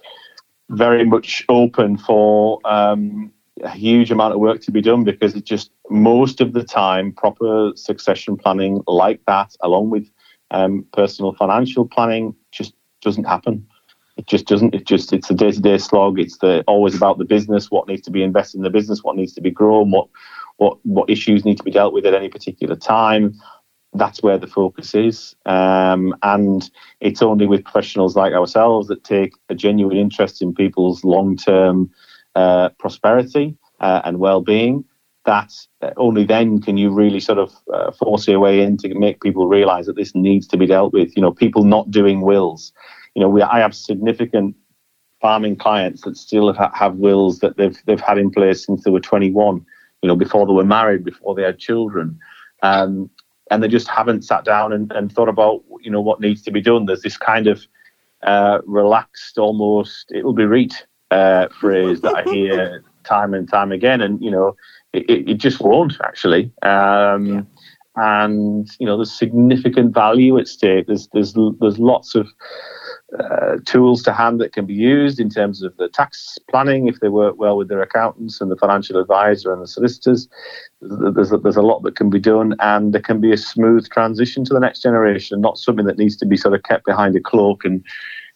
very 0.70 1.04
much 1.04 1.44
open 1.48 1.96
for 1.98 2.60
um, 2.64 3.32
a 3.64 3.70
huge 3.70 4.12
amount 4.12 4.32
of 4.32 4.38
work 4.38 4.60
to 4.60 4.70
be 4.70 4.80
done 4.80 5.02
because 5.02 5.34
it 5.34 5.44
just 5.44 5.72
most 5.90 6.40
of 6.40 6.52
the 6.52 6.62
time 6.62 7.10
proper 7.12 7.72
succession 7.74 8.36
planning 8.36 8.80
like 8.86 9.20
that 9.26 9.56
along 9.62 9.90
with 9.90 10.08
um, 10.52 10.86
personal 10.92 11.34
financial 11.34 11.84
planning 11.84 12.32
just 12.52 12.74
doesn't 13.02 13.24
happen 13.24 13.66
it 14.18 14.26
just 14.26 14.46
doesn't 14.46 14.74
it 14.74 14.84
just 14.84 15.12
it's 15.12 15.30
a 15.30 15.34
day-to-day 15.34 15.78
slog. 15.78 16.18
It's 16.18 16.38
the 16.38 16.62
always 16.66 16.94
about 16.94 17.18
the 17.18 17.24
business 17.24 17.70
what 17.70 17.88
needs 17.88 18.02
to 18.02 18.10
be 18.10 18.22
invested 18.22 18.58
in 18.58 18.64
the 18.64 18.70
business 18.70 19.02
what 19.02 19.16
needs 19.16 19.32
to 19.34 19.40
be 19.40 19.50
grown 19.50 19.90
what 19.92 20.08
what 20.56 20.76
what 20.82 21.08
issues 21.08 21.44
need 21.44 21.56
to 21.56 21.62
be 21.62 21.70
dealt 21.70 21.94
with 21.94 22.04
at 22.04 22.14
any 22.14 22.28
particular 22.28 22.76
time. 22.76 23.34
That's 23.94 24.22
where 24.22 24.36
the 24.36 24.46
focus 24.46 24.94
is. 24.94 25.34
Um, 25.46 26.14
and 26.22 26.68
it's 27.00 27.22
only 27.22 27.46
with 27.46 27.64
professionals 27.64 28.16
like 28.16 28.34
ourselves 28.34 28.88
that 28.88 29.02
take 29.02 29.32
a 29.48 29.54
genuine 29.54 29.96
interest 29.96 30.42
in 30.42 30.52
people's 30.52 31.04
long-term 31.04 31.90
uh, 32.34 32.68
prosperity 32.78 33.56
uh, 33.80 34.02
and 34.04 34.18
well-being 34.18 34.84
that 35.24 35.52
uh, 35.82 35.90
only 35.96 36.24
then 36.24 36.60
can 36.60 36.76
you 36.76 36.90
really 36.90 37.20
sort 37.20 37.38
of 37.38 37.54
uh, 37.72 37.90
force 37.92 38.26
your 38.26 38.40
way 38.40 38.60
in 38.60 38.76
to 38.78 38.94
make 38.94 39.20
people 39.20 39.46
realize 39.46 39.86
that 39.86 39.96
this 39.96 40.14
needs 40.14 40.46
to 40.48 40.56
be 40.56 40.66
dealt 40.66 40.92
with. 40.92 41.14
You 41.16 41.22
know 41.22 41.32
people 41.32 41.64
not 41.64 41.90
doing 41.90 42.20
wills 42.22 42.72
you 43.18 43.24
know 43.24 43.28
we 43.28 43.42
i 43.42 43.58
have 43.58 43.74
significant 43.74 44.54
farming 45.20 45.56
clients 45.56 46.02
that 46.02 46.16
still 46.16 46.52
have, 46.52 46.72
have 46.72 46.94
wills 46.94 47.40
that 47.40 47.56
they've 47.56 47.76
they've 47.86 48.00
had 48.00 48.18
in 48.18 48.30
place 48.30 48.64
since 48.64 48.84
they 48.84 48.90
were 48.92 49.00
21 49.00 49.66
you 50.02 50.08
know 50.08 50.16
before 50.16 50.46
they 50.46 50.52
were 50.52 50.64
married 50.64 51.04
before 51.04 51.34
they 51.34 51.42
had 51.42 51.58
children. 51.58 52.18
Um, 52.62 53.10
and 53.50 53.62
they 53.62 53.68
just 53.68 53.88
haven't 53.88 54.22
sat 54.22 54.44
down 54.44 54.72
and, 54.72 54.92
and 54.92 55.10
thought 55.10 55.28
about 55.28 55.62
you 55.80 55.90
know 55.90 56.00
what 56.00 56.20
needs 56.20 56.42
to 56.42 56.50
be 56.50 56.60
done. 56.60 56.86
There's 56.86 57.02
this 57.02 57.16
kind 57.16 57.46
of 57.46 57.66
uh, 58.22 58.58
relaxed 58.66 59.38
almost 59.38 60.12
it'll 60.14 60.34
be 60.34 60.44
reet 60.44 60.86
uh, 61.12 61.46
phrase 61.60 62.00
that 62.00 62.16
i 62.16 62.22
hear 62.24 62.82
time 63.04 63.32
and 63.32 63.48
time 63.48 63.72
again. 63.72 64.00
And 64.00 64.22
you 64.22 64.30
know 64.30 64.54
it, 64.92 65.28
it, 65.28 65.34
just 65.34 65.60
won't 65.60 65.94
actually. 66.04 66.52
Um, 66.62 67.46
and 67.96 68.68
you 68.78 68.86
know 68.86 68.96
there's 68.96 69.12
significant 69.12 69.94
value 69.94 70.38
at 70.38 70.46
stake. 70.46 70.86
There's 70.86 71.08
there's 71.12 71.34
there's 71.60 71.78
lots 71.78 72.14
of 72.14 72.28
uh, 73.18 73.56
tools 73.64 74.02
to 74.02 74.12
hand 74.12 74.38
that 74.38 74.52
can 74.52 74.66
be 74.66 74.74
used 74.74 75.18
in 75.18 75.30
terms 75.30 75.62
of 75.62 75.74
the 75.78 75.88
tax 75.88 76.38
planning 76.50 76.88
if 76.88 77.00
they 77.00 77.08
work 77.08 77.38
well 77.38 77.56
with 77.56 77.68
their 77.68 77.80
accountants 77.80 78.40
and 78.40 78.50
the 78.50 78.56
financial 78.56 79.00
advisor 79.00 79.50
and 79.50 79.62
the 79.62 79.66
solicitors. 79.66 80.28
There's 80.82 81.32
a, 81.32 81.38
there's 81.38 81.56
a 81.56 81.62
lot 81.62 81.82
that 81.84 81.96
can 81.96 82.10
be 82.10 82.20
done, 82.20 82.54
and 82.60 82.92
there 82.92 83.00
can 83.00 83.20
be 83.20 83.32
a 83.32 83.38
smooth 83.38 83.88
transition 83.88 84.44
to 84.44 84.52
the 84.52 84.60
next 84.60 84.82
generation, 84.82 85.40
not 85.40 85.56
something 85.56 85.86
that 85.86 85.96
needs 85.96 86.16
to 86.18 86.26
be 86.26 86.36
sort 86.36 86.54
of 86.54 86.62
kept 86.64 86.84
behind 86.84 87.16
a 87.16 87.20
cloak 87.20 87.64
and 87.64 87.82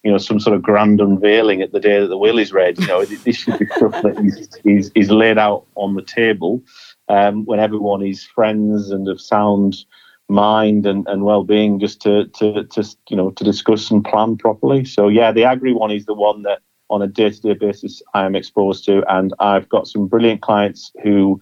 you 0.03 0.11
know 0.11 0.17
some 0.17 0.39
sort 0.39 0.55
of 0.55 0.61
grand 0.61 0.99
unveiling 0.99 1.61
at 1.61 1.71
the 1.71 1.79
day 1.79 1.99
that 1.99 2.07
the 2.07 2.17
will 2.17 2.39
is 2.39 2.51
read. 2.51 2.79
You 2.79 2.87
know, 2.87 3.05
this 3.05 3.37
should 3.37 3.59
be 3.59 3.67
stuff 3.67 3.91
that 4.01 4.59
is, 4.65 4.91
is, 4.95 5.11
laid 5.11 5.37
out 5.37 5.65
on 5.75 5.93
the 5.93 6.01
table 6.01 6.63
um, 7.09 7.45
when 7.45 7.59
everyone 7.59 8.03
is 8.03 8.23
friends 8.23 8.89
and 8.89 9.07
of 9.07 9.21
sound 9.21 9.85
mind 10.29 10.85
and, 10.85 11.07
and 11.07 11.23
well-being 11.23 11.79
just 11.79 12.01
to, 12.01 12.25
to 12.27 12.63
to 12.65 12.83
you 13.09 13.17
know 13.17 13.31
to 13.31 13.43
discuss 13.43 13.91
and 13.91 14.05
plan 14.05 14.37
properly. 14.37 14.85
So 14.85 15.07
yeah 15.07 15.31
the 15.31 15.43
agri 15.43 15.73
one 15.73 15.91
is 15.91 16.05
the 16.05 16.13
one 16.13 16.43
that 16.43 16.59
on 16.89 17.01
a 17.01 17.07
day-to-day 17.07 17.53
basis 17.53 18.01
i 18.13 18.25
am 18.25 18.35
exposed 18.35 18.85
to 18.85 19.03
and 19.13 19.33
i've 19.39 19.67
got 19.69 19.87
some 19.87 20.07
brilliant 20.07 20.41
clients 20.41 20.91
who 21.01 21.41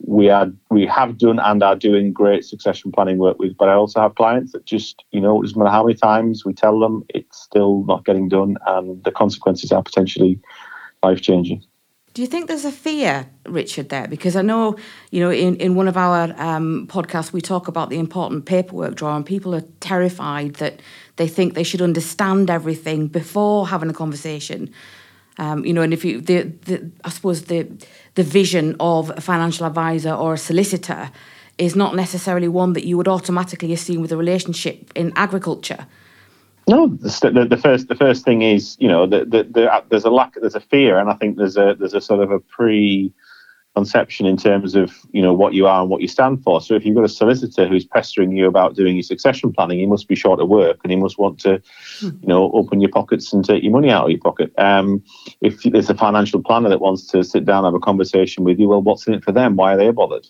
we 0.00 0.28
are 0.30 0.50
we 0.70 0.86
have 0.86 1.18
done 1.18 1.38
and 1.38 1.62
are 1.62 1.76
doing 1.76 2.12
great 2.12 2.44
succession 2.44 2.90
planning 2.90 3.18
work 3.18 3.38
with 3.38 3.56
but 3.56 3.68
i 3.68 3.74
also 3.74 4.00
have 4.00 4.14
clients 4.14 4.52
that 4.52 4.64
just 4.64 5.04
you 5.12 5.20
know 5.20 5.40
doesn't 5.42 5.58
matter 5.58 5.70
how 5.70 5.84
many 5.84 5.94
times 5.94 6.44
we 6.44 6.52
tell 6.52 6.78
them 6.78 7.04
it's 7.10 7.40
still 7.40 7.84
not 7.84 8.04
getting 8.04 8.28
done 8.28 8.56
and 8.66 9.02
the 9.04 9.12
consequences 9.12 9.72
are 9.72 9.82
potentially 9.82 10.40
life 11.02 11.20
changing 11.20 11.62
do 12.18 12.22
you 12.22 12.26
think 12.26 12.48
there's 12.48 12.64
a 12.64 12.72
fear, 12.72 13.30
Richard, 13.46 13.90
there? 13.90 14.08
Because 14.08 14.34
I 14.34 14.42
know, 14.42 14.76
you 15.12 15.20
know, 15.20 15.30
in, 15.30 15.54
in 15.58 15.76
one 15.76 15.86
of 15.86 15.96
our 15.96 16.34
um, 16.36 16.88
podcasts, 16.88 17.32
we 17.32 17.40
talk 17.40 17.68
about 17.68 17.90
the 17.90 17.98
important 18.00 18.44
paperwork 18.44 18.96
drawer, 18.96 19.14
and 19.14 19.24
people 19.24 19.54
are 19.54 19.62
terrified 19.78 20.54
that 20.54 20.80
they 21.14 21.28
think 21.28 21.54
they 21.54 21.62
should 21.62 21.80
understand 21.80 22.50
everything 22.50 23.06
before 23.06 23.68
having 23.68 23.88
a 23.88 23.92
conversation. 23.92 24.68
Um, 25.38 25.64
you 25.64 25.72
know, 25.72 25.80
and 25.80 25.92
if 25.92 26.04
you, 26.04 26.20
the, 26.20 26.42
the, 26.64 26.90
I 27.04 27.10
suppose 27.10 27.44
the 27.44 27.68
the 28.16 28.24
vision 28.24 28.74
of 28.80 29.10
a 29.10 29.20
financial 29.20 29.64
advisor 29.64 30.12
or 30.12 30.34
a 30.34 30.38
solicitor 30.38 31.12
is 31.56 31.76
not 31.76 31.94
necessarily 31.94 32.48
one 32.48 32.72
that 32.72 32.84
you 32.84 32.96
would 32.96 33.06
automatically 33.06 33.72
assume 33.72 34.02
with 34.02 34.10
a 34.10 34.16
relationship 34.16 34.90
in 34.96 35.12
agriculture. 35.14 35.86
No, 36.68 36.88
the, 36.88 37.46
the, 37.48 37.56
first 37.56 37.88
the 37.88 37.94
first 37.94 38.24
thing 38.24 38.42
is 38.42 38.76
you 38.78 38.88
know 38.88 39.06
the, 39.06 39.24
the, 39.24 39.44
the, 39.44 39.84
there's 39.88 40.04
a 40.04 40.10
lack 40.10 40.34
there's 40.34 40.54
a 40.54 40.60
fear 40.60 40.98
and 40.98 41.08
I 41.08 41.14
think 41.14 41.38
there's 41.38 41.56
a 41.56 41.74
there's 41.78 41.94
a 41.94 42.00
sort 42.00 42.20
of 42.20 42.30
a 42.30 42.40
pre 42.40 43.12
conception 43.74 44.26
in 44.26 44.36
terms 44.36 44.74
of 44.74 44.92
you 45.12 45.22
know 45.22 45.32
what 45.32 45.54
you 45.54 45.66
are 45.66 45.80
and 45.80 45.88
what 45.88 46.02
you 46.02 46.08
stand 46.08 46.42
for. 46.42 46.60
So 46.60 46.74
if 46.74 46.84
you've 46.84 46.96
got 46.96 47.04
a 47.04 47.08
solicitor 47.08 47.66
who's 47.66 47.86
pestering 47.86 48.32
you 48.32 48.46
about 48.46 48.74
doing 48.74 48.96
your 48.96 49.02
succession 49.02 49.52
planning, 49.52 49.78
he 49.78 49.86
must 49.86 50.08
be 50.08 50.14
short 50.14 50.40
of 50.40 50.48
work 50.48 50.78
and 50.82 50.90
he 50.90 50.96
must 50.96 51.18
want 51.18 51.38
to 51.40 51.62
hmm. 52.00 52.10
you 52.20 52.28
know 52.28 52.50
open 52.52 52.80
your 52.80 52.90
pockets 52.90 53.32
and 53.32 53.44
take 53.44 53.62
your 53.62 53.72
money 53.72 53.90
out 53.90 54.04
of 54.04 54.10
your 54.10 54.20
pocket. 54.20 54.52
Um, 54.58 55.02
if 55.40 55.62
there's 55.62 55.88
a 55.88 55.94
financial 55.94 56.42
planner 56.42 56.68
that 56.68 56.80
wants 56.80 57.06
to 57.08 57.24
sit 57.24 57.44
down 57.46 57.64
and 57.64 57.72
have 57.72 57.80
a 57.82 57.84
conversation 57.84 58.44
with 58.44 58.58
you, 58.58 58.68
well, 58.68 58.82
what's 58.82 59.06
in 59.06 59.14
it 59.14 59.24
for 59.24 59.32
them? 59.32 59.56
Why 59.56 59.74
are 59.74 59.78
they 59.78 59.90
bothered? 59.90 60.26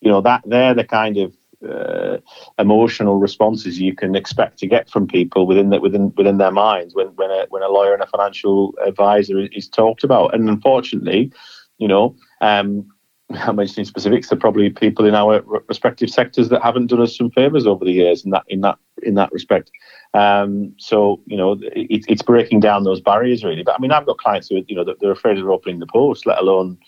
You 0.00 0.10
know 0.10 0.20
that 0.22 0.42
they're 0.46 0.74
the 0.74 0.84
kind 0.84 1.16
of 1.18 1.36
uh, 1.68 2.18
emotional 2.58 3.16
responses 3.16 3.80
you 3.80 3.94
can 3.94 4.14
expect 4.14 4.58
to 4.58 4.66
get 4.66 4.90
from 4.90 5.06
people 5.06 5.46
within 5.46 5.70
that 5.70 5.82
within 5.82 6.12
within 6.16 6.38
their 6.38 6.50
minds 6.50 6.94
when 6.94 7.08
when 7.08 7.30
a 7.30 7.46
when 7.48 7.62
a 7.62 7.68
lawyer 7.68 7.94
and 7.94 8.02
a 8.02 8.06
financial 8.06 8.74
advisor 8.84 9.38
is, 9.38 9.48
is 9.52 9.68
talked 9.68 10.04
about. 10.04 10.34
And 10.34 10.48
unfortunately, 10.48 11.32
you 11.78 11.88
know, 11.88 12.16
um, 12.40 12.86
I'm 13.30 13.56
mentioning 13.56 13.86
specifics. 13.86 14.28
There 14.28 14.36
are 14.36 14.40
probably 14.40 14.70
people 14.70 15.04
in 15.04 15.14
our 15.14 15.42
respective 15.68 16.10
sectors 16.10 16.48
that 16.50 16.62
haven't 16.62 16.88
done 16.88 17.02
us 17.02 17.16
some 17.16 17.30
favours 17.30 17.66
over 17.66 17.84
the 17.84 17.92
years 17.92 18.24
in 18.24 18.30
that 18.30 18.44
in 18.48 18.60
that 18.60 18.78
in 19.02 19.14
that 19.14 19.32
respect. 19.32 19.70
Um, 20.14 20.74
so 20.78 21.20
you 21.26 21.36
know, 21.36 21.52
it, 21.62 22.04
it's 22.08 22.22
breaking 22.22 22.60
down 22.60 22.84
those 22.84 23.00
barriers 23.00 23.44
really. 23.44 23.62
But 23.62 23.74
I 23.74 23.78
mean, 23.78 23.92
I've 23.92 24.06
got 24.06 24.18
clients 24.18 24.48
who 24.48 24.62
you 24.68 24.76
know 24.76 24.84
they're 25.00 25.10
afraid 25.10 25.38
of 25.38 25.48
opening 25.48 25.80
the 25.80 25.86
post, 25.86 26.26
let 26.26 26.38
alone 26.38 26.78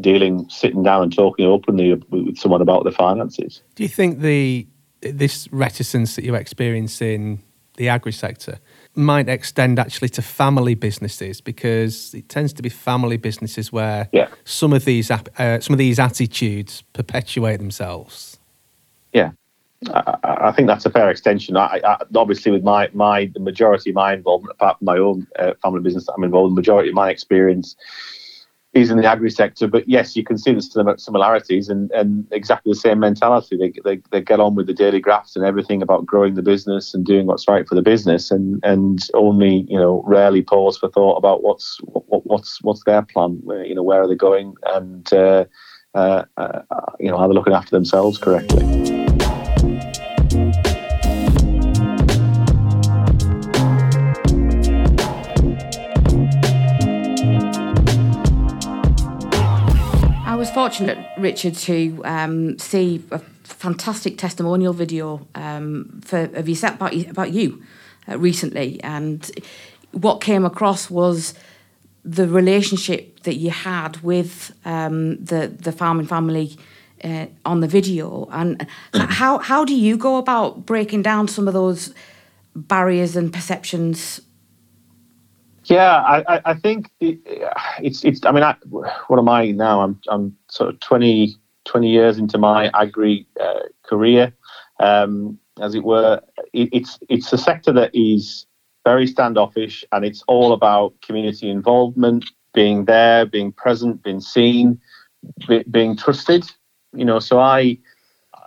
dealing, 0.00 0.48
sitting 0.48 0.82
down 0.82 1.02
and 1.02 1.14
talking 1.14 1.46
openly 1.46 1.94
with 1.94 2.36
someone 2.38 2.62
about 2.62 2.84
the 2.84 2.92
finances. 2.92 3.62
Do 3.74 3.82
you 3.82 3.88
think 3.88 4.20
the 4.20 4.66
this 5.00 5.48
reticence 5.52 6.16
that 6.16 6.24
you 6.24 6.34
experience 6.34 7.00
in 7.00 7.40
the 7.76 7.88
agri 7.88 8.12
sector 8.12 8.58
might 8.96 9.28
extend 9.28 9.78
actually 9.78 10.08
to 10.08 10.20
family 10.20 10.74
businesses 10.74 11.40
because 11.40 12.12
it 12.14 12.28
tends 12.28 12.52
to 12.52 12.62
be 12.62 12.68
family 12.68 13.16
businesses 13.16 13.72
where 13.72 14.08
yeah. 14.12 14.28
some 14.44 14.72
of 14.72 14.84
these 14.84 15.10
uh, 15.10 15.60
some 15.60 15.72
of 15.72 15.78
these 15.78 15.98
attitudes 15.98 16.82
perpetuate 16.92 17.58
themselves. 17.58 18.38
Yeah, 19.12 19.30
I, 19.94 20.18
I 20.24 20.52
think 20.52 20.66
that's 20.66 20.84
a 20.84 20.90
fair 20.90 21.08
extension. 21.08 21.56
I, 21.56 21.80
I, 21.84 21.98
obviously, 22.16 22.50
with 22.50 22.64
my 22.64 22.88
my 22.92 23.30
the 23.32 23.40
majority 23.40 23.90
of 23.90 23.96
my 23.96 24.14
involvement, 24.14 24.56
apart 24.56 24.78
from 24.78 24.86
my 24.86 24.98
own 24.98 25.26
uh, 25.38 25.52
family 25.62 25.80
business 25.80 26.06
that 26.06 26.14
I'm 26.14 26.24
involved 26.24 26.50
in, 26.50 26.54
the 26.56 26.60
majority 26.60 26.88
of 26.88 26.96
my 26.96 27.10
experience 27.10 27.76
he's 28.72 28.90
in 28.90 28.98
the 28.98 29.06
agri 29.06 29.30
sector, 29.30 29.66
but 29.66 29.88
yes, 29.88 30.14
you 30.14 30.24
can 30.24 30.36
see 30.36 30.52
the 30.52 30.94
similarities 30.98 31.68
and, 31.68 31.90
and 31.92 32.26
exactly 32.30 32.72
the 32.72 32.78
same 32.78 33.00
mentality. 33.00 33.56
They, 33.56 33.72
they, 33.84 34.02
they 34.10 34.20
get 34.20 34.40
on 34.40 34.54
with 34.54 34.66
the 34.66 34.74
daily 34.74 35.00
graphs 35.00 35.36
and 35.36 35.44
everything 35.44 35.82
about 35.82 36.06
growing 36.06 36.34
the 36.34 36.42
business 36.42 36.94
and 36.94 37.04
doing 37.04 37.26
what's 37.26 37.48
right 37.48 37.66
for 37.66 37.74
the 37.74 37.82
business, 37.82 38.30
and, 38.30 38.60
and 38.62 39.00
only 39.14 39.66
you 39.68 39.78
know 39.78 40.02
rarely 40.06 40.42
pause 40.42 40.76
for 40.78 40.90
thought 40.90 41.16
about 41.16 41.42
what's 41.42 41.78
what, 41.84 42.26
what's 42.26 42.62
what's 42.62 42.84
their 42.84 43.02
plan. 43.02 43.40
You 43.46 43.74
know 43.74 43.82
where 43.82 44.02
are 44.02 44.08
they 44.08 44.14
going, 44.14 44.54
and 44.66 45.12
uh, 45.12 45.44
uh, 45.94 46.24
uh, 46.36 46.62
you 47.00 47.10
know 47.10 47.16
are 47.16 47.28
they 47.28 47.34
looking 47.34 47.54
after 47.54 47.70
themselves 47.70 48.18
correctly. 48.18 49.07
Fortunate, 60.50 60.98
Richard, 61.18 61.54
to 61.54 62.00
um, 62.04 62.58
see 62.58 63.02
a 63.10 63.18
fantastic 63.44 64.18
testimonial 64.18 64.72
video 64.72 65.26
um, 65.34 66.00
for 66.04 66.24
of 66.34 66.48
yourself 66.48 66.74
about, 66.76 66.94
about 66.94 67.32
you 67.32 67.62
uh, 68.08 68.18
recently, 68.18 68.80
and 68.82 69.30
what 69.92 70.20
came 70.20 70.44
across 70.44 70.90
was 70.90 71.34
the 72.04 72.28
relationship 72.28 73.20
that 73.20 73.36
you 73.36 73.50
had 73.50 73.98
with 74.02 74.52
um, 74.64 75.22
the 75.24 75.48
the 75.48 75.72
farming 75.72 76.06
family 76.06 76.56
uh, 77.04 77.26
on 77.44 77.60
the 77.60 77.68
video, 77.68 78.28
and 78.30 78.66
how 78.94 79.38
how 79.38 79.64
do 79.64 79.74
you 79.74 79.96
go 79.96 80.16
about 80.16 80.66
breaking 80.66 81.02
down 81.02 81.28
some 81.28 81.48
of 81.48 81.54
those 81.54 81.94
barriers 82.54 83.16
and 83.16 83.32
perceptions 83.32 84.20
yeah, 85.70 86.00
I, 86.00 86.40
I 86.44 86.54
think 86.54 86.90
it's 87.00 88.04
it's. 88.04 88.24
I 88.24 88.32
mean, 88.32 88.42
I, 88.42 88.56
what 89.08 89.18
am 89.18 89.28
I 89.28 89.50
now? 89.50 89.80
I'm 89.82 90.00
I'm 90.08 90.36
sort 90.48 90.70
of 90.70 90.80
20, 90.80 91.36
20 91.64 91.88
years 91.88 92.18
into 92.18 92.38
my 92.38 92.70
agri 92.74 93.26
uh, 93.40 93.60
career, 93.82 94.32
um, 94.80 95.38
as 95.60 95.74
it 95.74 95.84
were. 95.84 96.20
It, 96.52 96.70
it's 96.72 96.98
it's 97.08 97.32
a 97.32 97.38
sector 97.38 97.72
that 97.72 97.90
is 97.94 98.46
very 98.84 99.06
standoffish, 99.06 99.84
and 99.92 100.04
it's 100.04 100.22
all 100.26 100.52
about 100.52 100.94
community 101.02 101.50
involvement, 101.50 102.24
being 102.54 102.86
there, 102.86 103.26
being 103.26 103.52
present, 103.52 104.02
being 104.02 104.20
seen, 104.20 104.80
be, 105.46 105.64
being 105.70 105.96
trusted. 105.96 106.50
You 106.94 107.04
know, 107.04 107.18
so 107.18 107.40
I 107.40 107.78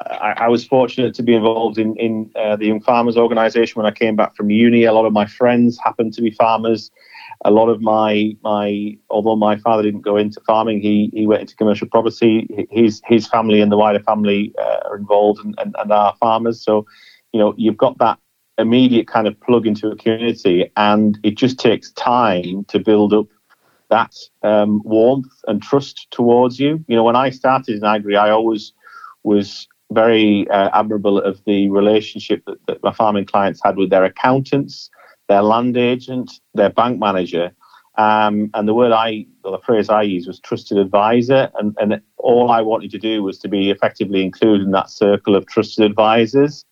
I, 0.10 0.34
I, 0.38 0.48
was 0.48 0.66
fortunate 0.66 1.14
to 1.16 1.24
be 1.24 1.36
involved 1.36 1.78
in 1.78 1.96
in 1.98 2.32
uh, 2.36 2.56
the 2.56 2.66
Young 2.66 2.82
Farmers 2.82 3.18
Organisation 3.18 3.82
when 3.82 3.92
I 3.92 3.96
came 3.96 4.16
back 4.16 4.36
from 4.36 4.50
uni. 4.50 4.86
A 4.86 4.94
lot 4.94 5.06
of 5.06 5.14
my 5.14 5.26
friends 5.26 5.78
happened 5.84 6.14
to 6.14 6.22
be 6.22 6.32
farmers. 6.32 6.92
A 7.44 7.52
lot 7.52 7.70
of 7.70 7.82
my 7.82 8.36
my 8.44 8.98
although 9.10 9.36
my 9.36 9.58
father 9.58 9.84
didn't 9.84 10.02
go 10.02 10.18
into 10.18 10.40
farming, 10.42 10.82
he 10.82 11.10
he 11.14 11.26
went 11.26 11.42
into 11.42 11.56
commercial 11.56 11.88
property. 11.88 12.48
His 12.70 13.02
his 13.06 13.28
family 13.28 13.62
and 13.62 13.72
the 13.72 13.78
wider 13.78 14.00
family 14.00 14.54
uh, 14.60 14.80
are 14.86 14.98
involved 14.98 15.44
and, 15.44 15.56
and, 15.58 15.76
and 15.80 15.92
are 15.92 16.16
farmers. 16.20 16.64
So, 16.64 16.86
you 17.34 17.40
know, 17.40 17.54
you've 17.58 17.78
got 17.78 17.98
that 17.98 18.20
immediate 18.58 19.08
kind 19.08 19.28
of 19.28 19.40
plug 19.42 19.66
into 19.66 19.90
a 19.90 19.96
community, 19.96 20.72
and 20.78 21.18
it 21.24 21.36
just 21.36 21.58
takes 21.58 21.92
time 21.94 22.64
to 22.66 22.80
build 22.80 23.14
up 23.14 23.28
that 23.90 24.16
um, 24.44 24.82
warmth 24.86 25.32
and 25.48 25.62
trust 25.62 26.08
towards 26.12 26.60
you. 26.60 26.84
You 26.88 26.96
know, 26.96 27.04
when 27.04 27.16
I 27.16 27.30
started 27.30 27.76
in 27.76 27.84
agri, 27.84 28.16
I 28.16 28.30
always 28.30 28.74
was 29.24 29.68
very 29.92 30.50
uh, 30.50 30.70
admirable 30.74 31.20
of 31.20 31.42
the 31.46 31.70
relationship 31.70 32.44
that, 32.46 32.58
that, 32.68 32.82
my 32.82 32.94
farming 32.94 33.26
clients 33.26 33.62
had 33.64 33.76
with 33.76 33.90
their 33.90 34.06
accountants, 34.06 34.90
their 35.32 35.42
land 35.42 35.78
agent, 35.78 36.30
their 36.54 36.70
bank 36.70 37.00
manager. 37.00 37.52
Um, 37.98 38.50
and 38.54 38.68
the 38.68 38.74
word 38.74 38.92
I, 38.92 39.26
or 39.46 39.52
the 39.52 39.64
phrase 39.64 39.90
I 39.90 40.02
used 40.02 40.28
was 40.28 40.42
trusted 40.42 40.78
advisor. 40.78 41.50
And, 41.58 41.74
and 41.80 42.02
all 42.18 42.52
I 42.52 42.62
wanted 42.62 42.92
to 42.92 42.98
do 42.98 43.24
was 43.24 43.40
to 43.40 43.48
be 43.48 43.72
effectively 43.72 44.24
included 44.24 44.66
in 44.66 44.72
that 44.72 44.90
circle 44.90 45.38
of 45.38 45.46
trusted 45.46 45.86
advisors 45.86 46.66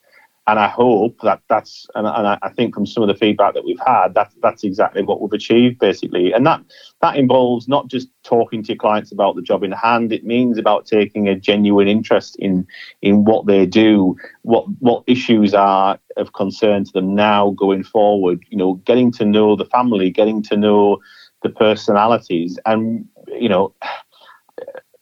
and 0.49 0.59
I 0.59 0.67
hope 0.67 1.19
that 1.21 1.41
that's 1.47 1.85
and, 1.93 2.07
and 2.07 2.39
I 2.41 2.49
think 2.49 2.73
from 2.73 2.85
some 2.85 3.03
of 3.03 3.07
the 3.07 3.13
feedback 3.13 3.53
that 3.53 3.63
we've 3.63 3.79
had, 3.85 4.13
that's 4.15 4.33
that's 4.41 4.63
exactly 4.63 5.03
what 5.03 5.21
we've 5.21 5.31
achieved 5.31 5.79
basically, 5.79 6.33
and 6.33 6.45
that 6.47 6.61
that 7.01 7.17
involves 7.17 7.67
not 7.67 7.87
just 7.87 8.07
talking 8.23 8.63
to 8.63 8.69
your 8.69 8.77
clients 8.77 9.11
about 9.11 9.35
the 9.35 9.41
job 9.41 9.63
in 9.63 9.71
hand. 9.71 10.11
It 10.11 10.25
means 10.25 10.57
about 10.57 10.87
taking 10.87 11.27
a 11.27 11.35
genuine 11.35 11.87
interest 11.87 12.35
in 12.37 12.65
in 13.01 13.25
what 13.25 13.45
they 13.45 13.65
do, 13.65 14.15
what 14.41 14.65
what 14.79 15.03
issues 15.05 15.53
are 15.53 15.99
of 16.17 16.33
concern 16.33 16.83
to 16.85 16.91
them 16.91 17.13
now 17.13 17.51
going 17.51 17.83
forward. 17.83 18.41
You 18.49 18.57
know, 18.57 18.73
getting 18.85 19.11
to 19.13 19.25
know 19.25 19.55
the 19.55 19.65
family, 19.65 20.09
getting 20.09 20.41
to 20.43 20.57
know 20.57 20.97
the 21.43 21.49
personalities, 21.49 22.57
and 22.65 23.07
you 23.27 23.49
know 23.49 23.73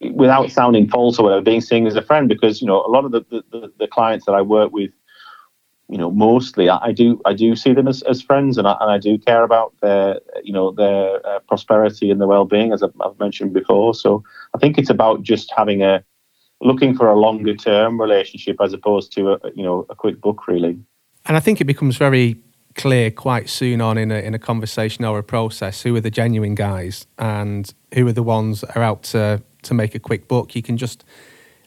without 0.00 0.50
sounding 0.50 0.88
false 0.88 1.18
or 1.18 1.24
whatever, 1.24 1.42
being 1.42 1.60
seen 1.60 1.86
as 1.86 1.96
a 1.96 2.02
friend 2.02 2.28
because 2.28 2.60
you 2.60 2.66
know 2.66 2.84
a 2.84 2.90
lot 2.90 3.04
of 3.04 3.12
the, 3.12 3.24
the, 3.30 3.72
the, 3.78 3.88
clients 3.88 4.26
that 4.26 4.32
I 4.32 4.42
work 4.42 4.72
with 4.72 4.90
you 5.88 5.96
know, 5.96 6.10
mostly 6.10 6.68
I, 6.68 6.92
do 6.92 7.20
I 7.24 7.32
do 7.32 7.56
see 7.56 7.72
them 7.72 7.88
as, 7.88 8.02
as 8.02 8.20
friends, 8.20 8.58
and 8.58 8.68
I, 8.68 8.76
and 8.80 8.90
I 8.90 8.98
do 8.98 9.16
care 9.16 9.42
about 9.42 9.72
their 9.80 10.20
you 10.44 10.52
know 10.52 10.70
their 10.70 11.26
uh, 11.26 11.38
prosperity 11.40 12.10
and 12.10 12.20
their 12.20 12.28
well 12.28 12.44
being, 12.44 12.72
as 12.72 12.82
I've, 12.82 12.92
I've, 13.00 13.18
mentioned 13.18 13.54
before. 13.54 13.94
So 13.94 14.22
I 14.54 14.58
think 14.58 14.76
it's 14.76 14.90
about 14.90 15.22
just 15.22 15.50
having 15.56 15.82
a 15.82 16.04
looking 16.60 16.94
for 16.94 17.08
a 17.08 17.18
longer 17.18 17.54
term 17.54 17.98
relationship 17.98 18.56
as 18.62 18.74
opposed 18.74 19.12
to 19.14 19.32
a 19.32 19.38
you 19.54 19.62
know 19.62 19.86
a 19.88 19.94
quick 19.94 20.20
book 20.20 20.46
really. 20.46 20.78
And 21.24 21.36
I 21.36 21.40
think 21.40 21.60
it 21.60 21.64
becomes 21.64 21.96
very 21.96 22.36
clear 22.74 23.10
quite 23.10 23.48
soon 23.48 23.80
on 23.80 23.96
in 23.96 24.10
a 24.12 24.18
in 24.18 24.34
a 24.34 24.38
conversation 24.38 25.06
or 25.06 25.18
a 25.18 25.24
process 25.24 25.82
who 25.82 25.96
are 25.96 26.00
the 26.00 26.10
genuine 26.10 26.54
guys 26.54 27.06
and 27.18 27.72
who 27.94 28.06
are 28.06 28.12
the 28.12 28.22
ones 28.22 28.60
that 28.60 28.76
are 28.76 28.82
out 28.82 29.04
to 29.04 29.42
to 29.62 29.72
make 29.72 29.94
a 29.94 29.98
quick 29.98 30.28
book. 30.28 30.54
You 30.54 30.62
can 30.62 30.76
just 30.76 31.02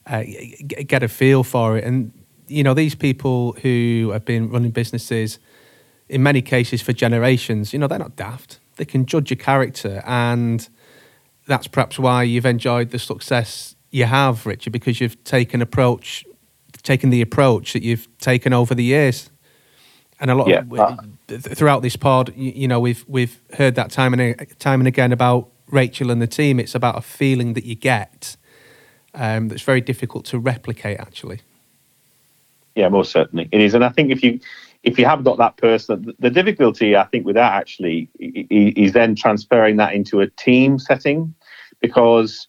uh, 0.06 0.24
get 0.68 1.02
a 1.02 1.08
feel 1.08 1.44
for 1.44 1.76
it, 1.76 1.84
and 1.86 2.12
you 2.52 2.64
know 2.64 2.74
these 2.74 2.96
people 2.96 3.54
who 3.62 4.10
have 4.14 4.26
been 4.26 4.50
running 4.50 4.72
businesses 4.72 5.40
in 6.10 6.22
many 6.22 6.42
cases 6.42 6.82
for 6.82 6.94
generations. 6.94 7.74
You 7.74 7.80
know 7.80 7.88
they're 7.88 8.00
not 8.00 8.16
daft. 8.16 8.60
They 8.76 8.86
can 8.86 9.06
judge 9.06 9.30
your 9.30 9.38
character 9.38 10.04
and 10.06 10.68
that's 11.48 11.68
perhaps 11.68 12.00
why 12.00 12.24
you've 12.24 12.46
enjoyed 12.46 12.92
the 12.92 13.00
success 13.00 13.76
you 13.90 14.06
have, 14.06 14.46
Richard, 14.46 14.72
because 14.72 15.02
you've 15.02 15.22
taken 15.24 15.62
approach, 15.62 16.26
taken 16.82 17.10
the 17.10 17.22
approach 17.22 17.74
that 17.74 17.84
you've 17.84 18.08
taken 18.20 18.54
over 18.54 18.74
the 18.74 18.84
years. 18.84 19.30
And 20.20 20.30
a 20.30 20.36
lot 20.36 20.48
yeah. 20.48 20.60
of, 20.60 20.74
uh, 20.80 20.98
throughout 21.40 21.82
this 21.82 21.96
pod, 21.96 22.34
you, 22.36 22.52
you, 22.56 22.68
know, 22.68 22.80
we've 22.80 23.04
we've 23.08 23.42
heard 23.56 23.76
that 23.76 23.90
time 23.90 24.14
and 24.14 24.60
time 24.60 24.80
and 24.80 24.88
again 24.88 25.12
about 25.12 25.50
Rachael 25.68 26.12
and 26.12 26.22
the 26.22 26.28
team. 26.28 26.60
It's 26.60 26.76
about 26.76 26.98
a 26.98 27.02
feeling 27.02 27.54
that 27.54 27.66
you 27.66 27.76
get 27.76 28.38
um, 29.16 29.48
that's 29.48 29.64
very 29.64 29.82
difficult 29.82 30.26
to 30.26 30.40
replicate, 30.40 31.00
actually. 31.00 31.42
Yeah, 32.76 32.90
most 32.90 33.12
certainly 33.12 33.50
it 33.52 33.62
is, 33.62 33.74
and 33.74 33.84
I 33.84 33.90
think 33.90 34.12
if 34.12 34.24
you 34.24 34.40
if 34.84 34.98
you 34.98 35.06
have 35.06 35.24
got 35.24 35.38
that 35.38 35.58
person, 35.58 36.16
the 36.20 36.30
difficulty 36.30 36.96
I 36.96 37.06
think 37.06 37.26
with 37.26 37.36
that 37.36 37.54
actually 37.54 38.10
is 38.20 38.94
then 38.94 39.16
transferring 39.16 39.78
that 39.78 39.94
into 39.94 40.22
a 40.22 40.28
team 40.28 40.80
setting. 40.80 41.36
Because 41.82 42.48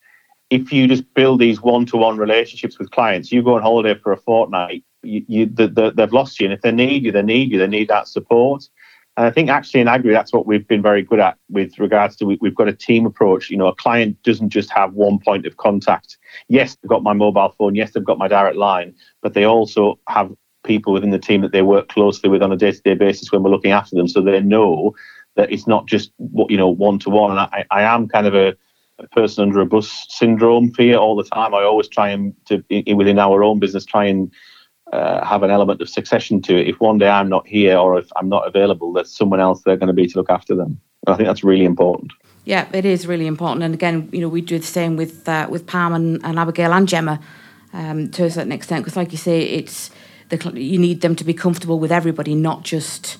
if 0.50 0.72
you 0.72 0.86
just 0.86 1.12
build 1.14 1.40
these 1.40 1.62
one-to-one 1.62 2.18
relationships 2.18 2.78
with 2.78 2.90
clients, 2.90 3.32
you 3.32 3.42
go 3.42 3.56
on 3.56 3.62
holiday 3.62 3.98
for 3.98 4.12
a 4.12 4.16
fortnight, 4.18 4.84
you, 5.02 5.24
you 5.26 5.46
the, 5.46 5.66
the, 5.66 5.90
they've 5.90 6.12
lost 6.12 6.38
you, 6.38 6.46
and 6.46 6.52
if 6.52 6.60
they 6.60 6.72
need 6.72 7.02
you, 7.02 7.12
they 7.12 7.22
need 7.22 7.50
you, 7.50 7.58
they 7.58 7.66
need 7.66 7.88
that 7.88 8.06
support. 8.06 8.68
And 9.16 9.26
I 9.26 9.30
think 9.30 9.50
actually 9.50 9.80
in 9.80 9.88
Agri, 9.88 10.12
that's 10.12 10.32
what 10.32 10.46
we've 10.46 10.66
been 10.66 10.80
very 10.80 11.02
good 11.02 11.20
at 11.20 11.36
with 11.50 11.78
regards 11.78 12.16
to 12.16 12.24
we, 12.24 12.38
have 12.42 12.54
got 12.54 12.68
a 12.68 12.72
team 12.72 13.04
approach. 13.04 13.50
You 13.50 13.58
know, 13.58 13.66
a 13.66 13.74
client 13.74 14.22
doesn't 14.22 14.48
just 14.48 14.70
have 14.70 14.94
one 14.94 15.18
point 15.18 15.44
of 15.46 15.58
contact. 15.58 16.16
Yes, 16.48 16.76
they've 16.76 16.88
got 16.88 17.02
my 17.02 17.12
mobile 17.12 17.54
phone. 17.58 17.74
Yes, 17.74 17.92
they've 17.92 18.04
got 18.04 18.18
my 18.18 18.28
direct 18.28 18.56
line, 18.56 18.94
but 19.20 19.34
they 19.34 19.44
also 19.44 19.98
have 20.08 20.32
people 20.64 20.92
within 20.92 21.10
the 21.10 21.18
team 21.18 21.42
that 21.42 21.52
they 21.52 21.62
work 21.62 21.88
closely 21.88 22.30
with 22.30 22.42
on 22.42 22.52
a 22.52 22.56
day-to-day 22.56 22.94
basis 22.94 23.30
when 23.30 23.42
we're 23.42 23.50
looking 23.50 23.72
after 23.72 23.96
them, 23.96 24.08
so 24.08 24.22
they 24.22 24.40
know 24.40 24.94
that 25.34 25.52
it's 25.52 25.66
not 25.66 25.86
just 25.86 26.12
you 26.48 26.56
know 26.56 26.68
one 26.68 26.98
to 27.00 27.10
one. 27.10 27.32
And 27.32 27.40
I, 27.40 27.64
I 27.70 27.82
am 27.82 28.08
kind 28.08 28.26
of 28.26 28.34
a 28.34 28.56
a 28.98 29.08
person 29.08 29.42
under 29.42 29.60
a 29.60 29.66
bus 29.66 30.06
syndrome 30.08 30.72
fear 30.72 30.96
all 30.96 31.16
the 31.16 31.24
time. 31.24 31.54
I 31.54 31.62
always 31.62 31.88
try 31.88 32.08
and 32.08 32.34
to 32.46 32.62
within 32.94 33.18
our 33.18 33.42
own 33.42 33.58
business 33.58 33.84
try 33.84 34.04
and 34.04 34.32
uh, 34.92 35.24
have 35.24 35.42
an 35.42 35.50
element 35.50 35.80
of 35.80 35.88
succession 35.88 36.42
to 36.42 36.56
it. 36.56 36.68
If 36.68 36.80
one 36.80 36.98
day 36.98 37.08
I'm 37.08 37.28
not 37.28 37.46
here 37.46 37.76
or 37.76 37.98
if 37.98 38.10
I'm 38.16 38.28
not 38.28 38.46
available, 38.46 38.92
there's 38.92 39.10
someone 39.10 39.40
else 39.40 39.62
there 39.62 39.76
going 39.76 39.88
to 39.88 39.94
be 39.94 40.06
to 40.06 40.18
look 40.18 40.30
after 40.30 40.54
them. 40.54 40.80
And 41.06 41.14
I 41.14 41.16
think 41.16 41.26
that's 41.26 41.42
really 41.42 41.64
important. 41.64 42.12
Yeah, 42.44 42.68
it 42.72 42.84
is 42.84 43.06
really 43.06 43.26
important. 43.26 43.62
And 43.62 43.74
again, 43.74 44.08
you 44.12 44.20
know, 44.20 44.28
we 44.28 44.40
do 44.40 44.58
the 44.58 44.66
same 44.66 44.96
with 44.96 45.28
uh, 45.28 45.46
with 45.48 45.66
Pam 45.66 45.92
and, 45.94 46.24
and 46.24 46.38
Abigail 46.38 46.72
and 46.72 46.88
Gemma 46.88 47.20
um, 47.72 48.10
to 48.10 48.24
a 48.24 48.30
certain 48.30 48.52
extent 48.52 48.84
because, 48.84 48.96
like 48.96 49.12
you 49.12 49.18
say, 49.18 49.42
it's 49.42 49.90
the 50.28 50.60
you 50.60 50.78
need 50.78 51.00
them 51.00 51.14
to 51.16 51.24
be 51.24 51.34
comfortable 51.34 51.78
with 51.78 51.92
everybody, 51.92 52.34
not 52.34 52.62
just 52.62 53.18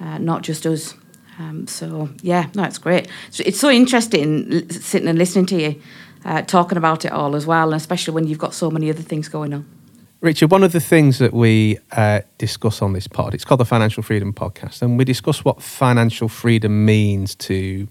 uh, 0.00 0.18
not 0.18 0.42
just 0.42 0.66
us. 0.66 0.94
Um, 1.38 1.66
so 1.66 2.08
yeah, 2.22 2.48
no, 2.54 2.64
it's 2.64 2.78
great. 2.78 3.08
So 3.30 3.44
it's 3.46 3.60
so 3.60 3.70
interesting 3.70 4.68
sitting 4.70 5.08
and 5.08 5.18
listening 5.18 5.46
to 5.46 5.62
you 5.62 5.82
uh, 6.24 6.42
talking 6.42 6.76
about 6.76 7.04
it 7.04 7.12
all 7.12 7.36
as 7.36 7.46
well, 7.46 7.72
and 7.72 7.76
especially 7.76 8.14
when 8.14 8.26
you've 8.26 8.38
got 8.38 8.52
so 8.52 8.70
many 8.70 8.90
other 8.90 9.02
things 9.02 9.28
going 9.28 9.54
on. 9.54 9.64
Richard, 10.20 10.50
one 10.50 10.64
of 10.64 10.72
the 10.72 10.80
things 10.80 11.18
that 11.18 11.34
we 11.34 11.78
uh, 11.92 12.20
discuss 12.38 12.80
on 12.80 12.94
this 12.94 13.06
pod, 13.06 13.34
it's 13.34 13.44
called 13.44 13.60
the 13.60 13.66
Financial 13.66 14.02
Freedom 14.02 14.32
Podcast, 14.32 14.80
and 14.80 14.96
we 14.96 15.04
discuss 15.04 15.44
what 15.44 15.62
financial 15.62 16.28
freedom 16.28 16.86
means 16.86 17.34
to 17.34 17.86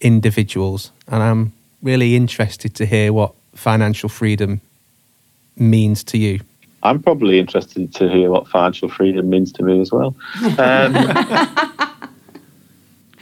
individuals. 0.00 0.92
And 1.08 1.22
I'm 1.22 1.52
really 1.82 2.16
interested 2.16 2.74
to 2.76 2.86
hear 2.86 3.12
what 3.12 3.34
financial 3.54 4.08
freedom 4.08 4.62
means 5.56 6.02
to 6.04 6.16
you. 6.16 6.40
I'm 6.82 7.02
probably 7.02 7.38
interested 7.38 7.94
to 7.94 8.08
hear 8.08 8.30
what 8.30 8.48
financial 8.48 8.88
freedom 8.88 9.28
means 9.28 9.52
to 9.52 9.62
me 9.62 9.80
as 9.80 9.92
well. 9.92 10.16
Um, 10.58 10.96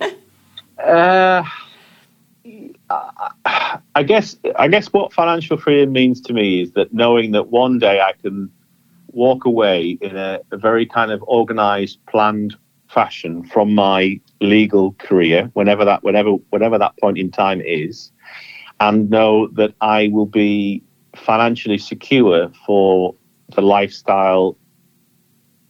uh, 0.78 1.44
I 2.90 4.02
guess 4.04 4.36
I 4.56 4.68
guess 4.68 4.88
what 4.88 5.12
financial 5.12 5.56
freedom 5.56 5.92
means 5.92 6.20
to 6.22 6.32
me 6.32 6.62
is 6.62 6.72
that 6.72 6.92
knowing 6.92 7.32
that 7.32 7.48
one 7.48 7.78
day 7.78 8.00
I 8.00 8.12
can 8.20 8.50
walk 9.12 9.44
away 9.44 9.98
in 10.00 10.16
a, 10.16 10.40
a 10.50 10.56
very 10.56 10.86
kind 10.86 11.10
of 11.10 11.22
organized, 11.26 11.98
planned 12.06 12.56
fashion 12.88 13.44
from 13.44 13.74
my 13.74 14.20
legal 14.40 14.92
career, 14.94 15.50
whenever 15.54 15.84
that 15.84 16.02
whenever 16.02 16.30
whatever 16.50 16.78
that 16.78 16.96
point 16.98 17.18
in 17.18 17.30
time 17.30 17.60
is, 17.60 18.10
and 18.80 19.08
know 19.08 19.46
that 19.48 19.74
I 19.80 20.08
will 20.12 20.26
be 20.26 20.82
financially 21.14 21.78
secure 21.78 22.50
for 22.66 23.14
the 23.54 23.62
lifestyle 23.62 24.56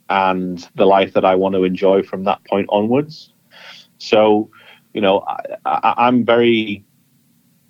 and 0.08 0.68
the 0.74 0.86
life 0.86 1.12
that 1.14 1.24
I 1.24 1.34
want 1.34 1.54
to 1.54 1.64
enjoy 1.64 2.02
from 2.02 2.24
that 2.24 2.44
point 2.44 2.66
onwards. 2.70 3.32
So, 3.98 4.50
you 4.92 5.00
know, 5.00 5.24
I, 5.64 6.08
am 6.08 6.24
very, 6.24 6.84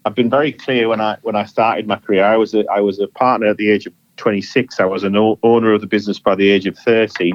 I've 0.05 0.15
been 0.15 0.31
very 0.31 0.53
clear 0.53 0.89
when 0.89 1.01
I 1.01 1.19
when 1.23 1.37
I 1.37 1.45
started 1.45 1.87
my 1.87 1.97
career. 1.97 2.25
I 2.25 2.37
was 2.37 2.55
a, 2.55 2.65
I 2.71 2.81
was 2.81 2.99
a 2.99 3.07
partner 3.07 3.49
at 3.49 3.59
the 3.59 3.71
age 3.71 3.87
of 3.87 3.93
26. 4.17 4.81
I 4.81 4.85
was 4.85 5.05
an 5.05 5.17
owner 5.17 5.73
of 5.73 5.81
the 5.81 5.87
business 5.87 6.19
by 6.19 6.35
the 6.35 6.51
age 6.51 6.67
of 6.67 6.77
30. 6.79 7.33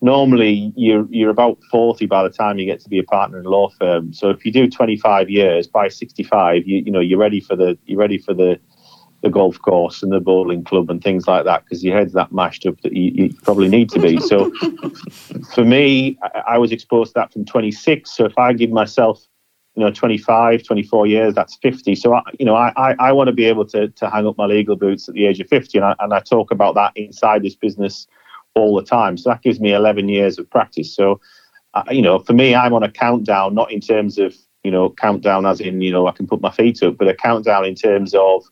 Normally, 0.00 0.72
you're 0.76 1.06
you're 1.10 1.30
about 1.30 1.58
40 1.70 2.06
by 2.06 2.22
the 2.22 2.30
time 2.30 2.58
you 2.58 2.66
get 2.66 2.80
to 2.80 2.88
be 2.88 2.98
a 2.98 3.04
partner 3.04 3.38
in 3.38 3.46
a 3.46 3.48
law 3.48 3.68
firm. 3.80 4.12
So 4.12 4.30
if 4.30 4.44
you 4.44 4.52
do 4.52 4.68
25 4.68 5.30
years, 5.30 5.66
by 5.66 5.88
65, 5.88 6.66
you 6.66 6.78
you 6.78 6.92
know 6.92 7.00
you're 7.00 7.18
ready 7.18 7.40
for 7.40 7.56
the 7.56 7.76
you're 7.86 7.98
ready 7.98 8.18
for 8.18 8.34
the 8.34 8.60
the 9.22 9.30
golf 9.30 9.58
course 9.62 10.02
and 10.02 10.12
the 10.12 10.20
bowling 10.20 10.62
club 10.62 10.90
and 10.90 11.02
things 11.02 11.26
like 11.26 11.46
that 11.46 11.64
because 11.64 11.82
your 11.82 11.96
head's 11.96 12.12
that 12.12 12.30
mashed 12.30 12.66
up 12.66 12.78
that 12.82 12.92
you, 12.92 13.10
you 13.14 13.34
probably 13.42 13.68
need 13.68 13.88
to 13.88 13.98
be. 13.98 14.20
So 14.20 14.52
for 15.54 15.64
me, 15.64 16.18
I, 16.22 16.42
I, 16.48 16.58
was 16.58 16.72
exposed 16.72 17.14
to 17.14 17.20
that 17.20 17.32
from 17.32 17.46
26. 17.46 18.14
So 18.14 18.26
if 18.26 18.36
I 18.36 18.52
give 18.52 18.68
myself, 18.68 19.26
you 19.76 19.82
know, 19.82 19.90
25, 19.90 20.62
24 20.62 21.06
years, 21.06 21.34
that's 21.34 21.56
50. 21.56 21.94
So, 21.94 22.14
I, 22.14 22.22
you 22.38 22.46
know, 22.46 22.54
I, 22.54 22.72
I, 22.76 22.94
I 22.98 23.12
want 23.12 23.28
to 23.28 23.32
be 23.32 23.44
able 23.44 23.66
to, 23.66 23.88
to 23.88 24.10
hang 24.10 24.26
up 24.26 24.38
my 24.38 24.46
legal 24.46 24.76
boots 24.76 25.08
at 25.08 25.14
the 25.14 25.26
age 25.26 25.40
of 25.40 25.48
50. 25.48 25.78
And 25.78 25.84
I, 25.84 25.94
and 25.98 26.14
I 26.14 26.20
talk 26.20 26.50
about 26.50 26.74
that 26.76 26.92
inside 26.96 27.42
this 27.42 27.56
business 27.56 28.06
all 28.54 28.76
the 28.76 28.84
time. 28.84 29.16
So 29.16 29.30
that 29.30 29.42
gives 29.42 29.58
me 29.58 29.72
11 29.72 30.08
years 30.08 30.38
of 30.38 30.48
practice. 30.48 30.94
So, 30.94 31.20
uh, 31.74 31.82
you 31.90 32.02
know, 32.02 32.20
for 32.20 32.34
me, 32.34 32.54
I'm 32.54 32.72
on 32.72 32.84
a 32.84 32.90
countdown, 32.90 33.54
not 33.54 33.72
in 33.72 33.80
terms 33.80 34.18
of, 34.18 34.36
you 34.62 34.70
know, 34.70 34.90
countdown 34.90 35.44
as 35.44 35.60
in, 35.60 35.80
you 35.80 35.90
know, 35.90 36.06
I 36.06 36.12
can 36.12 36.26
put 36.26 36.40
my 36.40 36.52
feet 36.52 36.82
up, 36.82 36.96
but 36.96 37.08
a 37.08 37.14
countdown 37.14 37.64
in 37.64 37.74
terms 37.74 38.14
of, 38.14 38.44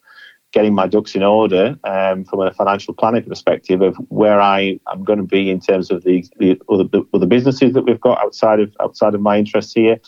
getting 0.52 0.74
my 0.74 0.86
ducks 0.86 1.14
in 1.14 1.22
order 1.22 1.76
um, 1.84 2.24
from 2.24 2.40
a 2.40 2.52
financial 2.52 2.94
planning 2.94 3.24
perspective 3.24 3.80
of 3.80 3.96
where 4.08 4.40
I 4.40 4.78
am 4.92 5.02
going 5.02 5.18
to 5.18 5.24
be 5.24 5.50
in 5.50 5.60
terms 5.60 5.90
of 5.90 6.04
the, 6.04 6.24
the 6.38 6.60
other, 6.68 6.84
the 6.84 7.02
other 7.14 7.26
businesses 7.26 7.72
that 7.72 7.82
we've 7.82 8.00
got 8.00 8.22
outside 8.22 8.60
of 8.60 8.74
outside 8.80 9.14
of 9.14 9.20
my 9.20 9.38
interests 9.38 9.72
here, 9.72 9.98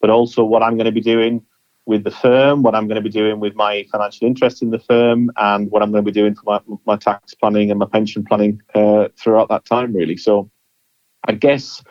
but 0.00 0.10
also 0.10 0.44
what 0.44 0.62
I'm 0.62 0.76
going 0.76 0.86
to 0.86 0.92
be 0.92 1.00
doing 1.00 1.42
with 1.86 2.02
the 2.02 2.10
firm, 2.10 2.62
what 2.62 2.74
I'm 2.74 2.88
going 2.88 2.96
to 2.96 3.02
be 3.02 3.10
doing 3.10 3.38
with 3.38 3.54
my 3.54 3.86
financial 3.92 4.26
interest 4.26 4.60
in 4.60 4.70
the 4.70 4.78
firm, 4.78 5.30
and 5.36 5.70
what 5.70 5.82
I'm 5.82 5.92
going 5.92 6.04
to 6.04 6.10
be 6.10 6.20
doing 6.20 6.34
for 6.34 6.42
my, 6.44 6.76
my 6.84 6.96
tax 6.96 7.34
planning 7.34 7.70
and 7.70 7.78
my 7.78 7.86
pension 7.86 8.24
planning 8.24 8.60
uh, 8.74 9.08
throughout 9.16 9.48
that 9.50 9.64
time, 9.64 9.94
really. 9.94 10.16
So, 10.16 10.50
I 11.28 11.32
guess 11.32 11.82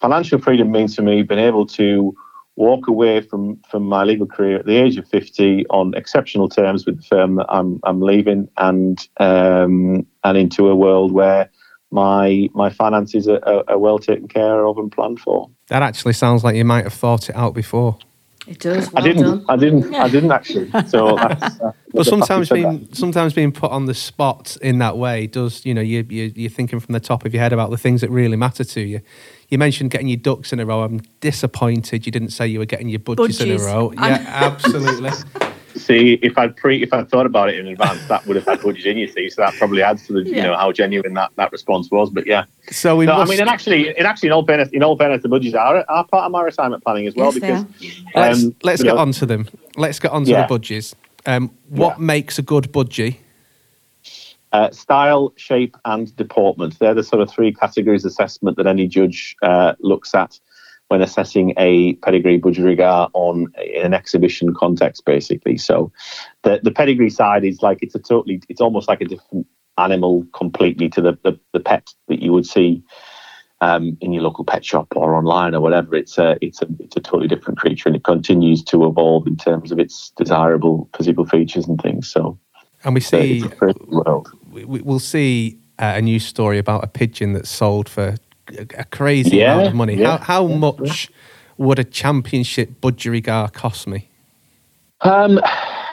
financial 0.00 0.40
freedom 0.40 0.70
means 0.70 0.94
for 0.96 1.02
me 1.02 1.22
being 1.22 1.40
able 1.40 1.66
to 1.66 2.14
walk 2.56 2.88
away 2.88 3.20
from 3.20 3.60
from 3.68 3.82
my 3.82 4.02
legal 4.02 4.26
career 4.26 4.58
at 4.58 4.66
the 4.66 4.76
age 4.76 4.96
of 4.96 5.06
50 5.08 5.66
on 5.68 5.94
exceptional 5.94 6.48
terms 6.48 6.86
with 6.86 6.96
the 6.96 7.02
firm 7.02 7.36
that 7.36 7.46
I'm 7.48 7.80
I'm 7.84 8.00
leaving 8.00 8.48
and 8.56 8.98
um, 9.18 10.06
and 10.24 10.38
into 10.38 10.68
a 10.68 10.74
world 10.74 11.12
where 11.12 11.50
my 11.96 12.48
my 12.52 12.68
finances 12.70 13.26
are, 13.26 13.40
are, 13.48 13.64
are, 13.68 13.78
well 13.78 13.98
taken 13.98 14.28
care 14.28 14.66
of 14.66 14.76
and 14.78 14.92
planned 14.92 15.18
for. 15.18 15.50
That 15.68 15.82
actually 15.82 16.12
sounds 16.12 16.44
like 16.44 16.54
you 16.54 16.64
might 16.64 16.84
have 16.84 16.92
thought 16.92 17.30
it 17.30 17.34
out 17.34 17.54
before. 17.54 17.98
It 18.46 18.60
does. 18.60 18.92
Well 18.92 19.02
I 19.02 19.08
didn't. 19.08 19.22
Done. 19.22 19.44
I 19.48 19.56
didn't. 19.56 19.94
I 19.94 20.08
didn't 20.08 20.30
actually. 20.30 20.70
So, 20.86 21.16
that's, 21.16 21.60
uh, 21.60 21.72
but 21.92 22.06
sometimes 22.06 22.50
being 22.50 22.86
sometimes 22.92 23.32
being 23.32 23.50
put 23.50 23.70
on 23.72 23.86
the 23.86 23.94
spot 23.94 24.56
in 24.60 24.78
that 24.78 24.98
way 24.98 25.26
does. 25.26 25.64
You 25.64 25.74
know, 25.74 25.80
you, 25.80 26.06
you 26.08 26.32
you're 26.36 26.50
thinking 26.50 26.78
from 26.78 26.92
the 26.92 27.00
top 27.00 27.24
of 27.24 27.32
your 27.32 27.42
head 27.42 27.54
about 27.54 27.70
the 27.70 27.78
things 27.78 28.02
that 28.02 28.10
really 28.10 28.36
matter 28.36 28.62
to 28.62 28.80
you 28.80 29.00
you 29.48 29.58
mentioned 29.58 29.90
getting 29.90 30.08
your 30.08 30.16
ducks 30.16 30.52
in 30.52 30.60
a 30.60 30.66
row. 30.66 30.82
I'm 30.82 31.00
disappointed 31.20 32.06
you 32.06 32.12
didn't 32.12 32.30
say 32.30 32.46
you 32.46 32.58
were 32.58 32.66
getting 32.66 32.88
your 32.88 33.00
budgies, 33.00 33.40
in 33.40 33.60
a 33.60 33.64
row. 33.64 33.92
Yeah, 33.92 34.24
absolutely. 34.28 35.10
See, 35.76 36.18
if 36.22 36.38
I'd 36.38 36.56
pre, 36.56 36.82
if 36.82 36.92
I'd 36.92 37.08
thought 37.10 37.26
about 37.26 37.50
it 37.50 37.58
in 37.58 37.66
advance, 37.66 38.02
that 38.08 38.26
would 38.26 38.36
have 38.36 38.46
had 38.46 38.60
budgies 38.60 38.86
in. 38.86 38.96
You 38.96 39.08
see, 39.08 39.28
so 39.28 39.42
that 39.42 39.54
probably 39.54 39.82
adds 39.82 40.06
to 40.06 40.14
the, 40.14 40.22
yeah. 40.22 40.36
you 40.36 40.42
know, 40.42 40.56
how 40.56 40.72
genuine 40.72 41.14
that, 41.14 41.30
that 41.36 41.52
response 41.52 41.90
was. 41.90 42.08
But 42.10 42.26
yeah, 42.26 42.44
so 42.70 42.96
we. 42.96 43.06
No, 43.06 43.18
must... 43.18 43.30
I 43.30 43.32
mean, 43.32 43.40
and 43.40 43.50
actually, 43.50 43.96
in 43.96 44.06
actually, 44.06 44.28
in 44.28 44.32
all 44.32 44.46
fairness, 44.46 44.70
in 44.72 44.82
all 44.82 44.96
fairness, 44.96 45.22
the 45.22 45.28
budgies 45.28 45.54
are, 45.54 45.84
are 45.88 46.06
part 46.06 46.24
of 46.24 46.32
my 46.32 46.42
retirement 46.42 46.82
planning 46.82 47.06
as 47.06 47.14
well. 47.14 47.32
Yes, 47.32 47.64
because 47.68 48.00
let's, 48.14 48.42
um, 48.42 48.56
let's 48.62 48.82
get 48.82 48.94
know, 48.94 49.00
on 49.00 49.12
to 49.12 49.26
them. 49.26 49.48
Let's 49.76 49.98
get 49.98 50.12
on 50.12 50.24
to 50.24 50.30
yeah. 50.30 50.46
the 50.46 50.58
budgies. 50.58 50.94
Um, 51.26 51.50
what 51.68 51.98
yeah. 51.98 52.04
makes 52.04 52.38
a 52.38 52.42
good 52.42 52.72
budgie? 52.72 53.18
Uh, 54.52 54.70
style, 54.70 55.34
shape, 55.36 55.76
and 55.84 56.16
deportment. 56.16 56.78
They're 56.78 56.94
the 56.94 57.02
sort 57.02 57.20
of 57.20 57.30
three 57.30 57.52
categories 57.52 58.04
assessment 58.06 58.56
that 58.56 58.66
any 58.66 58.86
judge 58.86 59.36
uh, 59.42 59.74
looks 59.80 60.14
at 60.14 60.40
when 60.88 61.02
assessing 61.02 61.52
a 61.56 61.94
pedigree 61.96 62.40
budgerigar 62.40 63.10
on 63.12 63.48
an 63.82 63.92
exhibition 63.92 64.54
context, 64.54 65.04
basically. 65.04 65.58
So 65.58 65.92
the, 66.42 66.60
the 66.62 66.70
pedigree 66.70 67.10
side 67.10 67.44
is 67.44 67.62
like 67.62 67.78
it's 67.82 67.94
a 67.94 67.98
totally, 67.98 68.40
it's 68.48 68.60
almost 68.60 68.88
like 68.88 69.00
a 69.00 69.04
different 69.04 69.46
animal 69.78 70.24
completely 70.32 70.88
to 70.90 71.00
the, 71.00 71.18
the, 71.22 71.38
the 71.52 71.60
pet 71.60 71.92
that 72.08 72.22
you 72.22 72.32
would 72.32 72.46
see 72.46 72.82
um, 73.60 73.96
in 74.00 74.12
your 74.12 74.22
local 74.22 74.44
pet 74.44 74.64
shop 74.64 74.88
or 74.96 75.14
online 75.14 75.54
or 75.54 75.60
whatever. 75.60 75.94
It's 75.94 76.18
a 76.18 76.36
it's 76.40 76.62
a 76.62 76.66
it's 76.78 76.96
a 76.96 77.00
totally 77.00 77.28
different 77.28 77.58
creature, 77.58 77.88
and 77.88 77.96
it 77.96 78.04
continues 78.04 78.62
to 78.64 78.86
evolve 78.86 79.26
in 79.26 79.36
terms 79.36 79.72
of 79.72 79.78
its 79.78 80.12
desirable 80.16 80.88
physical 80.96 81.24
features 81.24 81.66
and 81.66 81.80
things. 81.80 82.08
So, 82.08 82.38
and 82.84 82.94
we 82.94 83.00
see 83.00 83.44
world. 83.86 84.30
We, 84.50 84.64
will 84.64 84.98
see 84.98 85.58
uh, 85.78 85.94
a 85.96 86.02
news 86.02 86.24
story 86.24 86.58
about 86.58 86.84
a 86.84 86.86
pigeon 86.86 87.32
that's 87.32 87.50
sold 87.50 87.88
for 87.88 88.16
a, 88.76 88.84
crazy 88.84 89.38
yeah, 89.38 89.54
amount 89.54 89.68
of 89.68 89.74
money. 89.74 89.94
Yeah, 89.94 90.18
how 90.18 90.24
how 90.24 90.46
yeah, 90.48 90.56
much 90.56 91.10
would 91.58 91.78
a 91.78 91.84
championship 91.84 92.80
budgerigar 92.80 93.52
cost 93.52 93.86
me? 93.86 94.08
Um, 95.02 95.40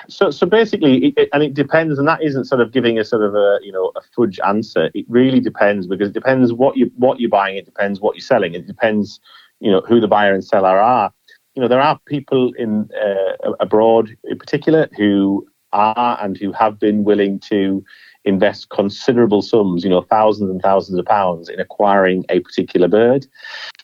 so 0.07 0.31
so 0.31 0.45
basically, 0.45 1.13
it, 1.17 1.29
and 1.33 1.43
it 1.43 1.53
depends, 1.53 1.99
and 1.99 2.07
that 2.07 2.21
isn't 2.21 2.45
sort 2.45 2.61
of 2.61 2.71
giving 2.71 2.99
a 2.99 3.03
sort 3.03 3.23
of 3.23 3.35
a 3.35 3.59
you 3.61 3.71
know 3.71 3.91
a 3.95 4.01
fudge 4.15 4.39
answer. 4.45 4.89
It 4.93 5.05
really 5.09 5.39
depends 5.39 5.87
because 5.87 6.09
it 6.09 6.13
depends 6.13 6.53
what 6.53 6.77
you 6.77 6.91
what 6.97 7.19
you're 7.19 7.29
buying. 7.29 7.57
It 7.57 7.65
depends 7.65 7.99
what 7.99 8.15
you're 8.15 8.21
selling. 8.21 8.53
It 8.53 8.67
depends 8.67 9.19
you 9.59 9.71
know 9.71 9.81
who 9.81 9.99
the 9.99 10.07
buyer 10.07 10.33
and 10.33 10.43
seller 10.43 10.77
are. 10.79 11.11
You 11.55 11.61
know 11.61 11.67
there 11.67 11.81
are 11.81 11.99
people 12.05 12.51
in 12.57 12.89
uh, 13.01 13.51
abroad 13.59 14.15
in 14.23 14.37
particular 14.37 14.89
who 14.97 15.47
are 15.71 16.17
and 16.21 16.37
who 16.37 16.51
have 16.51 16.79
been 16.79 17.03
willing 17.03 17.39
to 17.39 17.83
invest 18.25 18.69
considerable 18.69 19.41
sums, 19.41 19.83
you 19.83 19.89
know, 19.89 20.01
thousands 20.01 20.49
and 20.49 20.61
thousands 20.61 20.97
of 20.97 21.05
pounds 21.05 21.49
in 21.49 21.59
acquiring 21.59 22.25
a 22.29 22.39
particular 22.39 22.87
bird. 22.87 23.27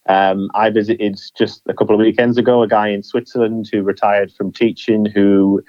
Um, 0.07 0.49
I 0.55 0.69
visited 0.69 1.19
just 1.37 1.61
a 1.67 1.73
couple 1.73 1.93
of 1.93 1.99
weekends 1.99 2.37
ago 2.37 2.63
a 2.63 2.67
guy 2.67 2.87
in 2.87 3.03
Switzerland 3.03 3.69
who 3.71 3.83
retired 3.83 4.31
from 4.31 4.51
teaching 4.51 5.05
who 5.05 5.61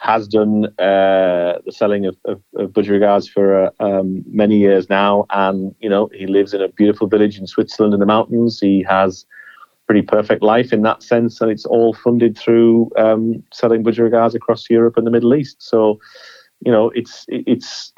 has 0.00 0.26
done 0.26 0.66
uh, 0.78 1.60
the 1.64 1.72
selling 1.72 2.04
of, 2.04 2.16
of, 2.24 2.42
of 2.56 2.70
budgerigars 2.72 3.30
for 3.30 3.66
uh, 3.66 3.70
um, 3.80 4.22
many 4.26 4.58
years 4.58 4.90
now. 4.90 5.24
And, 5.30 5.74
you 5.80 5.88
know, 5.88 6.10
he 6.12 6.26
lives 6.26 6.52
in 6.52 6.60
a 6.60 6.68
beautiful 6.68 7.06
village 7.06 7.38
in 7.38 7.46
Switzerland 7.46 7.94
in 7.94 8.00
the 8.00 8.06
mountains. 8.06 8.60
He 8.60 8.84
has 8.88 9.24
pretty 9.86 10.02
perfect 10.02 10.42
life 10.42 10.72
in 10.72 10.82
that 10.82 11.02
sense. 11.02 11.40
And 11.40 11.50
it's 11.50 11.64
all 11.64 11.94
funded 11.94 12.36
through 12.36 12.90
um, 12.96 13.42
selling 13.52 13.84
budgerigars 13.84 14.34
across 14.34 14.68
Europe 14.68 14.96
and 14.96 15.06
the 15.06 15.10
Middle 15.10 15.34
East. 15.34 15.62
So, 15.62 16.00
you 16.60 16.72
know, 16.72 16.90
it's, 16.90 17.24
it's, 17.28 17.92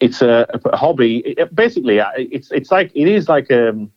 it's 0.00 0.22
a, 0.22 0.46
a 0.64 0.76
hobby. 0.76 1.18
It, 1.18 1.54
basically, 1.54 2.00
uh, 2.00 2.10
it's, 2.16 2.50
it's 2.52 2.70
like, 2.70 2.90
it 2.94 3.08
is 3.08 3.28
like 3.28 3.50
a, 3.50 3.70
um, 3.70 3.90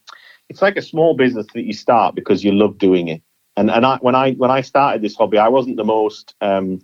it's 0.50 0.62
like 0.62 0.78
a 0.78 0.82
small 0.82 1.16
business 1.16 1.46
that 1.54 1.64
you 1.64 1.74
start 1.74 2.16
because 2.16 2.44
you 2.44 2.52
love 2.52 2.78
doing 2.78 3.08
it. 3.08 3.22
And, 3.56 3.70
and 3.70 3.86
I, 3.86 3.98
when 3.98 4.16
I, 4.16 4.34
when 4.34 4.52
I 4.52 4.62
started 4.62 5.02
this 5.02 5.16
hobby, 5.16 5.38
I 5.38 5.48
wasn't 5.48 5.78
the 5.78 5.84
most, 5.84 6.36
um, 6.42 6.82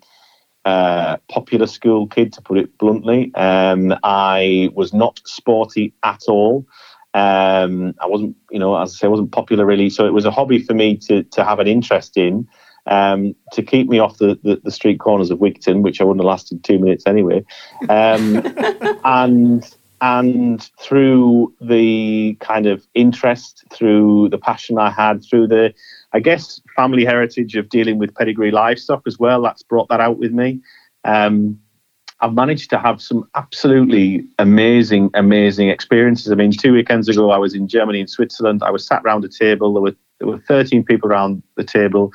uh, 0.65 1.17
popular 1.30 1.67
school 1.67 2.08
kid, 2.08 2.34
to 2.34 2.41
put 2.41 2.58
it 2.58 2.78
bluntly. 2.78 3.34
Um, 3.36 3.93
I 4.04 4.69
was 4.73 4.93
not 4.93 5.21
sporty 5.25 5.93
at 6.04 6.23
all. 6.28 6.65
Um, 7.13 7.93
I 8.01 8.08
wasn't, 8.08 8.36
you 8.51 8.60
know, 8.60 8.75
as 8.75 8.93
I 8.93 8.97
say, 8.97 9.08
I 9.08 9.10
wasn't 9.10 9.32
popular 9.32 9.65
really. 9.65 9.89
So 9.89 10.06
it 10.06 10.13
was 10.13 10.25
a 10.25 10.32
hobby 10.32 10.60
for 10.60 10.73
me 10.73 10.97
to 10.97 11.23
to 11.23 11.43
have 11.45 11.60
an 11.60 11.67
interest 11.67 12.17
in, 12.17 12.47
um, 12.88 13.36
to 13.52 13.63
keep 13.63 13.88
me 13.89 14.00
off 14.00 14.17
the, 14.17 14.39
the, 14.43 14.62
the, 14.63 14.71
street 14.71 15.00
corners 15.00 15.32
of 15.32 15.39
Wigton, 15.39 15.82
which 15.82 16.00
I 16.00 16.04
wouldn't 16.04 16.24
have 16.24 16.30
lasted 16.30 16.63
two 16.63 16.78
minutes 16.78 17.04
anyway. 17.08 17.43
Um, 17.89 18.43
and 19.04 19.76
and 20.02 20.69
through 20.80 21.54
the 21.62 22.38
kind 22.39 22.67
of 22.67 22.86
interest, 22.93 23.63
through 23.74 24.30
the 24.30 24.38
passion 24.38 24.78
I 24.78 24.91
had, 24.91 25.24
through 25.24 25.48
the 25.48 25.74
I 26.13 26.19
guess 26.19 26.62
family 26.76 27.06
heritage 27.06 27.56
of 27.56 27.69
dealing 27.69 27.98
with 27.98 28.13
pedigree 28.13 28.52
livestock 28.52 29.04
as 29.08 29.17
well. 29.17 29.41
That's 29.41 29.63
brought 29.63 29.89
that 29.89 30.00
out 30.00 30.19
with 30.19 30.32
me. 30.32 30.62
Um, 31.06 31.60
I've 32.21 32.34
managed 32.34 32.69
to 32.69 32.80
have 32.80 33.02
some 33.02 33.28
absolutely 33.36 34.26
amazing, 34.39 35.10
amazing 35.13 35.69
experiences. 35.69 36.32
I 36.32 36.36
mean, 36.36 36.52
two 36.52 36.74
weekends 36.74 37.10
ago, 37.10 37.30
I 37.30 37.38
was 37.38 37.54
in 37.54 37.67
Germany 37.67 38.00
and 38.00 38.10
Switzerland. 38.10 38.63
I 38.63 38.71
was 38.71 38.88
sat 38.88 39.02
around 39.04 39.26
a 39.26 39.30
table. 39.30 39.74
There 39.74 39.82
were 39.82 39.95
there 40.19 40.28
were 40.30 40.39
13 40.39 40.86
people 40.86 41.10
around 41.10 41.43
the 41.56 41.63
table, 41.63 42.12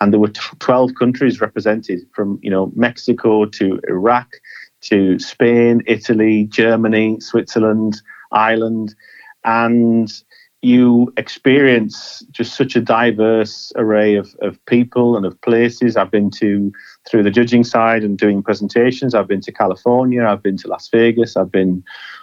and 0.00 0.12
there 0.12 0.20
were 0.20 0.28
12 0.28 0.94
countries 0.94 1.40
represented, 1.40 2.00
from 2.12 2.38
you 2.42 2.50
know 2.50 2.72
Mexico 2.74 3.44
to 3.44 3.80
Iraq 3.88 4.28
to 4.82 5.18
Spain, 5.18 5.82
Italy, 5.86 6.44
Germany, 6.44 7.20
Switzerland, 7.20 8.00
Ireland, 8.32 8.94
and 9.44 10.10
you 10.62 11.12
experience 11.16 12.22
just 12.30 12.54
such 12.54 12.76
a 12.76 12.80
diverse 12.80 13.72
array 13.76 14.14
of, 14.16 14.34
of 14.42 14.62
people 14.66 15.16
and 15.16 15.24
of 15.24 15.40
places. 15.40 15.96
I've 15.96 16.10
been 16.10 16.30
to, 16.32 16.70
through 17.08 17.22
the 17.22 17.30
judging 17.30 17.64
side 17.64 18.02
and 18.02 18.18
doing 18.18 18.42
presentations, 18.42 19.14
I've 19.14 19.28
been 19.28 19.40
to 19.42 19.52
California, 19.52 20.22
I've 20.24 20.42
been 20.42 20.58
to 20.58 20.68
Las 20.68 20.88
Vegas, 20.88 21.36
I've 21.36 21.52
been 21.52 21.82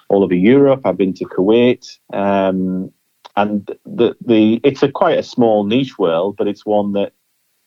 all 0.10 0.24
over 0.24 0.36
Europe, 0.36 0.82
I've 0.86 0.98
been 0.98 1.14
to 1.16 1.26
Kuwait. 1.26 1.98
Um, 2.14 2.92
and 3.36 3.68
the, 3.86 4.16
the 4.26 4.60
it's 4.64 4.84
a 4.84 4.92
quite 4.92 5.18
a 5.18 5.24
small 5.24 5.64
niche 5.64 5.98
world, 5.98 6.36
but 6.38 6.48
it's 6.48 6.66
one 6.66 6.94
that 6.94 7.14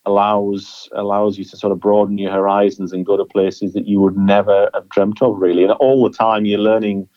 allows 0.07 0.89
allows 0.93 1.39
you 1.39 1.45
to 1.45 1.57
sort 1.57 1.73
of 1.73 1.81
broaden 1.81 2.19
your 2.19 2.33
horizons 2.33 2.93
and 2.93 3.05
go 3.05 3.17
to 3.17 3.25
places 3.25 3.73
that 3.75 3.87
you 3.87 4.01
would 4.01 4.17
never 4.17 4.71
have 4.75 4.89
dreamt 4.89 5.21
of 5.23 5.39
really. 5.39 5.63
And 5.63 5.73
all 5.73 6.03
the 6.09 6.17
time 6.17 6.47
you're 6.47 6.59
learning 6.59 7.09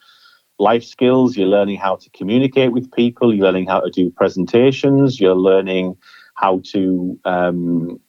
life 0.60 0.84
skills, 0.84 1.38
you're 1.38 1.48
learning 1.48 1.78
how 1.78 1.96
to 1.96 2.10
communicate 2.12 2.72
with 2.72 2.92
people, 2.92 3.34
you're 3.34 3.46
learning 3.46 3.68
how 3.68 3.80
to 3.80 3.90
do 3.90 4.10
presentations, 4.12 5.20
you're 5.20 5.36
learning 5.36 5.96
how 6.36 6.62
to 6.66 7.20
um, 7.26 8.00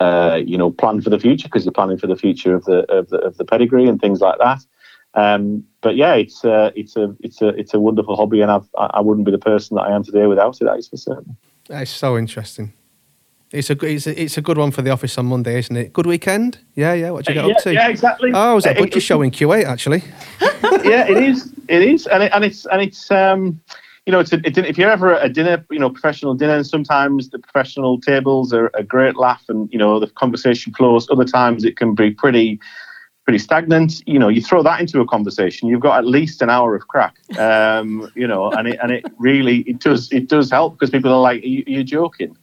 uh, 0.00 0.40
you 0.44 0.58
know 0.58 0.70
plan 0.70 1.00
for 1.00 1.10
the 1.10 1.18
future 1.18 1.48
because 1.48 1.64
you're 1.64 1.72
planning 1.72 1.98
for 1.98 2.06
the 2.06 2.16
future 2.16 2.54
of 2.54 2.64
the 2.64 2.80
of 2.92 3.08
the 3.08 3.18
of 3.18 3.36
the 3.36 3.44
pedigree 3.44 3.86
and 3.88 4.00
things 4.00 4.20
like 4.20 4.38
that. 4.38 4.60
Um, 5.14 5.62
but 5.80 5.94
yeah, 5.94 6.14
it's 6.14 6.44
a, 6.44 6.72
it's 6.74 6.96
a 6.96 7.14
it's 7.20 7.40
a 7.40 7.48
it's 7.48 7.72
a 7.72 7.78
wonderful 7.78 8.16
hobby, 8.16 8.40
and 8.40 8.50
I've, 8.50 8.68
I 8.76 9.00
wouldn't 9.00 9.26
be 9.26 9.32
the 9.32 9.38
person 9.38 9.76
that 9.76 9.82
I 9.82 9.94
am 9.94 10.02
today 10.02 10.26
without 10.26 10.60
it. 10.60 10.64
That 10.64 10.78
is 10.78 10.88
for 10.88 10.96
certain. 10.96 11.36
That's 11.68 11.90
so 11.90 12.18
interesting. 12.18 12.72
It's 13.54 13.70
a, 13.70 13.86
it's 13.86 14.06
a 14.08 14.22
it's 14.22 14.36
a 14.36 14.42
good 14.42 14.58
one 14.58 14.72
for 14.72 14.82
the 14.82 14.90
office 14.90 15.16
on 15.16 15.26
Monday, 15.26 15.58
isn't 15.60 15.76
it? 15.76 15.92
Good 15.92 16.06
weekend. 16.06 16.58
Yeah, 16.74 16.92
yeah. 16.92 17.10
What 17.10 17.28
you 17.28 17.34
get 17.34 17.46
yeah, 17.46 17.54
up 17.54 17.62
to? 17.62 17.72
Yeah, 17.72 17.88
exactly. 17.88 18.32
Oh, 18.34 18.52
it 18.52 18.54
was 18.56 18.66
a 18.66 18.80
Uh, 18.80 18.98
show 18.98 19.22
in 19.22 19.30
Kuwait 19.30 19.64
actually. 19.64 20.02
yeah, 20.82 21.06
it 21.06 21.18
is. 21.18 21.52
It 21.68 21.82
is, 21.82 22.08
and 22.08 22.24
it, 22.24 22.32
and 22.34 22.44
it's 22.44 22.66
and 22.66 22.82
it's 22.82 23.10
um, 23.12 23.60
you 24.06 24.12
know, 24.12 24.18
it's 24.18 24.32
a, 24.32 24.40
it, 24.44 24.58
if 24.58 24.76
you're 24.76 24.90
ever 24.90 25.14
at 25.14 25.24
a 25.24 25.28
dinner, 25.28 25.64
you 25.70 25.78
know, 25.78 25.88
professional 25.88 26.34
dinner, 26.34 26.56
and 26.56 26.66
sometimes 26.66 27.30
the 27.30 27.38
professional 27.38 28.00
tables 28.00 28.52
are 28.52 28.72
a 28.74 28.82
great 28.82 29.16
laugh, 29.16 29.44
and 29.48 29.72
you 29.72 29.78
know, 29.78 30.00
the 30.00 30.08
conversation 30.08 30.74
flows. 30.74 31.08
Other 31.08 31.24
times 31.24 31.64
it 31.64 31.76
can 31.76 31.94
be 31.94 32.10
pretty 32.10 32.58
pretty 33.24 33.38
stagnant. 33.38 34.02
You 34.06 34.18
know, 34.18 34.28
you 34.28 34.42
throw 34.42 34.62
that 34.62 34.80
into 34.80 35.00
a 35.00 35.06
conversation, 35.06 35.68
you've 35.68 35.80
got 35.80 35.98
at 35.98 36.06
least 36.06 36.42
an 36.42 36.50
hour 36.50 36.74
of 36.74 36.86
crack. 36.88 37.16
Um, 37.38 38.10
you 38.14 38.26
know, 38.26 38.50
and 38.50 38.68
it 38.68 38.78
and 38.82 38.92
it 38.92 39.04
really 39.18 39.60
it 39.60 39.78
does 39.78 40.12
it 40.12 40.28
does 40.28 40.50
help 40.50 40.74
because 40.74 40.90
people 40.90 41.12
are 41.12 41.20
like, 41.20 41.42
you, 41.42 41.64
you're 41.66 41.82
joking, 41.82 42.36